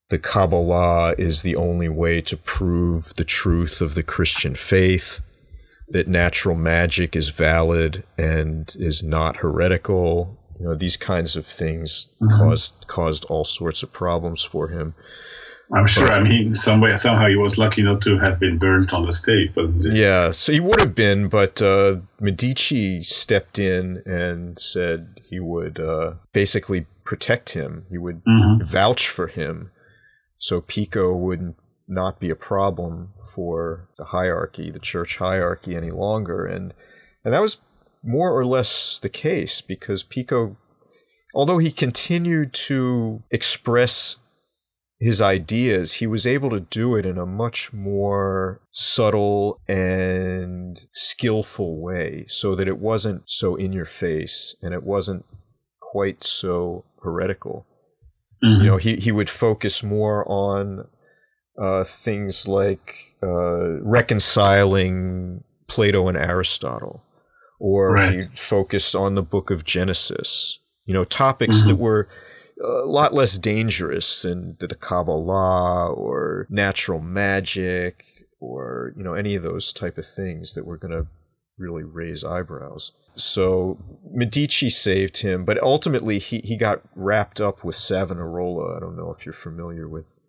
the 0.09 0.19
Kabbalah 0.19 1.15
is 1.17 1.41
the 1.41 1.55
only 1.55 1.89
way 1.89 2.21
to 2.21 2.37
prove 2.37 3.13
the 3.15 3.23
truth 3.23 3.81
of 3.81 3.95
the 3.95 4.03
Christian 4.03 4.55
faith 4.55 5.21
that 5.89 6.07
natural 6.07 6.55
magic 6.55 7.15
is 7.15 7.29
valid 7.29 8.03
and 8.17 8.75
is 8.79 9.03
not 9.03 9.37
heretical. 9.37 10.37
You 10.59 10.67
know, 10.67 10.75
these 10.75 10.97
kinds 10.97 11.35
of 11.35 11.45
things 11.45 12.09
mm-hmm. 12.21 12.35
caused 12.37 12.87
caused 12.87 13.25
all 13.25 13.43
sorts 13.43 13.83
of 13.83 13.91
problems 13.91 14.43
for 14.43 14.69
him. 14.69 14.95
I'm 15.73 15.87
sure. 15.87 16.09
But, 16.09 16.13
I 16.13 16.23
mean, 16.23 16.53
some 16.53 16.79
way, 16.79 16.95
somehow 16.95 17.27
he 17.27 17.35
was 17.35 17.57
lucky 17.57 17.81
not 17.81 18.01
to 18.03 18.19
have 18.19 18.39
been 18.39 18.59
burnt 18.59 18.93
on 18.93 19.05
the 19.05 19.11
stake, 19.11 19.55
but 19.55 19.69
yeah, 19.81 20.31
so 20.31 20.51
he 20.51 20.59
would 20.59 20.79
have 20.79 20.93
been. 20.93 21.27
But 21.27 21.61
uh, 21.61 21.97
Medici 22.19 23.01
stepped 23.01 23.57
in 23.57 24.03
and 24.05 24.59
said 24.59 25.21
he 25.27 25.39
would 25.39 25.79
uh, 25.79 26.13
basically 26.33 26.85
protect 27.03 27.53
him. 27.53 27.85
He 27.89 27.97
would 27.97 28.23
mm-hmm. 28.23 28.63
vouch 28.63 29.09
for 29.09 29.27
him, 29.27 29.71
so 30.37 30.61
Pico 30.61 31.15
wouldn't 31.15 31.57
not 31.87 32.19
be 32.19 32.29
a 32.29 32.35
problem 32.35 33.13
for 33.33 33.89
the 33.97 34.05
hierarchy, 34.05 34.71
the 34.71 34.79
church 34.79 35.17
hierarchy 35.17 35.75
any 35.75 35.91
longer. 35.91 36.45
And 36.45 36.73
and 37.23 37.33
that 37.33 37.41
was 37.41 37.61
more 38.03 38.37
or 38.37 38.45
less 38.45 38.99
the 38.99 39.09
case 39.09 39.61
because 39.61 40.03
Pico 40.03 40.57
although 41.33 41.57
he 41.57 41.71
continued 41.71 42.53
to 42.53 43.21
express 43.29 44.17
his 44.99 45.21
ideas, 45.21 45.95
he 45.95 46.07
was 46.07 46.25
able 46.25 46.49
to 46.49 46.61
do 46.61 46.95
it 46.95 47.05
in 47.05 47.17
a 47.17 47.25
much 47.25 47.73
more 47.73 48.61
subtle 48.71 49.59
and 49.67 50.85
skillful 50.93 51.81
way 51.81 52.25
so 52.29 52.55
that 52.55 52.67
it 52.67 52.79
wasn't 52.79 53.23
so 53.25 53.55
in 53.55 53.73
your 53.73 53.85
face 53.85 54.55
and 54.61 54.73
it 54.73 54.83
wasn't 54.83 55.25
quite 55.81 56.23
so 56.23 56.85
heretical. 57.03 57.67
Mhm. 58.43 58.59
You 58.59 58.65
know, 58.65 58.77
he, 58.77 58.95
he 58.97 59.11
would 59.11 59.29
focus 59.29 59.83
more 59.83 60.23
on 60.29 60.87
uh, 61.57 61.83
things 61.85 62.47
like 62.47 63.15
uh, 63.23 63.79
reconciling 63.81 65.43
Plato 65.67 66.07
and 66.07 66.17
Aristotle, 66.17 67.03
or 67.59 67.93
Right. 67.93 68.29
he 68.29 68.35
focused 68.35 68.95
on 68.95 69.15
the 69.15 69.23
book 69.23 69.49
of 69.51 69.63
Genesis. 69.63 70.59
You 70.85 70.93
know, 70.93 71.03
topics 71.03 71.63
that 71.63 71.77
were 71.77 72.07
a 72.63 72.85
lot 72.85 73.13
less 73.13 73.37
dangerous 73.37 74.21
than 74.21 74.55
the 74.59 74.67
Kabbalah 74.67 75.91
or 75.91 76.45
natural 76.49 76.99
magic 77.01 78.03
or 78.39 78.93
you 78.95 79.03
know 79.03 79.13
any 79.13 79.33
of 79.35 79.43
those 79.43 79.73
type 79.73 79.97
of 79.97 80.05
things 80.05 80.53
that 80.53 80.65
were 80.65 80.77
going 80.77 80.91
to 80.91 81.07
really 81.57 81.83
raise 81.83 82.23
eyebrows. 82.23 82.91
So 83.15 83.77
Medici 84.11 84.69
saved 84.69 85.17
him, 85.17 85.45
but 85.45 85.61
ultimately 85.63 86.19
he, 86.19 86.39
he 86.43 86.57
got 86.57 86.81
wrapped 86.95 87.39
up 87.39 87.63
with 87.63 87.75
Savonarola. 87.75 88.75
I 88.75 88.79
don't 88.79 88.97
know 88.97 89.13
if 89.17 89.25
you're 89.25 89.31
familiar 89.33 89.87
with 89.87 90.19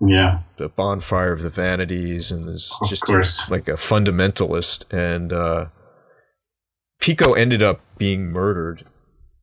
Yeah, 0.00 0.40
the 0.58 0.68
bonfire 0.68 1.32
of 1.32 1.42
the 1.42 1.48
vanities 1.48 2.32
and 2.32 2.48
is 2.48 2.76
just 2.88 3.04
course. 3.06 3.48
like 3.48 3.68
a 3.68 3.74
fundamentalist 3.74 4.84
and 4.92 5.32
uh, 5.32 5.66
pico 7.00 7.34
ended 7.34 7.62
up 7.62 7.80
being 7.98 8.26
murdered 8.32 8.84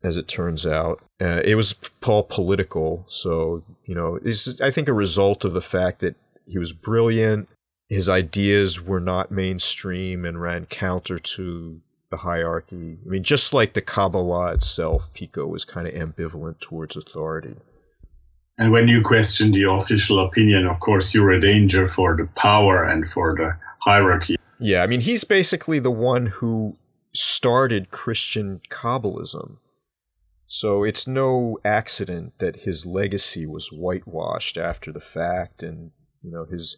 as 0.03 0.15
it 0.17 0.27
turns 0.27 0.65
out 0.65 1.01
uh, 1.21 1.41
it 1.43 1.55
was 1.55 1.75
all 2.07 2.23
political 2.23 3.03
so 3.07 3.63
you 3.85 3.93
know 3.93 4.17
is 4.23 4.59
i 4.61 4.71
think 4.71 4.87
a 4.87 4.93
result 4.93 5.43
of 5.43 5.51
the 5.53 5.61
fact 5.61 5.99
that 5.99 6.15
he 6.47 6.57
was 6.57 6.71
brilliant 6.71 7.49
his 7.89 8.07
ideas 8.07 8.81
were 8.81 8.99
not 9.01 9.31
mainstream 9.31 10.23
and 10.23 10.41
ran 10.41 10.65
counter 10.65 11.19
to 11.19 11.81
the 12.09 12.17
hierarchy 12.17 12.97
i 13.05 13.09
mean 13.09 13.23
just 13.23 13.53
like 13.53 13.73
the 13.73 13.81
kabbalah 13.81 14.53
itself 14.53 15.13
pico 15.13 15.45
was 15.45 15.65
kind 15.65 15.87
of 15.87 15.93
ambivalent 15.93 16.59
towards 16.59 16.95
authority 16.95 17.55
and 18.59 18.73
when 18.73 18.89
you 18.89 19.01
question 19.01 19.53
the 19.53 19.71
official 19.71 20.19
opinion, 20.19 20.67
of 20.67 20.81
course, 20.81 21.13
you're 21.13 21.31
a 21.31 21.39
danger 21.39 21.85
for 21.85 22.17
the 22.17 22.27
power 22.35 22.83
and 22.83 23.09
for 23.09 23.33
the 23.33 23.55
hierarchy. 23.79 24.35
Yeah, 24.59 24.83
I 24.83 24.87
mean, 24.87 24.99
he's 24.99 25.23
basically 25.23 25.79
the 25.79 25.89
one 25.89 26.25
who 26.25 26.75
started 27.13 27.89
Christian 27.89 28.59
Kabbalism. 28.69 29.57
So 30.47 30.83
it's 30.83 31.07
no 31.07 31.57
accident 31.63 32.37
that 32.39 32.61
his 32.61 32.85
legacy 32.85 33.45
was 33.45 33.71
whitewashed 33.71 34.57
after 34.57 34.91
the 34.91 34.99
fact, 34.99 35.63
and 35.63 35.91
you 36.21 36.31
know 36.31 36.43
his 36.43 36.75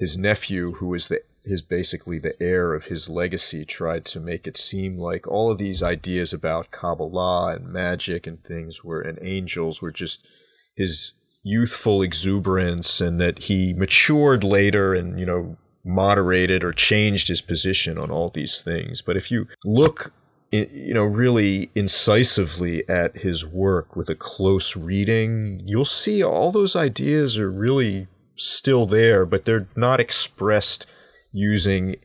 his 0.00 0.16
nephew, 0.16 0.72
who 0.76 0.94
is 0.94 1.08
the 1.08 1.20
his 1.44 1.62
basically 1.62 2.18
the 2.18 2.40
heir 2.42 2.74
of 2.74 2.86
his 2.86 3.08
legacy, 3.08 3.64
tried 3.64 4.04
to 4.06 4.18
make 4.18 4.46
it 4.46 4.56
seem 4.56 4.98
like 4.98 5.28
all 5.28 5.50
of 5.50 5.58
these 5.58 5.82
ideas 5.82 6.32
about 6.32 6.70
Kabbalah 6.70 7.54
and 7.54 7.68
magic 7.68 8.26
and 8.26 8.42
things 8.42 8.82
were 8.82 9.00
and 9.00 9.18
angels 9.20 9.80
were 9.80 9.90
just 9.90 10.26
his 10.74 11.12
youthful 11.42 12.00
exuberance, 12.00 13.00
and 13.00 13.20
that 13.20 13.44
he 13.44 13.74
matured 13.74 14.42
later 14.42 14.94
and 14.94 15.20
you 15.20 15.26
know 15.26 15.58
moderated 15.84 16.64
or 16.64 16.72
changed 16.72 17.28
his 17.28 17.42
position 17.42 17.98
on 17.98 18.10
all 18.10 18.30
these 18.30 18.62
things. 18.62 19.02
But 19.02 19.18
if 19.18 19.30
you 19.30 19.48
look, 19.64 20.14
you 20.50 20.94
know, 20.94 21.04
really 21.04 21.70
incisively 21.74 22.88
at 22.88 23.18
his 23.18 23.46
work 23.46 23.96
with 23.96 24.08
a 24.08 24.14
close 24.14 24.76
reading, 24.76 25.62
you'll 25.66 25.84
see 25.84 26.22
all 26.22 26.52
those 26.52 26.74
ideas 26.74 27.38
are 27.38 27.50
really 27.50 28.08
still 28.36 28.86
there, 28.86 29.26
but 29.26 29.44
they're 29.44 29.68
not 29.76 30.00
expressed 30.00 30.86
using 31.32 31.96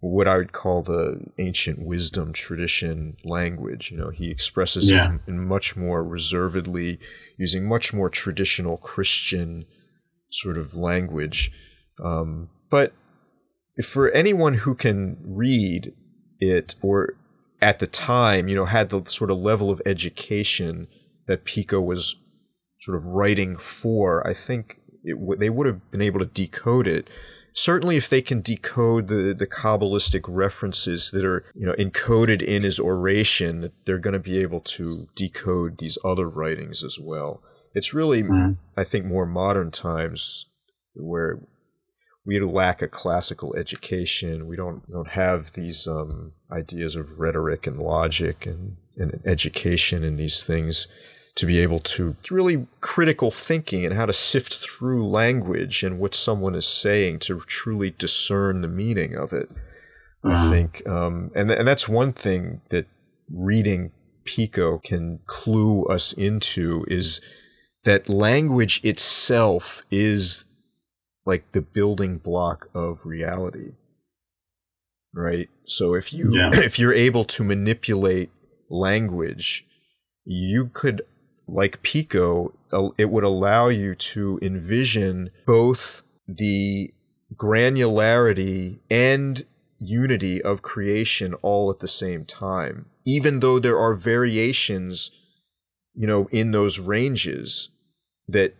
what 0.00 0.28
I 0.28 0.36
would 0.36 0.52
call 0.52 0.82
the 0.82 1.20
ancient 1.38 1.84
wisdom 1.84 2.32
tradition 2.32 3.16
language. 3.24 3.90
You 3.90 3.96
know, 3.98 4.10
he 4.10 4.30
expresses 4.30 4.90
Yeah. 4.90 5.14
it 5.14 5.20
in 5.26 5.44
much 5.46 5.76
more 5.76 6.04
reservedly, 6.04 6.98
using 7.38 7.66
much 7.66 7.92
more 7.92 8.08
traditional 8.10 8.76
Christian 8.76 9.64
sort 10.30 10.58
of 10.58 10.74
language. 10.74 11.50
Um, 12.02 12.50
but 12.70 12.92
for 13.82 14.10
anyone 14.10 14.54
who 14.54 14.74
can 14.74 15.16
read 15.22 15.92
it 16.40 16.74
or 16.82 17.14
at 17.62 17.78
the 17.78 17.86
time, 17.86 18.48
you 18.48 18.54
know, 18.54 18.66
had 18.66 18.90
the 18.90 19.02
sort 19.06 19.30
of 19.30 19.38
level 19.38 19.70
of 19.70 19.80
education 19.86 20.88
that 21.26 21.44
Pico 21.44 21.80
was 21.80 22.16
sort 22.80 22.96
of 22.96 23.04
writing 23.06 23.56
for, 23.56 24.24
I 24.26 24.34
think 24.34 24.80
w- 25.12 25.38
they 25.38 25.50
would 25.50 25.66
have 25.66 25.90
been 25.90 26.02
able 26.02 26.20
to 26.20 26.26
decode 26.26 26.86
it. 26.86 27.08
Certainly, 27.52 27.96
if 27.96 28.08
they 28.08 28.20
can 28.20 28.42
decode 28.42 29.08
the, 29.08 29.34
the 29.34 29.46
Kabbalistic 29.46 30.24
references 30.28 31.10
that 31.12 31.24
are, 31.24 31.44
you 31.54 31.64
know, 31.66 31.72
encoded 31.78 32.42
in 32.42 32.62
his 32.62 32.78
oration, 32.78 33.72
they're 33.86 33.98
going 33.98 34.12
to 34.12 34.18
be 34.18 34.38
able 34.38 34.60
to 34.60 35.06
decode 35.14 35.78
these 35.78 35.96
other 36.04 36.28
writings 36.28 36.84
as 36.84 36.98
well. 37.00 37.42
It's 37.74 37.94
really, 37.94 38.22
I 38.76 38.84
think, 38.84 39.06
more 39.06 39.26
modern 39.26 39.70
times 39.70 40.46
where 40.94 41.40
we 42.26 42.40
lack 42.40 42.82
a 42.82 42.88
classical 42.88 43.54
education. 43.56 44.48
We 44.48 44.56
don't 44.56 44.90
don't 44.90 45.10
have 45.10 45.52
these 45.52 45.86
um, 45.86 46.32
ideas 46.50 46.96
of 46.96 47.18
rhetoric 47.18 47.66
and 47.66 47.78
logic 47.78 48.44
and, 48.46 48.76
and 48.96 49.20
education 49.24 50.04
and 50.04 50.18
these 50.18 50.42
things 50.44 50.88
to 51.36 51.46
be 51.46 51.60
able 51.60 51.78
to 51.78 52.16
really 52.30 52.66
critical 52.80 53.30
thinking 53.30 53.84
and 53.84 53.94
how 53.94 54.06
to 54.06 54.12
sift 54.12 54.56
through 54.56 55.06
language 55.06 55.82
and 55.82 55.98
what 55.98 56.14
someone 56.14 56.54
is 56.54 56.66
saying 56.66 57.18
to 57.20 57.40
truly 57.40 57.90
discern 57.90 58.62
the 58.62 58.68
meaning 58.68 59.14
of 59.14 59.32
it. 59.32 59.48
I 60.24 60.50
think, 60.50 60.84
um, 60.88 61.30
and 61.36 61.48
th- 61.48 61.58
and 61.60 61.68
that's 61.68 61.88
one 61.88 62.12
thing 62.12 62.60
that 62.70 62.86
reading 63.30 63.92
Pico 64.24 64.78
can 64.78 65.20
clue 65.26 65.84
us 65.84 66.12
into 66.12 66.84
is 66.88 67.20
that 67.84 68.08
language 68.08 68.80
itself 68.82 69.84
is 69.90 70.46
like 71.24 71.50
the 71.52 71.62
building 71.62 72.18
block 72.18 72.68
of 72.74 73.06
reality 73.06 73.72
right 75.14 75.48
so 75.64 75.94
if 75.94 76.12
you 76.12 76.32
Yeah. 76.34 76.50
if 76.54 76.78
you're 76.78 76.92
able 76.92 77.24
to 77.24 77.44
manipulate 77.44 78.30
language 78.68 79.64
you 80.24 80.68
could 80.72 81.02
like 81.48 81.82
pico 81.82 82.52
it 82.98 83.10
would 83.10 83.24
allow 83.24 83.68
you 83.68 83.94
to 83.94 84.38
envision 84.42 85.30
both 85.46 86.02
the 86.26 86.92
granularity 87.34 88.80
and 88.90 89.44
unity 89.78 90.42
of 90.42 90.62
creation 90.62 91.34
all 91.34 91.70
at 91.70 91.80
the 91.80 91.88
same 91.88 92.24
time 92.24 92.86
even 93.04 93.40
though 93.40 93.58
there 93.58 93.78
are 93.78 93.94
variations 93.94 95.10
you 95.94 96.06
know 96.06 96.26
in 96.32 96.50
those 96.50 96.78
ranges 96.78 97.68
that 98.28 98.54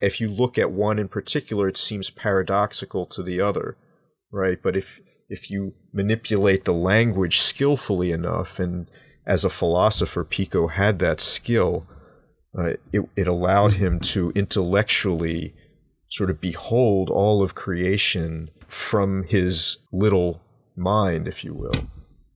if 0.00 0.20
you 0.20 0.28
look 0.28 0.58
at 0.58 0.70
one 0.70 0.98
in 0.98 1.08
particular, 1.08 1.68
it 1.68 1.76
seems 1.76 2.10
paradoxical 2.10 3.04
to 3.06 3.22
the 3.22 3.40
other, 3.40 3.76
right? 4.30 4.58
But 4.62 4.76
if 4.76 5.00
if 5.28 5.50
you 5.50 5.74
manipulate 5.92 6.64
the 6.64 6.72
language 6.72 7.40
skillfully 7.40 8.12
enough, 8.12 8.58
and 8.58 8.86
as 9.26 9.44
a 9.44 9.50
philosopher, 9.50 10.24
Pico 10.24 10.68
had 10.68 10.98
that 11.00 11.20
skill, 11.20 11.86
uh, 12.56 12.74
it 12.92 13.02
it 13.16 13.28
allowed 13.28 13.72
him 13.74 14.00
to 14.00 14.30
intellectually 14.34 15.54
sort 16.08 16.30
of 16.30 16.40
behold 16.40 17.10
all 17.10 17.42
of 17.42 17.54
creation 17.54 18.50
from 18.66 19.24
his 19.24 19.78
little 19.92 20.40
mind, 20.76 21.28
if 21.28 21.44
you 21.44 21.54
will. 21.54 21.88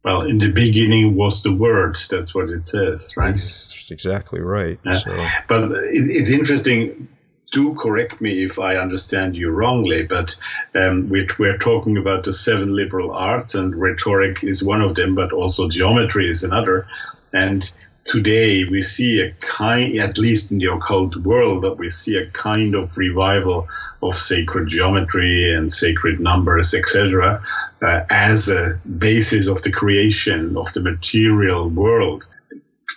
Well, 0.04 0.22
in 0.22 0.38
the 0.38 0.50
beginning 0.50 1.14
was 1.14 1.42
the 1.42 1.54
word. 1.54 1.96
That's 2.10 2.34
what 2.34 2.50
it 2.50 2.66
says, 2.66 3.16
right? 3.16 3.36
That's 3.36 3.90
exactly 3.90 4.40
right. 4.40 4.78
Yeah. 4.84 4.94
So. 4.94 5.26
But 5.46 5.70
it, 5.70 5.88
it's 5.92 6.30
interesting. 6.30 7.08
Do 7.52 7.74
correct 7.74 8.20
me 8.20 8.42
if 8.42 8.58
I 8.58 8.76
understand 8.76 9.36
you 9.36 9.50
wrongly, 9.50 10.06
but 10.06 10.34
um, 10.74 11.08
we're, 11.08 11.26
we're 11.38 11.58
talking 11.58 11.98
about 11.98 12.24
the 12.24 12.32
seven 12.32 12.74
liberal 12.74 13.12
arts, 13.12 13.54
and 13.54 13.76
rhetoric 13.76 14.42
is 14.42 14.62
one 14.64 14.80
of 14.80 14.94
them, 14.94 15.14
but 15.14 15.32
also 15.32 15.68
geometry 15.68 16.30
is 16.30 16.42
another. 16.44 16.88
And 17.32 17.70
today 18.04 18.64
we 18.64 18.82
see 18.82 19.20
a 19.20 19.32
kind, 19.40 19.98
at 19.98 20.18
least 20.18 20.52
in 20.52 20.58
the 20.58 20.72
occult 20.72 21.16
world, 21.16 21.62
that 21.62 21.78
we 21.78 21.90
see 21.90 22.16
a 22.16 22.26
kind 22.30 22.74
of 22.74 22.96
revival 22.96 23.68
of 24.02 24.14
sacred 24.14 24.68
geometry 24.68 25.54
and 25.54 25.72
sacred 25.72 26.20
numbers, 26.20 26.74
etc., 26.74 27.42
uh, 27.82 28.00
as 28.10 28.48
a 28.48 28.80
basis 28.98 29.48
of 29.48 29.62
the 29.62 29.70
creation 29.70 30.56
of 30.56 30.72
the 30.72 30.80
material 30.80 31.68
world 31.68 32.26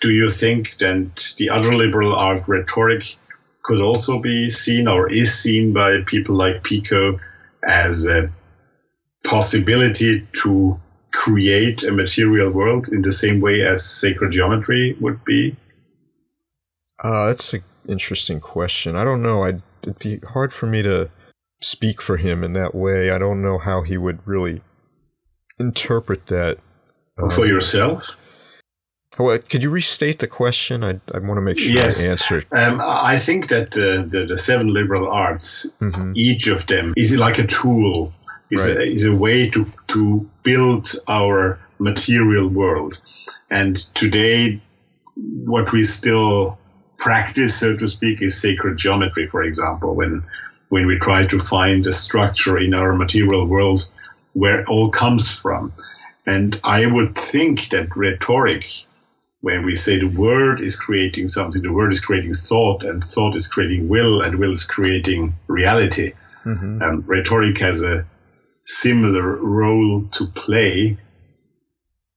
do 0.01 0.11
you 0.11 0.29
think 0.29 0.77
that 0.77 1.33
the 1.37 1.49
other 1.49 1.73
liberal 1.73 2.15
art 2.15 2.47
rhetoric 2.47 3.15
could 3.63 3.81
also 3.81 4.21
be 4.21 4.49
seen 4.49 4.87
or 4.87 5.11
is 5.11 5.33
seen 5.33 5.73
by 5.73 6.01
people 6.05 6.35
like 6.35 6.63
Pico 6.63 7.19
as 7.67 8.07
a 8.07 8.29
possibility 9.23 10.27
to 10.43 10.79
create 11.16 11.84
a 11.84 11.91
material 11.91 12.51
world 12.51 12.89
in 12.89 13.01
the 13.01 13.11
same 13.11 13.39
way 13.39 13.63
as 13.66 13.84
sacred 13.84 14.32
geometry 14.32 14.95
would 14.99 15.24
be? 15.24 15.55
Uh, 16.99 17.28
that's 17.28 17.53
an 17.53 17.63
interesting 17.88 18.39
question. 18.39 18.95
I 18.95 19.03
don't 19.03 19.22
know. 19.24 19.43
I'd, 19.43 19.61
it'd 19.84 19.99
be 19.99 20.20
hard 20.34 20.53
for 20.53 20.68
me 20.68 20.82
to 20.84 21.09
speak 21.61 22.01
for 22.01 22.18
him 22.18 22.43
in 22.43 22.53
that 22.53 22.76
way. 22.76 23.09
I 23.11 23.18
don't 23.18 23.41
know 23.41 23.57
how 23.57 23.82
he 23.82 23.97
would 23.97 24.20
really 24.28 24.61
interpret 25.59 26.28
that. 26.28 26.57
for 27.34 27.45
yourself? 27.45 28.16
Well, 29.18 29.38
could 29.39 29.63
you 29.63 29.70
restate 29.70 30.20
the 30.20 30.28
question? 30.28 30.84
I, 30.84 30.99
I 31.13 31.20
want 31.20 31.38
to 31.38 31.41
make 31.41 31.57
sure 31.57 31.72
Yes. 31.74 32.05
I 32.05 32.09
answer. 32.11 32.43
Um, 32.51 32.82
I 32.84 33.18
think 33.18 33.47
that 33.47 33.70
uh, 33.78 34.03
the, 34.09 34.26
the 34.28 34.38
seven 34.38 34.68
liberal 34.74 35.09
arts, 35.09 35.74
each 36.16 36.47
of 36.47 36.68
them 36.68 36.93
is 36.97 37.13
it 37.13 37.20
like 37.20 37.39
a 37.39 37.47
tool, 37.47 38.11
is, 38.51 38.67
a, 38.67 38.81
is 38.81 39.05
a 39.05 39.15
way 39.15 39.49
to, 39.49 39.71
to 39.87 40.29
build 40.43 40.91
our 41.07 41.59
material 41.79 42.47
world. 42.47 42.99
And 43.49 43.75
today, 43.95 44.61
what 45.15 45.71
we 45.71 45.83
still 45.83 46.57
practice, 46.97 47.59
so 47.59 47.77
to 47.77 47.87
speak, 47.87 48.21
is 48.21 48.39
sacred 48.39 48.77
geometry, 48.77 49.27
for 49.27 49.43
example, 49.43 49.95
when, 49.95 50.23
when 50.69 50.87
we 50.87 50.97
try 50.99 51.25
to 51.25 51.39
find 51.39 51.85
a 51.87 51.91
structure 51.91 52.57
in 52.57 52.73
our 52.73 52.95
material 52.95 53.45
world 53.45 53.87
where 54.33 54.61
it 54.61 54.67
all 54.67 54.89
comes 54.89 55.31
from. 55.31 55.73
And 56.25 56.59
I 56.63 56.85
would 56.87 57.15
think 57.15 57.69
that 57.69 57.95
rhetoric 57.95 58.85
when 59.45 59.63
we 59.63 59.75
say 59.75 59.99
the 59.99 60.07
word 60.07 60.59
is 60.59 60.75
creating 60.75 61.27
something, 61.27 61.61
the 61.61 61.71
word 61.71 61.93
is 61.93 61.99
creating 61.99 62.33
thought, 62.33 62.83
and 62.83 63.03
thought 63.03 63.35
is 63.35 63.47
creating 63.47 63.87
will, 63.87 64.23
and 64.23 64.39
will 64.39 64.53
is 64.53 64.63
creating 64.63 65.35
reality. 65.45 66.13
Mm-hmm. 66.45 66.81
Um, 66.81 67.03
rhetoric 67.05 67.59
has 67.59 67.83
a 67.83 68.03
similar 68.66 69.36
role 69.38 70.03
to 70.11 70.26
play 70.28 70.97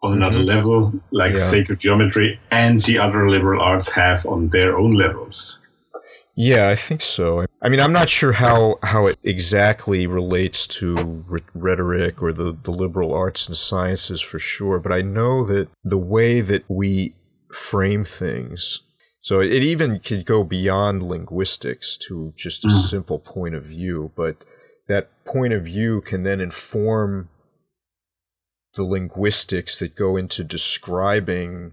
on 0.03 0.13
mm-hmm. 0.13 0.23
another 0.23 0.41
level, 0.41 0.93
like 1.11 1.33
Yeah. 1.33 1.39
sacred 1.39 1.81
geometry 1.81 2.41
and 2.51 2.83
the 2.83 2.99
other 2.99 3.29
liberal 3.29 3.61
arts 3.61 3.93
have 3.93 4.27
on 4.27 4.49
their 4.49 4.77
own 4.77 4.93
levels. 4.93 5.61
Yeah, 6.41 6.69
I 6.69 6.77
think 6.77 7.01
so. 7.01 7.47
I 7.61 7.69
mean, 7.69 7.81
I'm 7.81 7.93
not 7.93 8.09
sure 8.09 8.31
how, 8.31 8.77
how 8.85 9.07
it 9.07 9.17
exactly 9.25 10.07
relates 10.07 10.69
to 10.69 11.25
rhe- 11.27 11.41
rhetoric 11.53 12.23
or 12.23 12.33
the, 12.33 12.57
the 12.63 12.71
liberal 12.71 13.13
arts 13.13 13.49
and 13.49 13.57
sciences 13.57 14.21
for 14.21 14.39
sure, 14.39 14.79
but 14.79 14.93
I 14.93 15.03
know 15.03 15.45
that 15.47 15.69
the 15.83 15.99
way 15.99 16.41
that 16.41 16.63
we 16.69 17.17
frame 17.53 18.05
things, 18.05 18.83
so 19.21 19.41
it 19.41 19.65
even 19.65 19.99
could 19.99 20.25
go 20.25 20.45
beyond 20.45 21.03
linguistics 21.03 21.97
to 22.07 22.33
just 22.37 22.65
a 22.65 22.69
mm. 22.69 22.89
simple 22.89 23.19
point 23.19 23.57
of 23.57 23.65
view, 23.65 24.13
but 24.15 24.45
that 24.89 25.11
point 25.25 25.53
of 25.53 25.65
view 25.65 26.01
can 26.01 26.23
then 26.23 26.41
inform 26.41 27.29
the 28.75 28.85
linguistics 28.85 29.79
that 29.79 29.95
go 29.95 30.17
into 30.17 30.45
describing 30.45 31.73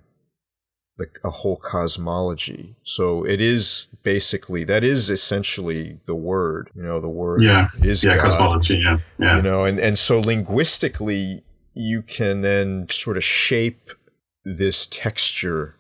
like 0.97 1.20
a 1.24 1.30
whole 1.30 1.57
cosmology. 1.57 2.76
So 2.84 3.26
it 3.26 3.41
is 3.41 3.89
basically 4.03 4.63
that 4.66 4.84
is 4.84 5.09
essentially 5.09 5.99
the 6.05 6.16
word, 6.16 6.70
you 6.74 6.84
know, 6.84 7.01
the 7.01 7.09
word 7.09 7.41
Yeah, 7.41 7.68
is 7.82 8.03
yeah, 8.03 8.16
God, 8.16 8.26
cosmology. 8.26 8.78
Yeah, 8.78 8.99
yeah, 9.20 9.38
you 9.38 9.41
know, 9.41 9.66
and 9.66 9.80
and 9.80 9.97
so 9.97 10.20
linguistically 10.20 11.43
you 11.74 12.01
can 12.01 12.41
then 12.41 12.88
sort 12.89 13.18
of 13.18 13.24
shape 13.24 13.91
this 14.45 14.88
texture, 14.88 15.76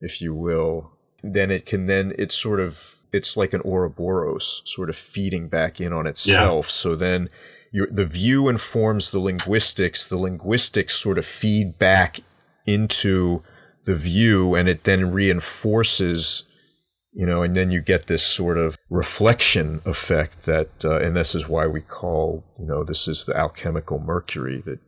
if 0.00 0.20
you 0.20 0.34
will. 0.34 0.92
Then 1.22 1.50
it 1.50 1.64
can 1.64 1.86
then 1.86 2.14
it's 2.18 2.34
sort 2.34 2.60
of 2.60 2.99
it's 3.12 3.36
like 3.36 3.52
an 3.52 3.62
Ouroboros 3.64 4.62
sort 4.64 4.90
of 4.90 4.96
feeding 4.96 5.48
back 5.48 5.80
in 5.80 5.92
on 5.92 6.06
itself. 6.06 6.70
So 6.70 6.94
then 6.94 7.28
your 7.72 7.86
the 7.86 8.04
view 8.04 8.48
informs 8.48 9.10
the 9.10 9.18
linguistics. 9.18 10.06
The 10.06 10.18
linguistics 10.18 10.94
sort 10.94 11.18
of 11.18 11.26
feed 11.26 11.78
back 11.78 12.20
into 12.66 13.42
the 13.84 13.94
view, 13.94 14.54
and 14.54 14.68
it 14.68 14.84
then 14.84 15.10
reinforces 15.10 16.46
you 17.12 17.26
know, 17.26 17.42
and 17.42 17.56
then 17.56 17.70
you 17.70 17.80
get 17.80 18.06
this 18.06 18.22
sort 18.22 18.56
of 18.56 18.76
reflection 18.88 19.82
effect 19.84 20.44
that, 20.44 20.84
uh, 20.84 21.00
and 21.00 21.16
this 21.16 21.34
is 21.34 21.48
why 21.48 21.66
we 21.66 21.80
call, 21.80 22.44
you 22.58 22.66
know, 22.66 22.84
this 22.84 23.08
is 23.08 23.24
the 23.24 23.36
alchemical 23.36 23.98
mercury 23.98 24.62
that 24.64 24.78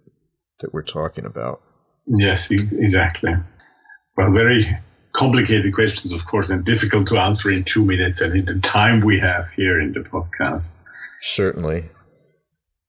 that 0.61 0.73
we're 0.73 0.83
talking 0.83 1.25
about. 1.25 1.61
Yes, 2.07 2.51
exactly. 2.51 3.35
Well, 4.17 4.33
very 4.33 4.79
complicated 5.13 5.73
questions, 5.75 6.13
of 6.13 6.25
course, 6.27 6.51
and 6.51 6.65
difficult 6.65 7.07
to 7.09 7.19
answer 7.19 7.51
in 7.51 7.65
two 7.65 7.85
minutes 7.85 8.21
and 8.21 8.35
in 8.37 8.45
the 8.45 8.59
time 8.61 9.01
we 9.01 9.19
have 9.19 9.51
here 9.51 9.81
in 9.81 9.93
the 9.93 10.01
podcast. 10.01 10.79
Certainly. 11.21 11.85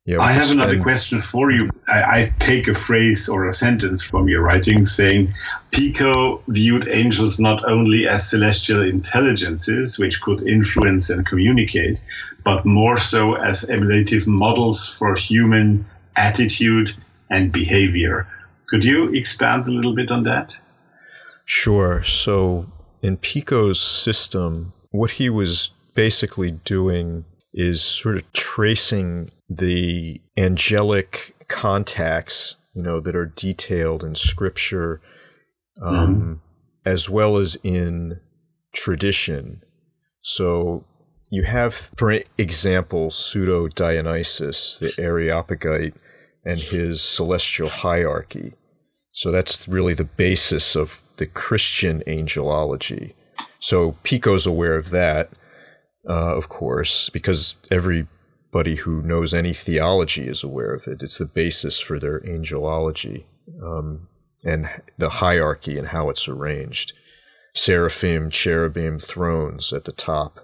Yeah, 0.05 0.19
I 0.19 0.33
have 0.33 0.51
another 0.51 0.81
question 0.81 1.19
for 1.21 1.49
you. 1.49 1.69
I, 1.87 2.01
I 2.01 2.33
take 2.37 2.67
a 2.67 2.73
phrase 2.73 3.29
or 3.29 3.47
a 3.47 3.53
sentence 3.53 4.01
from 4.01 4.27
your 4.27 4.41
writing 4.41 4.85
saying 4.85 5.33
Pico 5.71 6.43
viewed 6.49 6.89
angels 6.89 7.39
not 7.39 7.63
only 7.63 8.05
as 8.05 8.29
celestial 8.29 8.81
intelligences 8.81 9.97
which 9.97 10.21
could 10.21 10.45
influence 10.45 11.09
and 11.09 11.25
communicate, 11.25 12.01
but 12.43 12.65
more 12.65 12.97
so 12.97 13.35
as 13.35 13.69
emulative 13.69 14.27
models 14.27 14.89
for 14.89 15.15
human 15.15 15.85
attitude 16.17 16.93
and 17.29 17.53
behavior. 17.53 18.27
Could 18.67 18.83
you 18.83 19.07
expand 19.13 19.67
a 19.67 19.71
little 19.71 19.95
bit 19.95 20.11
on 20.11 20.23
that? 20.23 20.57
Sure. 21.55 22.01
So 22.01 22.65
in 23.03 23.17
Pico's 23.17 23.79
system, 23.79 24.73
what 24.89 25.11
he 25.11 25.29
was 25.29 25.69
basically 25.93 26.49
doing 26.49 27.25
is 27.53 27.79
sort 27.79 28.17
of 28.17 28.33
tracing 28.33 29.29
the 29.47 30.19
angelic 30.35 31.35
contacts, 31.47 32.57
you 32.73 32.81
know, 32.81 32.99
that 32.99 33.15
are 33.15 33.27
detailed 33.27 34.03
in 34.03 34.15
scripture, 34.15 34.99
um, 35.79 36.41
as 36.85 37.07
well 37.07 37.37
as 37.37 37.55
in 37.63 38.19
tradition. 38.73 39.61
So 40.21 40.83
you 41.29 41.43
have, 41.43 41.91
for 41.95 42.19
example, 42.37 43.11
pseudo 43.11 43.67
Dionysius, 43.67 44.79
the 44.79 44.91
Areopagite, 44.97 45.93
and 46.43 46.59
his 46.59 46.99
celestial 46.99 47.69
hierarchy. 47.69 48.53
So 49.11 49.31
that's 49.31 49.67
really 49.67 49.93
the 49.93 50.03
basis 50.03 50.75
of 50.75 51.02
the 51.17 51.25
Christian 51.25 52.03
angelology. 52.07 53.13
So 53.59 53.93
Pico's 54.03 54.45
aware 54.45 54.75
of 54.75 54.89
that, 54.89 55.31
uh, 56.07 56.35
of 56.35 56.49
course, 56.49 57.09
because 57.09 57.57
everybody 57.71 58.75
who 58.75 59.01
knows 59.01 59.33
any 59.33 59.53
theology 59.53 60.27
is 60.27 60.43
aware 60.43 60.73
of 60.73 60.87
it. 60.87 61.01
It's 61.01 61.17
the 61.17 61.25
basis 61.25 61.79
for 61.79 61.99
their 61.99 62.19
angelology 62.21 63.25
um, 63.61 64.07
and 64.45 64.69
the 64.97 65.09
hierarchy 65.09 65.77
and 65.77 65.89
how 65.89 66.09
it's 66.09 66.27
arranged. 66.27 66.93
Seraphim, 67.55 68.29
cherubim, 68.29 68.99
thrones 68.99 69.71
at 69.71 69.85
the 69.85 69.91
top. 69.91 70.39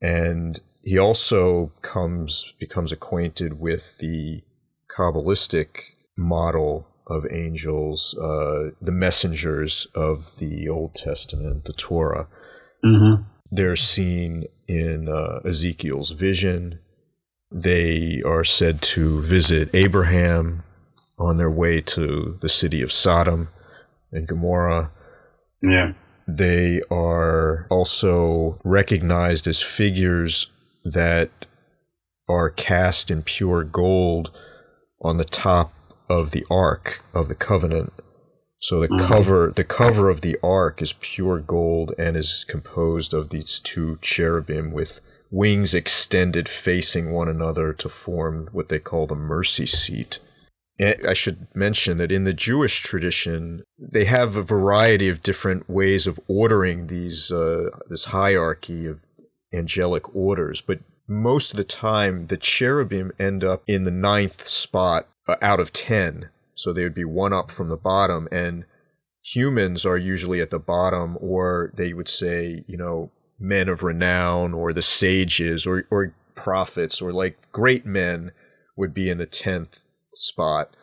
And 0.00 0.60
he 0.82 0.98
also 0.98 1.72
comes 1.80 2.54
becomes 2.58 2.92
acquainted 2.92 3.60
with 3.60 3.98
the 3.98 4.42
Kabbalistic 4.90 5.94
model 6.18 6.86
of 7.06 7.26
angels, 7.30 8.16
uh, 8.18 8.70
the 8.80 8.92
messengers 8.92 9.86
of 9.94 10.38
the 10.38 10.68
Old 10.68 10.94
Testament, 10.94 11.64
the 11.64 11.72
Torah. 11.72 12.28
Mm-hmm. 12.84 13.22
They're 13.50 13.76
seen 13.76 14.44
in 14.66 15.08
uh, 15.08 15.40
Ezekiel's 15.44 16.10
vision. 16.10 16.78
They 17.50 18.22
are 18.24 18.44
said 18.44 18.80
to 18.82 19.20
visit 19.20 19.68
Abraham 19.74 20.62
on 21.18 21.36
their 21.36 21.50
way 21.50 21.80
to 21.80 22.38
the 22.40 22.48
city 22.48 22.82
of 22.82 22.90
Sodom 22.90 23.48
and 24.10 24.26
Gomorrah. 24.26 24.90
Yeah. 25.62 25.92
They 26.26 26.80
are 26.90 27.66
also 27.70 28.58
recognized 28.64 29.46
as 29.46 29.60
figures 29.60 30.50
that 30.84 31.30
are 32.28 32.48
cast 32.48 33.10
in 33.10 33.22
pure 33.22 33.64
gold 33.64 34.30
on 35.00 35.18
the 35.18 35.24
top 35.24 35.72
of 36.12 36.30
the 36.32 36.44
ark 36.50 37.02
of 37.14 37.28
the 37.28 37.34
covenant. 37.34 37.92
So 38.60 38.80
the 38.80 38.96
cover 38.98 39.52
the 39.54 39.64
cover 39.64 40.08
of 40.08 40.20
the 40.20 40.38
ark 40.42 40.80
is 40.80 40.92
pure 40.92 41.40
gold 41.40 41.94
and 41.98 42.16
is 42.16 42.44
composed 42.46 43.12
of 43.12 43.30
these 43.30 43.58
two 43.58 43.98
cherubim 44.00 44.70
with 44.70 45.00
wings 45.30 45.74
extended 45.74 46.48
facing 46.48 47.10
one 47.10 47.28
another 47.28 47.72
to 47.72 47.88
form 47.88 48.48
what 48.52 48.68
they 48.68 48.78
call 48.78 49.06
the 49.06 49.16
mercy 49.16 49.66
seat. 49.66 50.20
And 50.78 51.06
I 51.06 51.14
should 51.14 51.48
mention 51.54 51.96
that 51.96 52.12
in 52.12 52.24
the 52.24 52.34
Jewish 52.34 52.82
tradition, 52.82 53.62
they 53.78 54.04
have 54.04 54.36
a 54.36 54.42
variety 54.42 55.08
of 55.08 55.22
different 55.22 55.68
ways 55.68 56.06
of 56.06 56.20
ordering 56.28 56.86
these 56.86 57.32
uh, 57.32 57.70
this 57.88 58.06
hierarchy 58.06 58.86
of 58.86 59.06
angelic 59.52 60.14
orders, 60.14 60.60
but 60.60 60.80
most 61.08 61.50
of 61.50 61.56
the 61.56 61.64
time 61.64 62.26
the 62.26 62.36
cherubim 62.36 63.12
end 63.18 63.42
up 63.42 63.62
in 63.66 63.84
the 63.84 63.90
ninth 63.90 64.46
spot 64.46 65.08
uh, 65.28 65.36
out 65.40 65.60
of 65.60 65.72
ten, 65.72 66.30
so 66.54 66.72
they 66.72 66.82
would 66.82 66.94
be 66.94 67.04
one 67.04 67.32
up 67.32 67.50
from 67.50 67.68
the 67.68 67.76
bottom, 67.76 68.28
and 68.30 68.64
humans 69.22 69.86
are 69.86 69.96
usually 69.96 70.40
at 70.40 70.50
the 70.50 70.58
bottom, 70.58 71.16
or 71.20 71.72
they 71.76 71.92
would 71.92 72.08
say, 72.08 72.64
you 72.66 72.76
know, 72.76 73.10
men 73.38 73.68
of 73.68 73.82
renown, 73.82 74.54
or 74.54 74.72
the 74.72 74.82
sages, 74.82 75.66
or 75.66 75.84
or 75.90 76.14
prophets, 76.34 77.00
or 77.00 77.12
like 77.12 77.50
great 77.52 77.86
men 77.86 78.32
would 78.76 78.94
be 78.94 79.10
in 79.10 79.18
the 79.18 79.26
tenth 79.26 79.82
spot. 80.14 80.76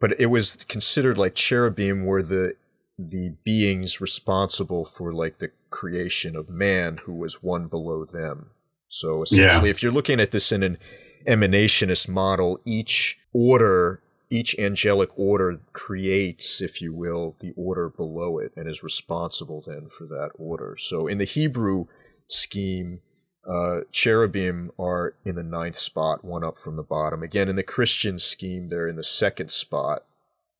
But 0.00 0.18
it 0.20 0.26
was 0.26 0.56
considered 0.68 1.18
like 1.18 1.34
cherubim 1.34 2.04
were 2.04 2.22
the 2.22 2.54
the 2.98 3.36
beings 3.44 4.00
responsible 4.00 4.84
for 4.84 5.12
like 5.12 5.38
the 5.38 5.50
creation 5.70 6.34
of 6.34 6.48
man 6.48 6.98
who 7.04 7.14
was 7.14 7.42
one 7.42 7.68
below 7.68 8.04
them. 8.04 8.50
So 8.88 9.22
essentially, 9.22 9.70
if 9.70 9.82
you're 9.82 9.92
looking 9.92 10.18
at 10.18 10.32
this 10.32 10.50
in 10.50 10.62
an 10.62 10.78
emanationist 11.26 12.08
model, 12.08 12.58
each 12.64 13.18
order 13.38 14.02
each 14.30 14.58
angelic 14.58 15.10
order 15.18 15.60
creates, 15.72 16.60
if 16.60 16.82
you 16.82 16.92
will, 16.92 17.36
the 17.40 17.52
order 17.56 17.88
below 17.88 18.38
it 18.38 18.52
and 18.56 18.68
is 18.68 18.82
responsible 18.82 19.62
then 19.66 19.88
for 19.88 20.06
that 20.06 20.30
order. 20.38 20.76
So 20.78 21.06
in 21.06 21.18
the 21.18 21.24
Hebrew 21.24 21.86
scheme, 22.28 23.00
uh, 23.48 23.80
cherubim 23.90 24.70
are 24.78 25.14
in 25.24 25.36
the 25.36 25.42
ninth 25.42 25.78
spot, 25.78 26.24
one 26.24 26.44
up 26.44 26.58
from 26.58 26.76
the 26.76 26.82
bottom. 26.82 27.22
Again, 27.22 27.48
in 27.48 27.56
the 27.56 27.62
Christian 27.62 28.18
scheme, 28.18 28.68
they're 28.68 28.88
in 28.88 28.96
the 28.96 29.02
second 29.02 29.50
spot, 29.50 30.04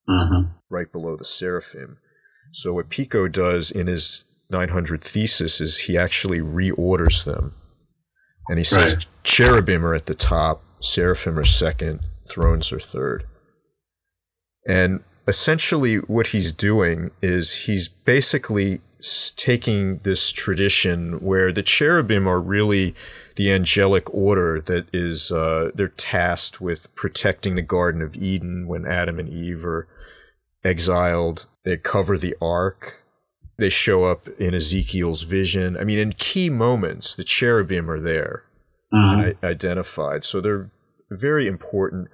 Mhm. 0.09 0.55
right 0.71 0.91
below 0.91 1.17
the 1.17 1.25
seraphim. 1.25 1.99
So 2.53 2.73
what 2.73 2.89
Pico 2.89 3.29
does 3.29 3.71
in 3.71 3.87
his 3.87 4.25
900 4.49 5.05
thesis 5.05 5.61
is 5.61 5.81
he 5.81 5.99
actually 5.99 6.41
reorders 6.41 7.25
them. 7.25 7.55
And 8.49 8.57
he 8.57 8.65
says 8.65 8.95
Right. 8.95 9.07
cherubim 9.23 9.85
are 9.85 9.93
at 9.95 10.07
the 10.07 10.15
top, 10.15 10.63
seraphim 10.81 11.39
are 11.39 11.45
second, 11.45 12.09
thrones 12.29 12.73
are 12.73 12.81
third. 12.81 13.25
And 14.67 15.01
essentially 15.27 15.97
what 15.97 16.29
he's 16.29 16.53
doing 16.53 17.11
is 17.23 17.67
he's 17.67 17.89
basically 17.89 18.81
taking 19.37 19.99
this 19.99 20.33
tradition 20.33 21.21
where 21.21 21.53
the 21.53 21.63
cherubim 21.63 22.27
are 22.27 22.41
really 22.41 22.95
the 23.37 23.53
angelic 23.53 24.13
order 24.13 24.61
that 24.61 24.87
is 24.93 25.31
uh, 25.31 25.71
they're 25.75 25.89
tasked 25.89 26.61
with 26.61 26.93
protecting 26.97 27.55
the 27.55 27.63
garden 27.63 28.03
of 28.03 28.17
eden 28.17 28.67
when 28.67 28.85
adam 28.85 29.21
and 29.21 29.29
eve 29.29 29.65
are 29.65 29.87
exiled 30.65 31.47
they 31.65 31.77
cover 31.77 32.19
the 32.19 32.35
ark 32.43 33.05
they 33.57 33.69
show 33.69 34.03
up 34.03 34.27
in 34.41 34.53
ezekiel's 34.53 35.23
vision 35.23 35.77
i 35.77 35.85
mean 35.85 35.99
in 35.99 36.13
key 36.13 36.51
moments 36.51 37.15
the 37.15 37.23
cherubim 37.23 37.89
are 37.89 38.01
there 38.01 38.43
Mhm. 38.93 39.37
i- 39.43 39.47
identified. 39.47 40.25
So 40.25 40.41
they're 40.41 40.71
very 41.11 41.47
important. 41.47 42.09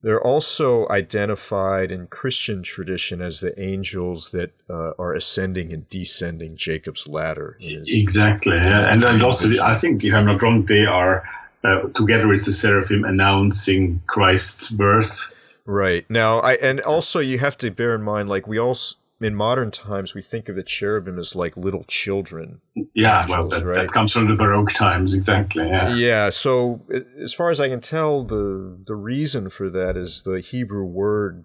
They're 0.00 0.22
also 0.22 0.88
identified 0.88 1.90
in 1.90 2.06
Christian 2.06 2.62
tradition 2.62 3.20
as 3.20 3.40
the 3.40 3.58
angels 3.60 4.30
that 4.30 4.52
uh, 4.70 4.92
are 4.96 5.12
ascending 5.12 5.72
and 5.72 5.88
descending 5.88 6.56
Jacob's 6.56 7.08
ladder. 7.08 7.56
Exactly, 7.60 8.56
yeah. 8.56 8.92
and 8.92 9.02
and 9.02 9.22
also 9.22 9.48
I 9.62 9.74
think 9.74 10.04
if 10.04 10.14
I'm 10.14 10.26
not 10.26 10.40
wrong, 10.40 10.64
they 10.66 10.86
are 10.86 11.28
uh, 11.64 11.88
together 11.94 12.28
with 12.28 12.44
the 12.44 12.52
seraphim 12.52 13.04
announcing 13.04 14.00
Christ's 14.06 14.70
birth. 14.70 15.32
Right 15.66 16.08
now, 16.08 16.38
I 16.38 16.54
and 16.54 16.80
also 16.80 17.18
you 17.18 17.40
have 17.40 17.58
to 17.58 17.70
bear 17.72 17.96
in 17.96 18.02
mind, 18.02 18.28
like 18.28 18.46
we 18.46 18.58
also 18.58 18.96
in 19.20 19.34
modern 19.34 19.70
times 19.70 20.14
we 20.14 20.22
think 20.22 20.48
of 20.48 20.56
the 20.56 20.62
cherubim 20.62 21.18
as 21.18 21.34
like 21.34 21.56
little 21.56 21.84
children. 21.84 22.60
Yeah, 22.94 23.26
well, 23.28 23.48
that, 23.48 23.64
right. 23.64 23.74
that 23.74 23.92
comes 23.92 24.12
from 24.12 24.28
the 24.28 24.36
Baroque 24.36 24.72
times, 24.72 25.14
exactly. 25.14 25.66
Yeah, 25.66 25.94
Yeah, 25.94 26.30
so 26.30 26.86
as 27.20 27.34
far 27.34 27.50
as 27.50 27.58
I 27.60 27.68
can 27.68 27.80
tell, 27.80 28.22
the 28.24 28.78
the 28.86 28.94
reason 28.94 29.48
for 29.50 29.68
that 29.70 29.96
is 29.96 30.22
the 30.22 30.40
Hebrew 30.40 30.84
word 30.84 31.44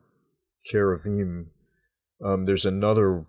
cheruvim. 0.71 1.47
Um, 2.23 2.45
there's 2.45 2.65
another 2.65 3.25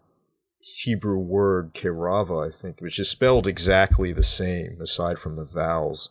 Hebrew 0.61 1.19
word 1.19 1.75
kerava, 1.75 2.49
I 2.49 2.55
think, 2.55 2.81
which 2.81 2.99
is 2.99 3.09
spelled 3.09 3.47
exactly 3.47 4.13
the 4.13 4.23
same, 4.23 4.79
aside 4.81 5.19
from 5.19 5.37
the 5.37 5.45
vowels, 5.45 6.11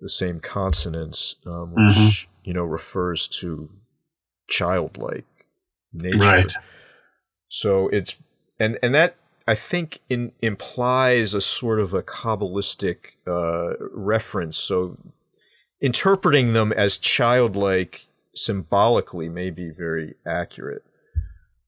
the 0.00 0.08
same 0.08 0.40
consonants, 0.40 1.36
um, 1.46 1.72
which 1.74 1.94
Mhm. 1.94 2.26
you 2.44 2.54
know 2.54 2.64
refers 2.64 3.28
to 3.40 3.70
childlike 4.48 5.26
nature. 5.92 6.18
Right. 6.18 6.52
So 7.48 7.88
it's 7.88 8.16
and 8.60 8.78
and 8.82 8.94
that 8.94 9.16
I 9.46 9.54
think 9.54 10.00
in, 10.10 10.32
implies 10.42 11.32
a 11.32 11.40
sort 11.40 11.80
of 11.80 11.94
a 11.94 12.02
kabbalistic 12.02 13.16
uh, 13.26 13.74
reference. 13.92 14.58
So 14.58 14.98
interpreting 15.80 16.52
them 16.52 16.72
as 16.72 16.98
childlike 16.98 18.08
symbolically 18.34 19.28
may 19.28 19.50
be 19.50 19.70
very 19.70 20.14
accurate. 20.26 20.84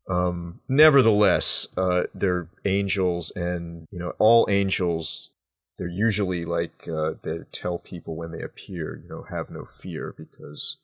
Um, 0.09 0.61
nevertheless, 0.68 1.68
uh, 1.76 2.05
they're 2.14 2.49
angels, 2.64 3.33
and 3.37 3.87
you 3.91 3.99
know 3.99 4.12
all 4.18 4.47
angels. 4.51 5.31
They're 5.78 5.89
usually 5.89 6.45
like 6.45 6.87
uh, 6.87 7.12
they 7.22 7.39
tell 7.53 7.78
people 7.78 8.14
when 8.14 8.33
they 8.33 8.43
appear, 8.43 9.01
you 9.03 9.09
know, 9.09 9.24
have 9.31 9.49
no 9.49 9.64
fear 9.64 10.14
because 10.14 10.76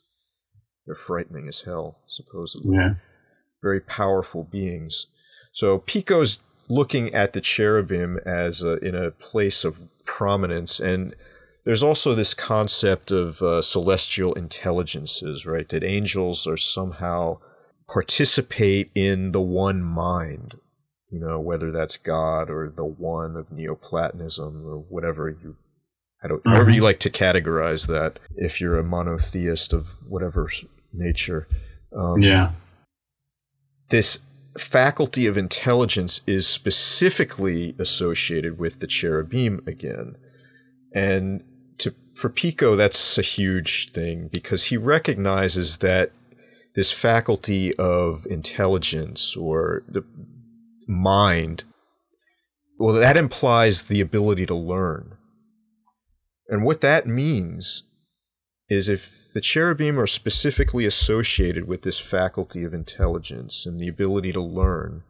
they're 0.86 0.94
frightening 0.94 1.48
as 1.48 1.62
hell, 1.62 1.98
supposedly 2.06 2.76
yeah. 2.76 2.94
Very 3.68 3.80
powerful 3.80 4.44
beings. 4.44 5.06
So 5.52 5.78
Pico's 5.78 6.42
looking 6.68 7.06
at 7.14 7.32
the 7.32 7.40
cherubim 7.40 8.18
as 8.24 8.62
a, 8.62 8.74
in 8.88 8.94
a 8.94 9.10
place 9.10 9.64
of 9.64 9.72
prominence, 10.04 10.78
and 10.90 11.14
there's 11.64 11.82
also 11.82 12.14
this 12.14 12.34
concept 12.34 13.10
of 13.10 13.42
uh, 13.42 13.60
celestial 13.60 14.32
intelligences, 14.34 15.44
right? 15.44 15.68
That 15.68 15.82
angels 15.82 16.46
are 16.46 16.56
somehow 16.56 17.38
participate 17.88 18.90
in 18.94 19.32
the 19.32 19.40
one 19.40 19.82
mind, 19.82 20.60
you 21.10 21.18
know, 21.18 21.40
whether 21.40 21.72
that's 21.72 21.96
God 21.96 22.50
or 22.50 22.72
the 22.74 22.84
one 22.84 23.36
of 23.36 23.50
Neoplatonism 23.50 24.64
or 24.64 24.76
whatever 24.88 25.28
you. 25.28 25.56
I 26.22 26.28
don't, 26.28 26.42
however 26.46 26.70
you 26.70 26.82
like 26.82 27.00
to 27.00 27.10
categorize 27.10 27.86
that, 27.88 28.20
if 28.36 28.60
you're 28.60 28.78
a 28.78 28.84
monotheist 28.84 29.72
of 29.72 29.98
whatever 30.08 30.48
nature. 30.92 31.46
Um, 31.96 32.22
yeah. 32.22 32.52
This 33.88 34.24
faculty 34.58 35.26
of 35.26 35.36
intelligence 35.36 36.22
is 36.26 36.46
specifically 36.46 37.74
associated 37.78 38.58
with 38.58 38.80
the 38.80 38.86
cherubim 38.86 39.62
again. 39.66 40.16
And 40.94 41.44
to 41.78 41.94
for 42.14 42.30
Pico, 42.30 42.76
that's 42.76 43.18
a 43.18 43.22
huge 43.22 43.92
thing 43.92 44.28
because 44.28 44.66
he 44.66 44.76
recognizes 44.76 45.78
that 45.78 46.12
this 46.74 46.92
faculty 46.92 47.74
of 47.76 48.26
intelligence 48.26 49.36
or 49.36 49.82
the 49.88 50.04
mind, 50.86 51.64
well, 52.78 52.94
that 52.94 53.16
implies 53.16 53.84
the 53.84 54.00
ability 54.00 54.46
to 54.46 54.54
learn. 54.54 55.16
And 56.48 56.64
what 56.64 56.80
that 56.82 57.06
means 57.06 57.84
is 58.68 58.88
if 58.88 59.25
the 59.36 59.42
cherubim 59.42 60.00
are 60.00 60.06
specifically 60.06 60.86
associated 60.86 61.68
with 61.68 61.82
this 61.82 61.98
faculty 61.98 62.64
of 62.64 62.72
intelligence 62.72 63.66
and 63.66 63.78
the 63.78 63.86
ability 63.86 64.32
to 64.32 64.40
learn, 64.40 65.02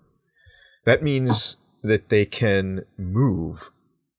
that 0.84 1.00
means 1.00 1.58
that 1.80 2.08
they 2.08 2.26
can 2.26 2.84
move 2.98 3.70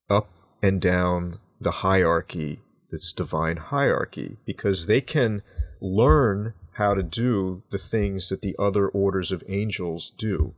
up 0.10 0.30
and 0.62 0.80
down 0.80 1.28
the 1.60 1.84
hierarchy 1.84 2.62
that's 2.90 3.12
divine 3.12 3.58
hierarchy 3.58 4.38
because 4.46 4.88
they 4.88 5.02
can 5.02 5.42
learn 5.82 6.54
how 6.76 6.94
to 6.94 7.04
do 7.04 7.64
the 7.72 7.78
things 7.78 8.30
that 8.30 8.42
the 8.42 8.56
other 8.58 8.88
orders 8.88 9.34
of 9.34 9.44
angels 9.50 10.14
do. 10.18 10.54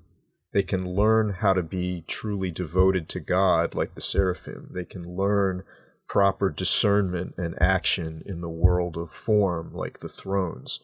They 0.54 0.62
can 0.62 0.94
learn 0.94 1.38
how 1.40 1.54
to 1.54 1.64
be 1.64 2.04
truly 2.06 2.52
devoted 2.52 3.10
to 3.10 3.20
God 3.20 3.74
like 3.74 3.96
the 3.96 4.02
seraphim. 4.02 4.70
They 4.76 4.86
can 4.86 5.16
learn 5.18 5.64
proper 6.10 6.50
discernment 6.50 7.36
and 7.38 7.56
action 7.62 8.24
in 8.26 8.42
the 8.42 8.50
world 8.50 8.98
of 8.98 9.12
form 9.12 9.72
like 9.74 10.00
the 10.00 10.10
thrones. 10.10 10.80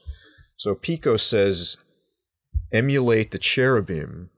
So 0.56 0.76
Pico 0.76 1.18
says 1.18 1.78
emulate 2.72 3.32
the 3.32 3.40
cherubim, 3.40 4.30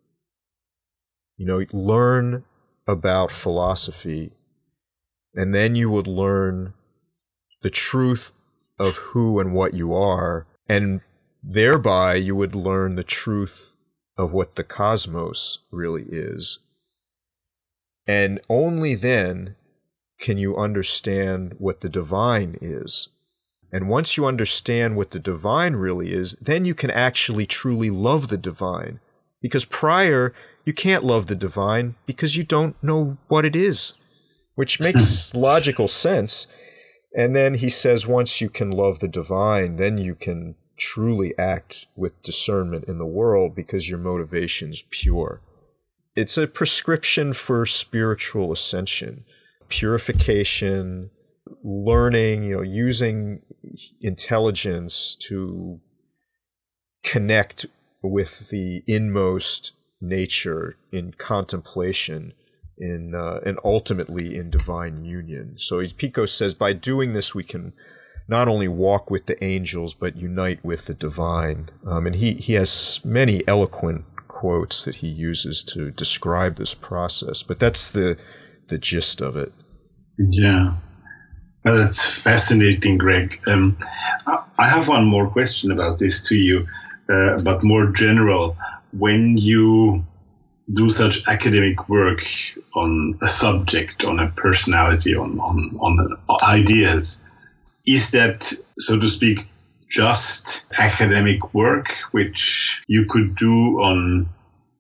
you 1.36 1.46
know, 1.46 1.64
learn 1.72 2.46
about 2.88 3.30
philosophy, 3.30 4.32
and 5.36 5.54
then 5.54 5.76
you 5.76 5.90
would 5.90 6.08
learn 6.08 6.74
the 7.62 7.70
truth 7.70 8.32
of 8.80 8.96
who 8.98 9.40
and 9.40 9.54
what 9.54 9.74
you 9.74 9.94
are, 9.94 10.48
and 10.70 11.02
thereby 11.44 12.16
you 12.16 12.36
would 12.36 12.56
learn 12.56 12.96
the 12.96 13.04
truth 13.04 13.76
of 14.18 14.32
what 14.32 14.56
the 14.56 14.64
cosmos 14.64 15.60
really 15.72 16.06
is. 16.10 16.60
And 18.08 18.40
only 18.50 18.96
then 18.96 19.56
can 20.20 20.38
you 20.38 20.56
understand 20.58 21.56
what 21.58 21.82
the 21.82 21.90
divine 21.90 22.58
is. 22.62 23.10
And 23.72 23.90
once 23.90 24.16
you 24.18 24.26
understand 24.26 24.96
what 24.96 25.12
the 25.12 25.20
divine 25.20 25.76
really 25.76 26.14
is, 26.14 26.34
then 26.42 26.66
you 26.66 26.74
can 26.74 26.90
actually 26.90 27.46
truly 27.46 27.90
love 27.90 28.30
the 28.30 28.38
divine. 28.38 29.00
Because 29.42 29.66
prior, 29.66 30.34
you 30.66 30.74
can't 30.74 31.04
love 31.04 31.28
the 31.28 31.36
divine 31.36 31.96
because 32.06 32.36
you 32.36 32.44
don't 32.44 32.82
know 32.82 33.18
what 33.28 33.46
it 33.46 33.56
is, 33.56 33.94
which 34.56 34.80
makes 34.82 35.34
logical 35.34 35.88
sense. 35.88 36.48
And 37.16 37.36
then 37.36 37.56
he 37.56 37.70
says, 37.70 38.08
once 38.08 38.42
you 38.42 38.50
can 38.50 38.72
love 38.72 39.00
the 39.00 39.08
divine, 39.08 39.76
then 39.76 39.98
you 39.98 40.16
can 40.16 40.56
truly 40.78 41.38
act 41.38 41.88
with 41.96 42.22
discernment 42.22 42.86
in 42.86 43.00
the 43.00 43.06
world 43.06 43.56
because 43.56 43.90
your 43.90 44.00
motivation's 44.00 44.84
pure. 44.90 45.42
It's 46.16 46.38
a 46.38 46.48
prescription 46.48 47.34
for 47.34 47.66
spiritual 47.66 48.52
ascension, 48.52 49.26
purification, 49.70 51.10
learning, 51.64 52.44
you 52.44 52.58
know, 52.58 52.62
using 52.62 53.42
intelligence 54.02 55.16
to 55.16 55.80
connect 57.04 57.66
with 58.02 58.50
the 58.50 58.84
inmost 58.88 59.76
nature 60.00 60.78
in 60.92 61.14
contemplation 61.14 62.34
in 62.78 63.16
uh, 63.16 63.40
and 63.46 63.58
ultimately 63.64 64.36
in 64.36 64.50
divine 64.50 65.04
union. 65.04 65.56
So 65.58 65.84
Pico 65.98 66.26
says, 66.26 66.54
by 66.54 66.74
doing 66.74 67.14
this, 67.14 67.34
we 67.34 67.44
can 67.44 67.74
not 68.28 68.48
only 68.48 68.68
walk 68.68 69.10
with 69.10 69.26
the 69.26 69.42
angels 69.44 69.94
but 69.94 70.18
unite 70.18 70.64
with 70.64 70.86
the 70.86 70.94
divine. 70.94 71.70
Um, 71.86 72.06
and 72.06 72.16
he 72.16 72.34
he 72.34 72.54
has 72.54 73.02
many 73.04 73.48
eloquent 73.48 74.06
quotes 74.28 74.86
that 74.86 74.96
he 74.96 75.08
uses 75.08 75.64
to 75.64 75.92
describe 75.92 76.58
this 76.58 76.74
process. 76.74 77.44
But 77.44 77.60
that's 77.60 77.90
the 77.90 78.18
the 78.68 78.78
gist 78.78 79.22
of 79.22 79.36
it. 79.38 79.52
Yeah. 80.18 80.74
Well, 81.64 81.78
that's 81.78 82.22
fascinating, 82.24 82.98
Greg. 82.98 83.40
Um, 83.48 83.78
I- 84.26 84.44
I 84.58 84.68
have 84.68 84.88
one 84.88 85.06
more 85.06 85.30
question 85.30 85.72
about 85.72 86.00
this 86.00 86.28
to 86.30 86.38
you, 86.38 86.68
uh, 87.10 87.42
but 87.44 87.64
more 87.64 87.88
general. 87.88 88.58
When 88.94 89.38
you 89.38 90.06
do 90.74 90.90
such 90.90 91.28
academic 91.28 91.88
work 91.90 92.26
on 92.76 93.18
a 93.22 93.28
subject, 93.28 94.04
on 94.06 94.20
a 94.20 94.30
personality, 94.32 95.16
on, 95.16 95.40
on, 95.40 95.72
on 95.82 96.18
ideas, 96.44 97.22
is 97.86 98.12
that, 98.12 98.52
so 98.80 99.00
to 99.00 99.08
speak, 99.08 99.48
just 99.90 100.66
academic 100.78 101.54
work, 101.54 101.88
which 102.12 102.82
you 102.88 103.06
could 103.08 103.36
do 103.36 103.80
on 103.82 104.28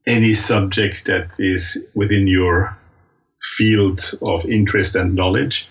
any 0.05 0.33
subject 0.33 1.05
that 1.05 1.31
is 1.39 1.85
within 1.95 2.27
your 2.27 2.77
field 3.41 4.11
of 4.21 4.45
interest 4.45 4.95
and 4.95 5.15
knowledge? 5.15 5.69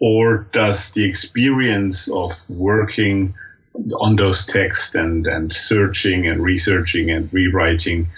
Or 0.00 0.46
does 0.52 0.92
the 0.92 1.04
experience 1.04 2.10
of 2.10 2.32
working 2.50 3.34
on 3.74 4.16
those 4.16 4.46
texts 4.46 4.94
and, 4.94 5.26
and 5.26 5.52
searching 5.52 6.26
and 6.26 6.42
researching 6.42 7.10
and 7.10 7.32
rewriting, 7.32 8.08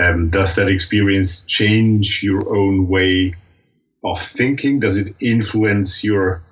um, 0.00 0.28
does 0.28 0.56
that 0.56 0.68
experience 0.68 1.44
change 1.44 2.22
your 2.22 2.54
own 2.54 2.86
way 2.86 3.34
of 4.04 4.20
thinking? 4.20 4.80
Does 4.80 4.98
it 4.98 5.16
influence 5.20 6.04
your 6.04 6.42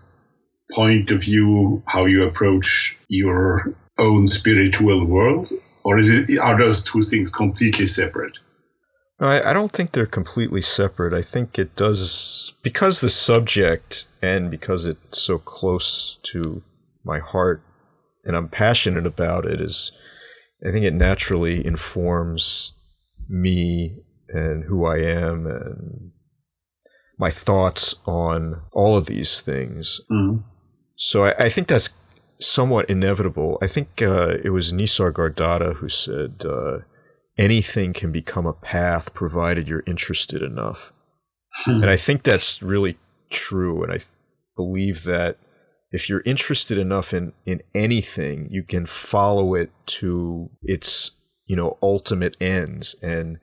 point 0.72 1.10
of 1.10 1.22
view, 1.22 1.82
how 1.86 2.06
you 2.06 2.24
approach 2.24 2.98
your 3.08 3.74
own 3.98 4.26
spiritual 4.26 5.04
world? 5.04 5.50
Or 5.84 5.98
is 5.98 6.10
it, 6.10 6.38
are 6.38 6.58
those 6.58 6.84
two 6.84 7.02
things 7.02 7.30
completely 7.30 7.86
separate? 7.86 8.36
I, 9.20 9.50
I 9.50 9.52
don't 9.52 9.72
think 9.72 9.92
they're 9.92 10.06
completely 10.06 10.62
separate. 10.62 11.12
I 11.12 11.22
think 11.22 11.58
it 11.58 11.74
does 11.74 12.54
because 12.62 13.00
the 13.00 13.08
subject 13.08 14.06
and 14.22 14.50
because 14.50 14.86
it's 14.86 15.22
so 15.22 15.38
close 15.38 16.18
to 16.24 16.62
my 17.04 17.18
heart 17.18 17.62
and 18.24 18.36
I'm 18.36 18.48
passionate 18.48 19.06
about 19.06 19.44
it 19.44 19.60
is 19.60 19.92
I 20.66 20.70
think 20.70 20.84
it 20.84 20.94
naturally 20.94 21.64
informs 21.64 22.74
me 23.28 23.96
and 24.28 24.64
who 24.64 24.86
I 24.86 24.98
am 24.98 25.46
and 25.46 26.10
my 27.18 27.30
thoughts 27.30 27.96
on 28.06 28.62
all 28.72 28.96
of 28.96 29.06
these 29.06 29.40
things. 29.40 30.00
Mm. 30.10 30.44
So 30.96 31.24
I, 31.24 31.34
I 31.44 31.48
think 31.48 31.68
that's 31.68 31.96
somewhat 32.40 32.88
inevitable. 32.88 33.58
I 33.60 33.66
think 33.66 34.00
uh, 34.00 34.36
it 34.44 34.50
was 34.50 34.72
Nisargadatta 34.72 35.76
who 35.76 35.88
said, 35.88 36.44
uh, 36.44 36.78
anything 37.38 37.92
can 37.92 38.12
become 38.12 38.46
a 38.46 38.52
path 38.52 39.14
provided 39.14 39.68
you're 39.68 39.84
interested 39.86 40.42
enough. 40.42 40.92
Hmm. 41.64 41.82
and 41.82 41.90
I 41.90 41.96
think 41.96 42.24
that's 42.24 42.62
really 42.62 42.98
true. 43.30 43.82
And 43.82 43.92
I 43.92 44.00
believe 44.56 45.04
that 45.04 45.38
if 45.90 46.08
you're 46.08 46.22
interested 46.26 46.76
enough 46.76 47.14
in, 47.14 47.32
in 47.46 47.62
anything, 47.74 48.48
you 48.50 48.62
can 48.62 48.84
follow 48.84 49.54
it 49.54 49.70
to 49.86 50.50
its, 50.62 51.12
you 51.46 51.56
know, 51.56 51.78
ultimate 51.82 52.36
ends. 52.40 52.96
And 53.02 53.38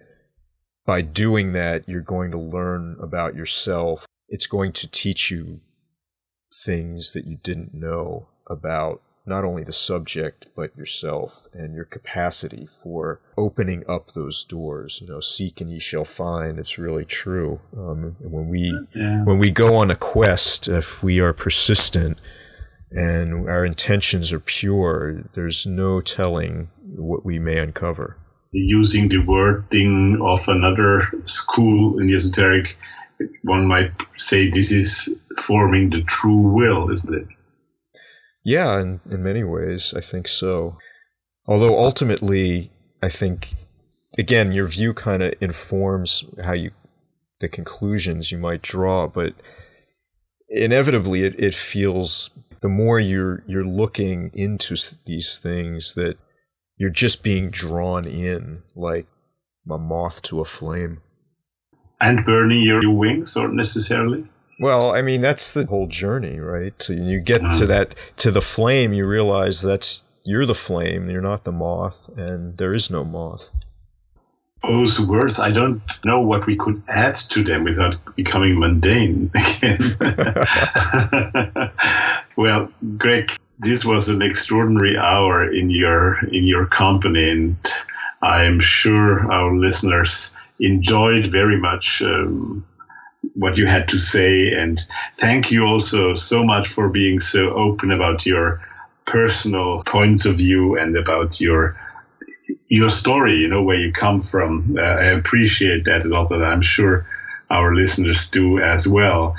by 0.85 1.01
doing 1.01 1.53
that, 1.53 1.89
you're 1.89 2.01
going 2.01 2.29
to 2.31 2.37
learn 2.37 2.97
about 3.01 3.35
yourself. 3.35 4.05
It's 4.27 4.45
going 4.45 4.73
to 4.73 4.87
teach 4.87 5.31
you 5.31 5.61
things 6.63 7.13
that 7.13 7.25
you 7.25 7.37
didn't 7.37 7.73
know 7.73 8.27
about 8.47 9.01
not 9.25 9.43
only 9.43 9.63
the 9.63 9.73
subject 9.73 10.47
but 10.55 10.75
yourself 10.77 11.47
and 11.53 11.73
your 11.73 11.85
capacity 11.85 12.65
for 12.65 13.19
opening 13.37 13.83
up 13.87 14.13
those 14.13 14.43
doors 14.43 14.99
you 15.01 15.07
know 15.07 15.19
seek 15.19 15.61
and 15.61 15.71
ye 15.71 15.79
shall 15.79 16.05
find 16.05 16.59
it's 16.59 16.77
really 16.77 17.05
true 17.05 17.59
um, 17.77 18.15
when 18.19 18.47
we 18.47 18.71
Yeah. 18.93 19.23
when 19.23 19.37
we 19.39 19.51
go 19.51 19.75
on 19.75 19.91
a 19.91 19.95
quest 19.95 20.67
if 20.67 21.03
we 21.03 21.19
are 21.19 21.33
persistent 21.33 22.19
and 22.91 23.49
our 23.49 23.65
intentions 23.65 24.31
are 24.31 24.39
pure 24.39 25.23
there's 25.33 25.65
no 25.65 26.01
telling 26.01 26.69
what 26.95 27.25
we 27.25 27.39
may 27.39 27.57
uncover 27.57 28.17
using 28.55 29.09
the 29.09 29.17
wording 29.17 30.17
of 30.21 30.39
another 30.47 31.01
school 31.25 31.99
in 31.99 32.07
the 32.07 32.13
esoteric, 32.13 32.77
one 33.43 33.67
might 33.67 33.91
say 34.17 34.49
this 34.49 34.71
is 34.71 35.13
forming 35.37 35.89
the 35.89 36.01
true 36.03 36.37
will, 36.53 36.89
isn't 36.91 37.13
it? 37.13 37.27
Yeah, 38.45 38.79
in, 38.79 39.01
in 39.09 39.23
many 39.23 39.43
ways, 39.43 39.93
I 39.97 40.01
think 40.01 40.27
so. 40.27 40.77
Although 41.47 41.79
ultimately, 41.79 42.71
I 43.01 43.09
think, 43.09 43.55
again, 44.19 44.51
your 44.51 44.67
view 44.67 44.93
kind 44.93 45.23
of 45.23 45.33
informs 45.41 46.23
how 46.43 46.53
you, 46.53 46.71
the 47.39 47.49
conclusions 47.49 48.31
you 48.31 48.37
might 48.37 48.61
draw, 48.61 49.07
but 49.07 49.33
inevitably 50.47 51.23
it, 51.23 51.39
it 51.39 51.55
feels 51.55 52.37
the 52.61 52.69
more 52.69 52.99
you're, 52.99 53.43
you're 53.47 53.65
looking 53.65 54.29
into 54.33 54.75
these 55.05 55.39
things 55.39 55.95
that 55.95 56.17
you're 56.77 56.91
just 56.91 57.23
being 57.23 57.49
drawn 57.49 58.07
in 58.07 58.61
like 58.75 59.07
a 59.69 59.77
moth 59.79 60.21
to 60.21 60.39
a 60.39 60.45
flame. 60.45 61.01
And 61.99 62.23
burning 62.23 62.61
your, 62.61 62.83
your 62.83 62.93
wings, 62.93 63.35
or 63.35 63.47
necessarily? 63.47 64.27
Well, 64.59 64.93
I 64.93 65.01
mean, 65.01 65.21
that's 65.21 65.51
the 65.51 65.65
whole 65.65 65.87
journey, 65.87 66.39
right? 66.39 66.73
So 66.81 66.93
you 66.93 67.19
get 67.19 67.41
to 67.57 67.65
that, 67.67 67.95
to 68.17 68.31
the 68.31 68.41
flame, 68.41 68.93
you 68.93 69.05
realize 69.05 69.61
that's, 69.61 70.03
you're 70.23 70.45
the 70.45 70.55
flame, 70.55 71.09
you're 71.09 71.21
not 71.21 71.43
the 71.43 71.51
moth, 71.51 72.09
and 72.17 72.57
there 72.57 72.73
is 72.73 72.89
no 72.89 73.03
moth. 73.03 73.51
Those 74.63 74.99
words, 74.99 75.39
I 75.39 75.51
don't 75.51 75.81
know 76.03 76.21
what 76.21 76.47
we 76.47 76.55
could 76.55 76.81
add 76.87 77.15
to 77.15 77.43
them 77.43 77.65
without 77.65 77.97
becoming 78.15 78.57
mundane 78.57 79.29
again. 79.35 79.79
well, 82.35 82.69
Greg, 82.97 83.31
this 83.59 83.85
was 83.85 84.09
an 84.09 84.21
extraordinary 84.21 84.97
hour 84.97 85.53
in 85.53 85.69
your 85.69 86.17
in 86.29 86.43
your 86.45 86.65
company, 86.65 87.29
and 87.29 87.55
I 88.23 88.43
am 88.43 88.59
sure 88.59 89.31
our 89.31 89.55
listeners 89.55 90.35
enjoyed 90.59 91.27
very 91.27 91.57
much 91.57 92.01
um, 92.01 92.65
what 93.33 93.57
you 93.57 93.65
had 93.65 93.87
to 93.89 93.97
say. 93.97 94.51
And 94.53 94.83
thank 95.13 95.51
you 95.51 95.65
also 95.65 96.13
so 96.15 96.43
much 96.43 96.67
for 96.67 96.89
being 96.89 97.19
so 97.19 97.53
open 97.53 97.91
about 97.91 98.25
your 98.25 98.61
personal 99.05 99.83
points 99.83 100.25
of 100.25 100.37
view 100.37 100.77
and 100.77 100.97
about 100.97 101.39
your 101.39 101.79
your 102.67 102.89
story, 102.89 103.37
you 103.37 103.47
know, 103.47 103.63
where 103.63 103.77
you 103.77 103.91
come 103.91 104.19
from. 104.19 104.75
Uh, 104.77 104.81
I 104.81 105.05
appreciate 105.05 105.85
that 105.85 106.05
a 106.05 106.09
lot, 106.09 106.31
and 106.31 106.43
I'm 106.43 106.61
sure 106.61 107.05
our 107.49 107.75
listeners 107.75 108.29
do 108.29 108.59
as 108.59 108.87
well. 108.87 109.35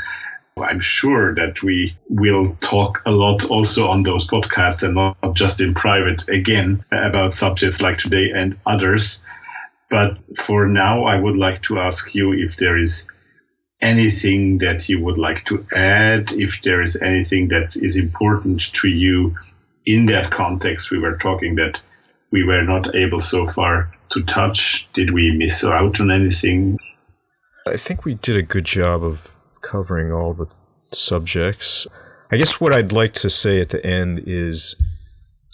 I'm 0.58 0.80
sure 0.80 1.34
that 1.34 1.62
we 1.62 1.94
will 2.08 2.56
talk 2.60 3.02
a 3.04 3.10
lot 3.10 3.44
also 3.50 3.88
on 3.88 4.04
those 4.04 4.26
podcasts 4.26 4.82
and 4.82 4.94
not 4.94 5.34
just 5.34 5.60
in 5.60 5.74
private 5.74 6.26
again 6.28 6.82
about 6.90 7.34
subjects 7.34 7.82
like 7.82 7.98
today 7.98 8.30
and 8.34 8.58
others. 8.64 9.26
But 9.90 10.18
for 10.36 10.66
now, 10.66 11.04
I 11.04 11.16
would 11.20 11.36
like 11.36 11.60
to 11.62 11.78
ask 11.78 12.14
you 12.14 12.32
if 12.32 12.56
there 12.56 12.78
is 12.78 13.06
anything 13.80 14.58
that 14.58 14.88
you 14.88 15.02
would 15.04 15.18
like 15.18 15.44
to 15.44 15.66
add, 15.74 16.32
if 16.32 16.62
there 16.62 16.82
is 16.82 16.96
anything 16.96 17.48
that 17.48 17.76
is 17.76 17.96
important 17.96 18.72
to 18.74 18.88
you 18.88 19.36
in 19.84 20.06
that 20.06 20.30
context 20.30 20.90
we 20.90 20.98
were 20.98 21.16
talking 21.16 21.54
that 21.54 21.80
we 22.32 22.42
were 22.44 22.62
not 22.62 22.94
able 22.94 23.20
so 23.20 23.46
far 23.46 23.92
to 24.10 24.22
touch. 24.24 24.88
Did 24.92 25.12
we 25.12 25.36
miss 25.36 25.64
out 25.64 26.00
on 26.00 26.10
anything? 26.10 26.78
I 27.66 27.76
think 27.76 28.04
we 28.04 28.14
did 28.14 28.36
a 28.36 28.42
good 28.42 28.64
job 28.64 29.02
of 29.02 29.38
covering 29.60 30.12
all 30.12 30.34
the 30.34 30.52
subjects. 30.80 31.86
I 32.30 32.36
guess 32.36 32.60
what 32.60 32.72
I'd 32.72 32.92
like 32.92 33.12
to 33.14 33.30
say 33.30 33.60
at 33.60 33.70
the 33.70 33.84
end 33.86 34.22
is 34.26 34.76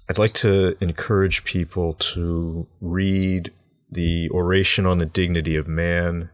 I'd 0.09 0.19
like 0.19 0.33
to 0.35 0.77
encourage 0.81 1.45
people 1.45 1.93
to 1.95 2.67
read 2.81 3.53
the 3.91 4.31
Oration 4.31 4.87
on 4.87 4.99
the 4.99 5.07
Dignity 5.07 5.57
of 5.57 5.69
Man 5.69 6.31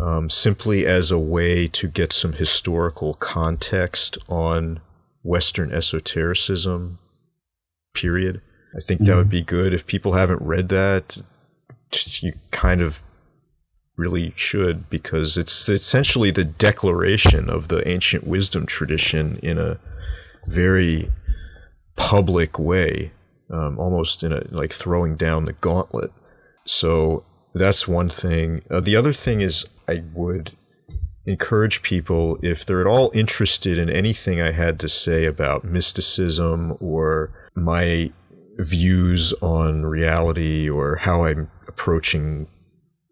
um, 0.00 0.30
simply 0.30 0.86
as 0.86 1.10
a 1.10 1.18
way 1.18 1.66
to 1.66 1.86
get 1.86 2.12
some 2.12 2.32
historical 2.32 3.14
context 3.14 4.16
on 4.28 4.80
Western 5.22 5.70
esotericism, 5.72 6.98
period. 7.94 8.40
I 8.74 8.80
think 8.80 9.02
that 9.02 9.16
would 9.16 9.28
be 9.28 9.42
good. 9.42 9.74
If 9.74 9.86
people 9.86 10.14
haven't 10.14 10.40
read 10.40 10.68
that, 10.70 11.18
you 12.20 12.32
kind 12.50 12.80
of 12.80 13.02
really 13.96 14.32
should 14.36 14.88
because 14.88 15.36
it's 15.36 15.68
essentially 15.68 16.30
the 16.30 16.44
declaration 16.44 17.50
of 17.50 17.68
the 17.68 17.86
ancient 17.86 18.26
wisdom 18.26 18.64
tradition 18.64 19.38
in 19.42 19.58
a 19.58 19.78
very 20.46 21.10
public 21.96 22.58
way, 22.58 23.12
um, 23.50 23.78
almost 23.78 24.22
in 24.22 24.32
a 24.32 24.42
like 24.50 24.72
throwing 24.72 25.16
down 25.16 25.44
the 25.44 25.52
gauntlet. 25.52 26.12
So 26.64 27.24
that's 27.52 27.86
one 27.86 28.08
thing. 28.08 28.62
Uh, 28.70 28.80
the 28.80 28.96
other 28.96 29.12
thing 29.12 29.42
is 29.42 29.66
I 29.90 30.04
would 30.14 30.56
encourage 31.26 31.82
people 31.82 32.38
if 32.42 32.64
they're 32.64 32.80
at 32.80 32.86
all 32.86 33.10
interested 33.14 33.78
in 33.78 33.90
anything 33.90 34.40
I 34.40 34.52
had 34.52 34.78
to 34.80 34.88
say 34.88 35.24
about 35.24 35.64
mysticism 35.64 36.76
or 36.80 37.32
my 37.54 38.12
views 38.58 39.32
on 39.42 39.86
reality 39.86 40.68
or 40.68 40.96
how 40.96 41.24
I'm 41.24 41.50
approaching 41.66 42.46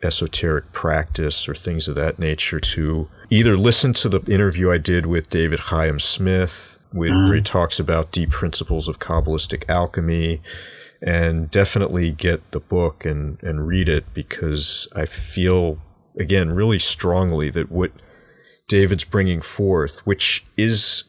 esoteric 0.03 0.73
practice 0.73 1.49
or 1.49 1.55
things 1.55 1.89
of 1.89 1.95
that 1.97 2.19
nature 2.19 2.61
to 2.61 3.09
either 3.31 3.57
listen 3.57 3.93
to 3.93 4.09
the 4.09 4.21
interview 4.33 4.71
I 4.71 4.79
did 4.79 5.07
with 5.07 5.29
David 5.29 5.61
Chaim 5.61 5.99
Smith, 5.99 6.79
where, 6.93 7.11
mm-hmm. 7.11 7.25
where 7.27 7.37
he 7.37 7.43
talks 7.43 7.81
about 7.81 8.13
deep 8.13 8.31
principles 8.31 8.89
of 8.89 8.99
Kabbalistic 8.99 9.69
alchemy, 9.69 10.41
and 11.03 11.51
definitely 11.51 12.11
get 12.11 12.51
the 12.53 12.61
book 12.61 13.05
and, 13.05 13.43
and 13.43 13.67
read 13.67 13.89
it 13.89 14.13
because 14.15 14.89
I 14.95 15.05
feel, 15.05 15.79
again, 16.19 16.53
really 16.53 16.79
strongly 16.79 17.51
that 17.51 17.71
what 17.71 17.93
David's 18.69 19.05
bringing 19.05 19.41
forth, 19.41 20.07
which 20.07 20.45
is 20.57 21.05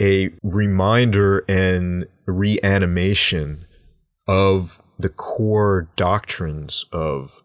a 0.00 0.30
reminder 0.42 1.44
and 1.48 2.06
reanimation 2.26 3.66
of 4.28 4.82
the 4.98 5.08
core 5.08 5.88
doctrines 5.96 6.84
of 6.92 7.42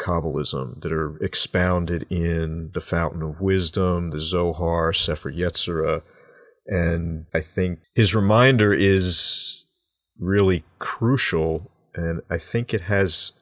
Kabbalism 0.00 0.80
that 0.80 0.92
are 0.92 1.16
expounded 1.22 2.06
in 2.08 2.70
the 2.72 2.80
Fountain 2.80 3.22
of 3.22 3.40
Wisdom, 3.40 4.10
the 4.10 4.20
Zohar, 4.20 4.92
Sefer 4.92 5.30
Yetzirah, 5.30 6.02
and 6.66 7.26
I 7.34 7.40
think 7.40 7.80
his 7.94 8.14
reminder 8.14 8.72
is 8.72 9.66
really 10.18 10.64
crucial, 10.78 11.70
and 11.94 12.22
I 12.30 12.38
think 12.38 12.72
it 12.72 12.82
has 12.82 13.32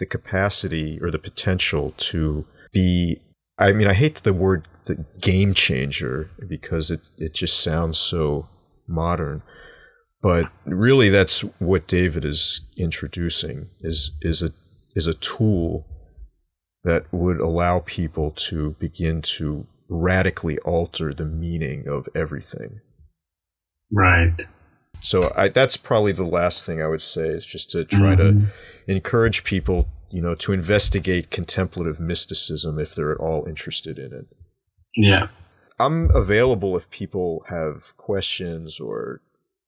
the 0.00 0.06
capacity 0.06 0.98
or 1.00 1.12
the 1.12 1.18
potential 1.18 1.94
to 1.98 2.44
be. 2.72 3.20
I 3.58 3.72
mean, 3.72 3.86
I 3.86 3.94
hate 3.94 4.16
the 4.16 4.32
word 4.32 4.66
the 4.86 5.04
game 5.20 5.54
changer 5.54 6.30
because 6.48 6.90
it 6.90 7.10
it 7.18 7.34
just 7.34 7.60
sounds 7.60 7.98
so 7.98 8.48
modern, 8.88 9.42
but 10.20 10.50
really 10.64 11.10
that's 11.10 11.42
what 11.60 11.86
David 11.86 12.24
is 12.24 12.62
introducing 12.76 13.68
is 13.80 14.16
is 14.22 14.42
a 14.42 14.52
is 14.96 15.06
a 15.06 15.14
tool 15.14 15.86
that 16.82 17.04
would 17.12 17.40
allow 17.40 17.80
people 17.80 18.30
to 18.30 18.70
begin 18.80 19.20
to 19.20 19.66
radically 19.88 20.58
alter 20.60 21.12
the 21.12 21.26
meaning 21.26 21.86
of 21.86 22.08
everything. 22.14 22.80
Right. 23.92 24.34
So 25.00 25.32
I, 25.36 25.48
that's 25.48 25.76
probably 25.76 26.12
the 26.12 26.24
last 26.24 26.66
thing 26.66 26.82
I 26.82 26.86
would 26.88 27.02
say 27.02 27.28
is 27.28 27.46
just 27.46 27.70
to 27.70 27.84
try 27.84 28.14
Mm-hmm. 28.14 28.46
to 28.46 28.92
encourage 28.92 29.44
people, 29.44 29.88
you 30.10 30.20
know, 30.20 30.34
to 30.36 30.52
investigate 30.52 31.30
contemplative 31.30 32.00
mysticism 32.00 32.78
if 32.78 32.94
they're 32.94 33.12
at 33.12 33.18
all 33.18 33.46
interested 33.46 33.98
in 33.98 34.12
it. 34.12 34.26
Yeah. 34.96 35.28
I'm 35.78 36.10
available 36.14 36.76
if 36.76 36.90
people 36.90 37.44
have 37.48 37.96
questions 37.96 38.80
or 38.80 39.22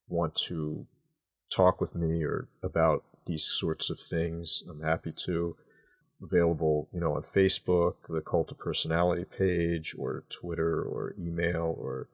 want 0.08 0.34
to 0.48 0.86
talk 1.54 1.80
with 1.80 1.94
me 1.94 2.22
or 2.22 2.48
about 2.62 3.04
these 3.26 3.44
sorts 3.44 3.88
of 3.90 3.98
things. 4.00 4.62
I'm 4.68 4.82
happy 4.82 5.12
to. 5.26 5.56
Available, 6.24 6.88
you 6.92 7.00
know, 7.00 7.16
on 7.16 7.22
Facebook, 7.22 7.94
the 8.08 8.20
Cult 8.20 8.52
of 8.52 8.58
Personality 8.60 9.24
page, 9.24 9.92
or 9.98 10.22
Twitter, 10.30 10.80
or 10.80 11.16
email, 11.18 11.74
or 11.76 12.06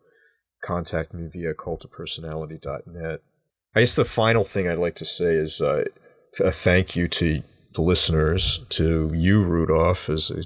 contact 0.60 1.14
me 1.14 1.28
via 1.28 1.54
occultofpersonality.net. 1.54 3.20
I 3.74 3.80
guess 3.80 3.94
the 3.94 4.04
final 4.04 4.44
thing 4.44 4.68
I'd 4.68 4.78
like 4.78 4.96
to 4.96 5.04
say 5.04 5.34
is 5.34 5.60
uh, 5.60 5.84
a 6.40 6.50
thank 6.50 6.96
you 6.96 7.08
to 7.08 7.42
the 7.74 7.82
listeners, 7.82 8.64
to 8.70 9.10
you, 9.14 9.44
Rudolph, 9.44 10.08
as 10.08 10.30
a 10.30 10.42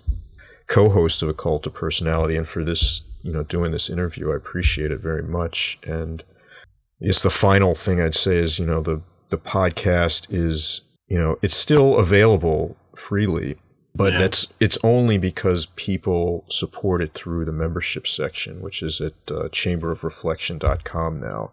co-host 0.67 1.23
of 1.23 1.29
Occult 1.29 1.67
of 1.67 1.75
Personality 1.75 2.37
and 2.37 2.49
for 2.49 2.65
this 2.65 3.03
you 3.23 3.33
know 3.33 3.43
doing 3.43 3.73
this 3.73 3.89
interview. 3.89 4.33
I 4.33 4.37
appreciate 4.37 4.91
it 4.91 5.01
very 5.01 5.23
much. 5.23 5.79
And 5.85 6.25
I 7.01 7.07
guess 7.07 7.23
the 7.23 7.31
final 7.31 7.75
thing 7.75 8.01
i'd 8.01 8.15
say 8.15 8.37
is 8.37 8.59
you 8.59 8.67
know 8.67 8.81
the 8.81 9.03
the 9.31 9.39
podcast 9.39 10.27
is 10.31 10.83
you 11.09 11.19
know 11.19 11.37
it's 11.43 11.57
still 11.57 11.99
available 11.99 12.77
freely 12.95 13.57
but 13.95 14.13
Yeah. 14.13 14.19
that's 14.21 14.47
it's 14.61 14.79
only 14.83 15.19
because 15.19 15.67
people 15.67 16.45
support 16.49 17.03
it 17.03 17.15
through 17.15 17.45
the 17.45 17.53
membership 17.53 18.07
section 18.07 18.61
which 18.61 18.83
is 18.83 19.01
at 19.01 19.13
uh, 19.31 19.49
chamberofreflection.com 19.49 21.21
now 21.21 21.51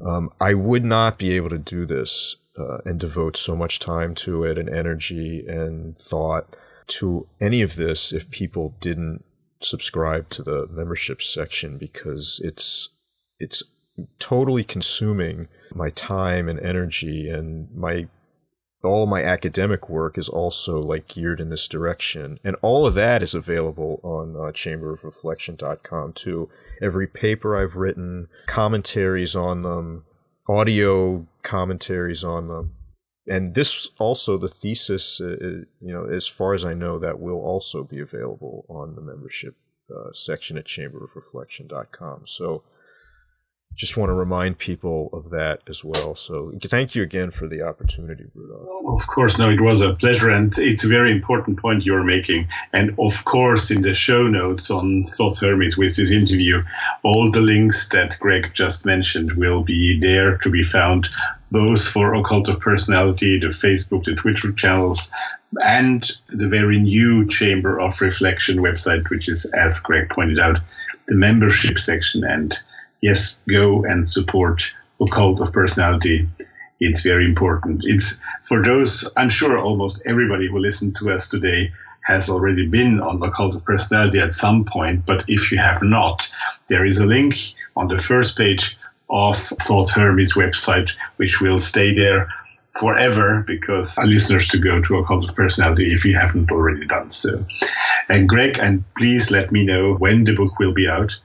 um, 0.00 0.30
i 0.40 0.54
would 0.54 0.84
not 0.84 1.18
be 1.18 1.32
able 1.36 1.50
to 1.50 1.58
do 1.58 1.84
this 1.86 2.36
uh, 2.58 2.78
and 2.84 2.98
devote 2.98 3.36
so 3.36 3.54
much 3.54 3.78
time 3.78 4.14
to 4.14 4.42
it 4.44 4.58
and 4.58 4.68
energy 4.68 5.44
and 5.46 5.98
thought 5.98 6.56
to 6.86 7.28
any 7.40 7.62
of 7.62 7.76
this 7.76 8.12
if 8.12 8.30
people 8.30 8.74
didn't 8.80 9.24
subscribe 9.60 10.28
to 10.30 10.42
the 10.42 10.66
membership 10.70 11.20
section 11.20 11.76
because 11.78 12.40
it's 12.44 12.90
it's 13.38 13.62
totally 14.18 14.62
consuming 14.64 15.48
my 15.74 15.88
time 15.90 16.48
and 16.48 16.58
energy 16.60 17.28
and 17.28 17.68
my 17.74 18.06
all 18.84 19.06
my 19.06 19.22
academic 19.22 19.88
work 19.88 20.16
is 20.16 20.28
also 20.28 20.80
like 20.80 21.08
geared 21.08 21.40
in 21.40 21.50
this 21.50 21.66
direction. 21.66 22.38
And 22.44 22.56
all 22.62 22.86
of 22.86 22.94
that 22.94 23.22
is 23.22 23.34
available 23.34 24.00
on 24.02 24.36
uh, 24.36 24.52
chamberofreflection.com 24.52 26.12
too. 26.12 26.48
Every 26.80 27.06
paper 27.06 27.56
i've 27.56 27.76
written 27.76 28.28
commentaries 28.46 29.34
on 29.34 29.62
them 29.62 30.04
audio 30.48 31.26
commentaries 31.42 32.24
on 32.24 32.48
them. 32.48 32.74
And 33.26 33.54
this 33.54 33.90
also 33.98 34.38
the 34.38 34.48
thesis 34.48 35.20
uh, 35.20 35.36
uh, 35.40 35.46
you 35.80 35.92
know 35.92 36.06
as 36.06 36.26
far 36.26 36.54
as 36.54 36.64
i 36.64 36.72
know 36.72 36.98
that 36.98 37.20
will 37.20 37.40
also 37.40 37.84
be 37.84 38.00
available 38.00 38.64
on 38.68 38.94
the 38.94 39.02
membership 39.02 39.56
uh, 39.94 40.12
section 40.12 40.56
at 40.56 40.64
chamberofreflection.com 40.64 42.22
so 42.24 42.62
just 43.74 43.96
want 43.96 44.10
to 44.10 44.14
remind 44.14 44.58
people 44.58 45.08
of 45.12 45.30
that 45.30 45.62
as 45.68 45.84
well 45.84 46.14
so 46.14 46.52
thank 46.64 46.94
you 46.94 47.02
again 47.02 47.30
for 47.30 47.46
the 47.46 47.62
opportunity 47.62 48.24
rudolph 48.34 48.68
Of 48.88 49.06
course, 49.06 49.38
no, 49.38 49.50
it 49.50 49.60
was 49.60 49.80
a 49.80 49.94
pleasure, 49.94 50.30
and 50.30 50.52
it's 50.58 50.84
a 50.84 50.88
very 50.88 51.12
important 51.12 51.58
point 51.58 51.84
you're 51.84 52.02
making. 52.02 52.48
And 52.72 52.90
of 52.98 53.24
course, 53.24 53.70
in 53.70 53.82
the 53.82 53.94
show 53.94 54.26
notes 54.26 54.70
on 54.70 55.04
Thoth 55.04 55.38
Hermes 55.40 55.76
with 55.76 55.96
this 55.96 56.10
interview, 56.10 56.62
all 57.02 57.30
the 57.30 57.40
links 57.40 57.88
that 57.90 58.16
Greg 58.18 58.50
just 58.54 58.86
mentioned 58.86 59.32
will 59.32 59.62
be 59.62 59.98
there 60.00 60.38
to 60.38 60.50
be 60.50 60.62
found, 60.62 61.08
both 61.50 61.86
for 61.86 62.14
Occult 62.14 62.48
of 62.48 62.60
Personality, 62.60 63.38
the 63.38 63.48
Facebook, 63.48 64.04
the 64.04 64.14
Twitter 64.14 64.52
channels, 64.52 65.12
and 65.64 66.10
the 66.30 66.48
very 66.48 66.78
new 66.78 67.26
Chamber 67.28 67.78
of 67.78 68.00
Reflection 68.00 68.58
website, 68.58 69.08
which 69.10 69.28
is, 69.28 69.44
as 69.54 69.80
Greg 69.80 70.08
pointed 70.08 70.38
out, 70.38 70.58
the 71.08 71.14
membership 71.14 71.78
section. 71.78 72.24
And 72.24 72.58
yes, 73.00 73.38
go 73.48 73.84
and 73.84 74.08
support 74.08 74.74
Occult 75.00 75.40
of 75.40 75.52
Personality 75.52 76.28
it's 76.80 77.02
very 77.02 77.24
important. 77.24 77.82
It's 77.84 78.20
for 78.42 78.62
those, 78.62 79.10
I'm 79.16 79.30
sure 79.30 79.58
almost 79.58 80.02
everybody 80.06 80.48
who 80.48 80.58
listened 80.58 80.96
to 80.96 81.10
us 81.10 81.28
today 81.28 81.72
has 82.02 82.28
already 82.28 82.66
been 82.66 83.00
on 83.00 83.20
the 83.20 83.30
cult 83.30 83.54
of 83.54 83.64
personality 83.64 84.18
at 84.18 84.32
some 84.32 84.64
point. 84.64 85.04
But 85.04 85.24
if 85.28 85.52
you 85.52 85.58
have 85.58 85.82
not, 85.82 86.30
there 86.68 86.86
is 86.86 86.98
a 86.98 87.06
link 87.06 87.34
on 87.76 87.88
the 87.88 87.98
first 87.98 88.38
page 88.38 88.78
of 89.10 89.36
Thoth 89.36 89.90
Hermes 89.90 90.34
website, 90.34 90.94
which 91.16 91.40
will 91.40 91.58
stay 91.58 91.94
there 91.94 92.28
forever 92.78 93.42
because 93.46 93.98
listeners 93.98 94.48
to 94.48 94.58
go 94.58 94.80
to 94.80 94.98
Occult 94.98 95.28
of 95.28 95.34
Personality 95.34 95.92
if 95.92 96.04
you 96.04 96.14
haven't 96.14 96.52
already 96.52 96.86
done 96.86 97.10
so. 97.10 97.44
And 98.08 98.28
Greg, 98.28 98.58
and 98.58 98.84
please 98.94 99.30
let 99.30 99.50
me 99.50 99.64
know 99.64 99.94
when 99.94 100.24
the 100.24 100.34
book 100.34 100.58
will 100.58 100.72
be 100.72 100.86
out. 100.88 101.18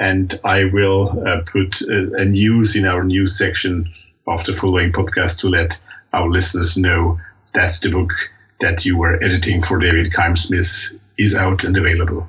And 0.00 0.40
I 0.42 0.64
will 0.64 1.22
uh, 1.28 1.42
put 1.42 1.80
a, 1.82 2.12
a 2.14 2.24
news 2.24 2.74
in 2.74 2.84
our 2.86 3.04
news 3.04 3.38
section 3.38 3.88
of 4.26 4.42
the 4.44 4.52
following 4.52 4.90
podcast 4.90 5.38
to 5.40 5.48
let 5.48 5.80
our 6.12 6.28
listeners 6.28 6.76
know 6.76 7.20
that 7.54 7.78
the 7.82 7.90
book 7.90 8.12
that 8.60 8.84
you 8.84 8.96
were 8.96 9.22
editing 9.22 9.62
for 9.62 9.78
David 9.78 10.12
Chaim 10.12 10.34
Smith 10.36 10.98
is 11.18 11.34
out 11.34 11.64
and 11.64 11.76
available. 11.76 12.26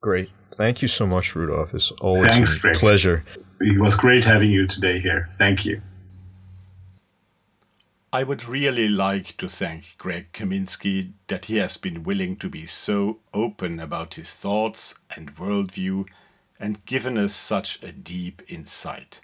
great 0.00 0.30
thank 0.52 0.82
you 0.82 0.88
so 0.88 1.06
much 1.06 1.34
rudolph 1.34 1.74
it's 1.74 1.90
always 2.00 2.24
Thanks, 2.24 2.58
a 2.58 2.60
Greg. 2.60 2.76
pleasure 2.76 3.24
It 3.60 3.80
was 3.80 3.96
great 3.96 4.24
having 4.24 4.50
you 4.50 4.66
today 4.66 4.98
here. 4.98 5.28
Thank 5.32 5.64
you. 5.64 5.80
I 8.12 8.22
would 8.22 8.46
really 8.46 8.88
like 8.88 9.36
to 9.38 9.48
thank 9.48 9.94
Greg 9.98 10.32
Kaminsky 10.32 11.12
that 11.28 11.46
he 11.46 11.56
has 11.56 11.76
been 11.76 12.02
willing 12.02 12.36
to 12.36 12.48
be 12.48 12.66
so 12.66 13.18
open 13.32 13.80
about 13.80 14.14
his 14.14 14.30
thoughts 14.34 14.94
and 15.14 15.34
worldview 15.36 16.06
and 16.58 16.84
given 16.84 17.18
us 17.18 17.34
such 17.34 17.82
a 17.82 17.92
deep 17.92 18.42
insight. 18.48 19.20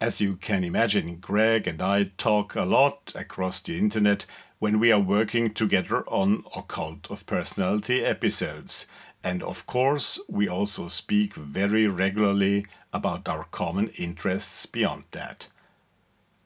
As 0.00 0.20
you 0.20 0.36
can 0.36 0.62
imagine, 0.62 1.16
Greg 1.16 1.66
and 1.66 1.82
I 1.82 2.12
talk 2.18 2.54
a 2.54 2.64
lot 2.64 3.12
across 3.14 3.60
the 3.60 3.76
internet 3.76 4.26
when 4.60 4.78
we 4.78 4.92
are 4.92 5.00
working 5.00 5.52
together 5.52 6.04
on 6.08 6.44
Occult 6.54 7.10
of 7.10 7.26
Personality 7.26 8.04
episodes, 8.04 8.86
and 9.24 9.42
of 9.42 9.66
course, 9.66 10.20
we 10.28 10.48
also 10.48 10.88
speak 10.88 11.34
very 11.34 11.86
regularly 11.88 12.66
about 12.92 13.28
our 13.28 13.44
common 13.50 13.88
interests 13.90 14.66
beyond 14.66 15.04
that. 15.10 15.48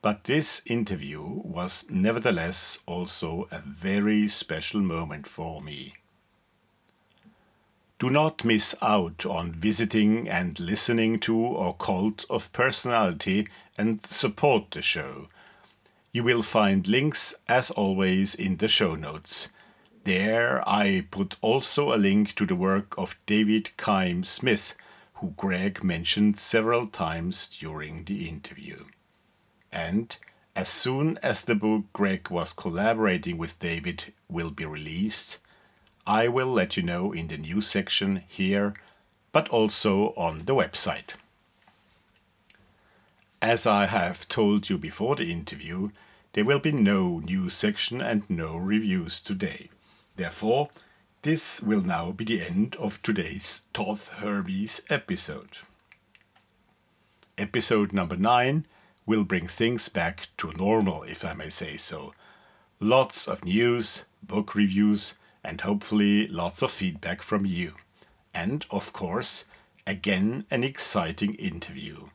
But 0.01 0.25
this 0.25 0.63
interview 0.67 1.23
was 1.23 1.91
nevertheless 1.91 2.83
also 2.87 3.49
a 3.51 3.61
very 3.61 4.29
special 4.29 4.81
moment 4.81 5.29
for 5.29 5.61
me. 5.61 5.95
Do 8.03 8.11
not 8.11 8.45
miss 8.45 8.75
out 8.83 9.25
on 9.25 9.53
visiting 9.53 10.29
and 10.29 10.59
listening 10.59 11.21
to 11.21 11.55
Occult 11.57 12.25
of 12.29 12.53
Personality 12.53 13.47
and 13.79 14.05
support 14.05 14.73
the 14.73 14.83
show. 14.83 15.29
You 16.11 16.25
will 16.25 16.43
find 16.43 16.89
links, 16.89 17.33
as 17.47 17.71
always, 17.71 18.35
in 18.35 18.57
the 18.57 18.67
show 18.67 18.97
notes. 18.97 19.51
There 20.03 20.69
I 20.69 21.07
put 21.13 21.37
also 21.43 21.95
a 21.95 21.97
link 21.97 22.35
to 22.35 22.45
the 22.45 22.57
work 22.57 22.99
of 22.99 23.21
David 23.25 23.71
Chaim 23.79 24.25
Smith, 24.25 24.75
who 25.21 25.35
Greg 25.37 25.85
mentioned 25.85 26.41
several 26.41 26.89
times 26.89 27.57
during 27.61 28.03
the 28.03 28.29
interview. 28.29 28.83
And 29.71 30.17
as 30.57 30.69
soon 30.69 31.21
as 31.23 31.45
the 31.45 31.55
book 31.55 31.85
Greg 31.93 32.31
was 32.31 32.53
collaborating 32.53 33.39
with 33.39 33.61
David 33.61 34.13
will 34.29 34.51
be 34.51 34.65
released, 34.65 35.39
I 36.07 36.27
will 36.29 36.49
let 36.49 36.77
you 36.77 36.83
know 36.83 37.13
in 37.13 37.29
the 37.29 37.37
news 37.37 37.67
section 37.67 38.25
here, 38.27 38.75
but 39.31 39.49
also 39.51 40.15
on 40.17 40.47
the 40.47 40.55
website. 40.55 41.15
As 43.41 43.67
I 43.67 43.87
have 43.87 44.29
told 44.29 44.69
you 44.69 44.79
before 44.79 45.17
the 45.17 45.31
interview, 45.31 45.91
there 46.33 46.45
will 46.45 46.59
be 46.59 46.73
no 46.73 47.19
news 47.21 47.55
section 47.55 48.01
and 48.01 48.29
no 48.29 48.57
reviews 48.57 49.21
today. 49.21 49.69
Therefore, 50.17 50.71
this 51.23 51.61
will 51.61 51.83
now 51.83 52.11
be 52.11 52.25
the 52.25 52.43
end 52.43 52.75
of 52.77 53.01
today's 53.03 53.63
Thoth 53.73 54.09
Hermes 54.09 54.83
episode. 54.91 55.59
Episode 57.39 57.93
number 57.93 58.17
9 58.17 58.67
will 59.07 59.25
bring 59.25 59.47
things 59.47 59.89
back 59.89 60.29
to 60.39 60.53
normal, 60.53 61.05
if 61.05 61.25
I 61.25 61.33
may 61.33 61.49
say 61.49 61.77
so. 61.77 62.13
Lots 62.81 63.29
of 63.29 63.45
news, 63.45 64.05
book 64.23 64.55
reviews, 64.55 65.15
and 65.45 65.61
hopefully 65.61 66.29
lots 66.29 66.63
of 66.63 66.71
feedback 66.71 67.23
from 67.23 67.45
you. 67.45 67.75
And, 68.35 68.65
of 68.71 68.93
course, 68.93 69.47
again 69.87 70.45
an 70.51 70.63
exciting 70.65 71.35
interview. 71.35 72.07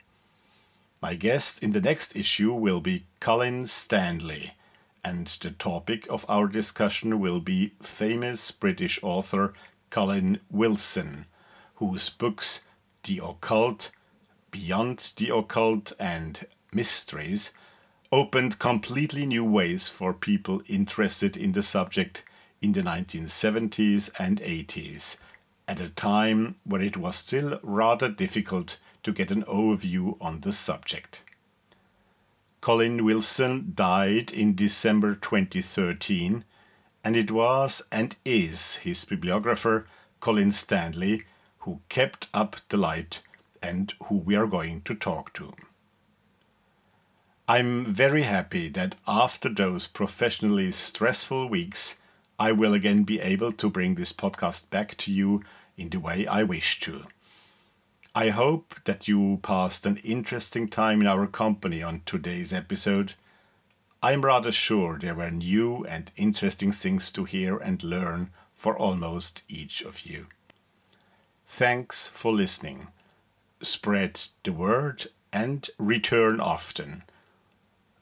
My 1.01 1.15
guest 1.15 1.61
in 1.61 1.73
the 1.73 1.81
next 1.81 2.15
issue 2.15 2.53
will 2.53 2.81
be 2.81 3.05
Colin 3.19 3.67
Stanley, 3.67 4.53
and 5.03 5.27
the 5.41 5.51
topic 5.51 6.07
of 6.09 6.25
our 6.27 6.47
discussion 6.47 7.19
will 7.19 7.39
be 7.39 7.73
famous 7.81 8.51
British 8.51 8.99
author 9.03 9.53
Colin 9.89 10.39
Wilson, 10.49 11.25
whose 11.75 12.09
books 12.09 12.63
The 13.03 13.21
Occult, 13.23 13.91
Beyond 14.49 15.11
the 15.17 15.35
Occult, 15.35 15.93
and 15.99 16.47
Mysteries 16.73 17.51
opened 18.11 18.59
completely 18.59 19.25
new 19.25 19.43
ways 19.43 19.87
for 19.87 20.13
people 20.13 20.61
interested 20.67 21.37
in 21.37 21.51
the 21.51 21.63
subject 21.63 22.23
in 22.61 22.73
the 22.73 22.81
1970s 22.81 24.09
and 24.17 24.39
80s, 24.41 25.17
at 25.67 25.79
a 25.79 25.89
time 25.89 26.55
where 26.63 26.81
it 26.81 26.97
was 26.97 27.17
still 27.17 27.59
rather 27.61 28.09
difficult 28.09 28.79
to 29.03 29.11
get 29.11 29.31
an 29.31 29.43
overview 29.43 30.17
on 30.19 30.41
the 30.41 30.53
subject. 30.53 31.21
Colin 32.61 33.05
Wilson 33.05 33.71
died 33.75 34.31
in 34.31 34.55
December 34.55 35.15
2013, 35.15 36.43
and 37.03 37.15
it 37.15 37.31
was 37.31 37.81
and 37.91 38.15
is 38.25 38.75
his 38.77 39.05
bibliographer, 39.05 39.85
Colin 40.19 40.51
Stanley, 40.51 41.23
who 41.59 41.79
kept 41.89 42.27
up 42.33 42.57
the 42.69 42.77
light 42.77 43.21
and 43.61 43.93
who 44.05 44.15
we 44.15 44.35
are 44.35 44.47
going 44.47 44.81
to 44.81 44.95
talk 44.95 45.33
to. 45.33 45.51
I'm 47.47 47.85
very 47.85 48.23
happy 48.23 48.67
that 48.69 48.95
after 49.07 49.47
those 49.47 49.87
professionally 49.87 50.71
stressful 50.73 51.47
weeks, 51.47 51.95
I 52.39 52.51
will 52.51 52.73
again 52.73 53.03
be 53.03 53.19
able 53.19 53.51
to 53.53 53.69
bring 53.69 53.95
this 53.95 54.13
podcast 54.13 54.69
back 54.69 54.95
to 54.97 55.11
you 55.11 55.43
in 55.75 55.89
the 55.89 55.99
way 55.99 56.27
I 56.27 56.43
wish 56.43 56.79
to. 56.81 57.03
I 58.13 58.29
hope 58.29 58.75
that 58.85 59.07
you 59.07 59.39
passed 59.41 59.85
an 59.85 59.97
interesting 59.97 60.67
time 60.67 61.01
in 61.01 61.07
our 61.07 61.27
company 61.27 61.81
on 61.81 62.03
today's 62.05 62.53
episode. 62.53 63.13
I'm 64.01 64.23
rather 64.23 64.51
sure 64.51 64.99
there 64.99 65.15
were 65.15 65.31
new 65.31 65.85
and 65.85 66.11
interesting 66.15 66.71
things 66.71 67.11
to 67.13 67.25
hear 67.25 67.57
and 67.57 67.83
learn 67.83 68.31
for 68.53 68.77
almost 68.77 69.41
each 69.47 69.81
of 69.81 70.01
you. 70.01 70.27
Thanks 71.47 72.07
for 72.07 72.31
listening. 72.31 72.89
Spread 73.61 74.21
the 74.43 74.53
word 74.53 75.07
and 75.33 75.69
return 75.79 76.39
often 76.39 77.03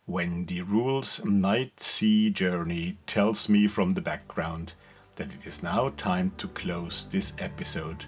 when 0.05 0.45
the 0.45 0.61
rules 0.61 1.23
night 1.25 1.79
sea 1.81 2.29
journey 2.29 2.97
tells 3.07 3.49
me 3.49 3.67
from 3.67 3.93
the 3.93 4.01
background 4.01 4.73
that 5.15 5.33
it 5.33 5.45
is 5.45 5.63
now 5.63 5.89
time 5.97 6.31
to 6.37 6.47
close 6.49 7.07
this 7.11 7.33
episode, 7.39 8.05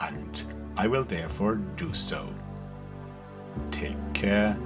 and 0.00 0.42
I 0.76 0.86
will 0.86 1.04
therefore 1.04 1.56
do 1.76 1.92
so. 1.92 2.28
Take 3.70 3.98
care, 4.14 4.56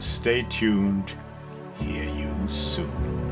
stay 0.00 0.42
tuned, 0.50 1.12
hear 1.78 2.04
you 2.04 2.34
soon. 2.48 3.31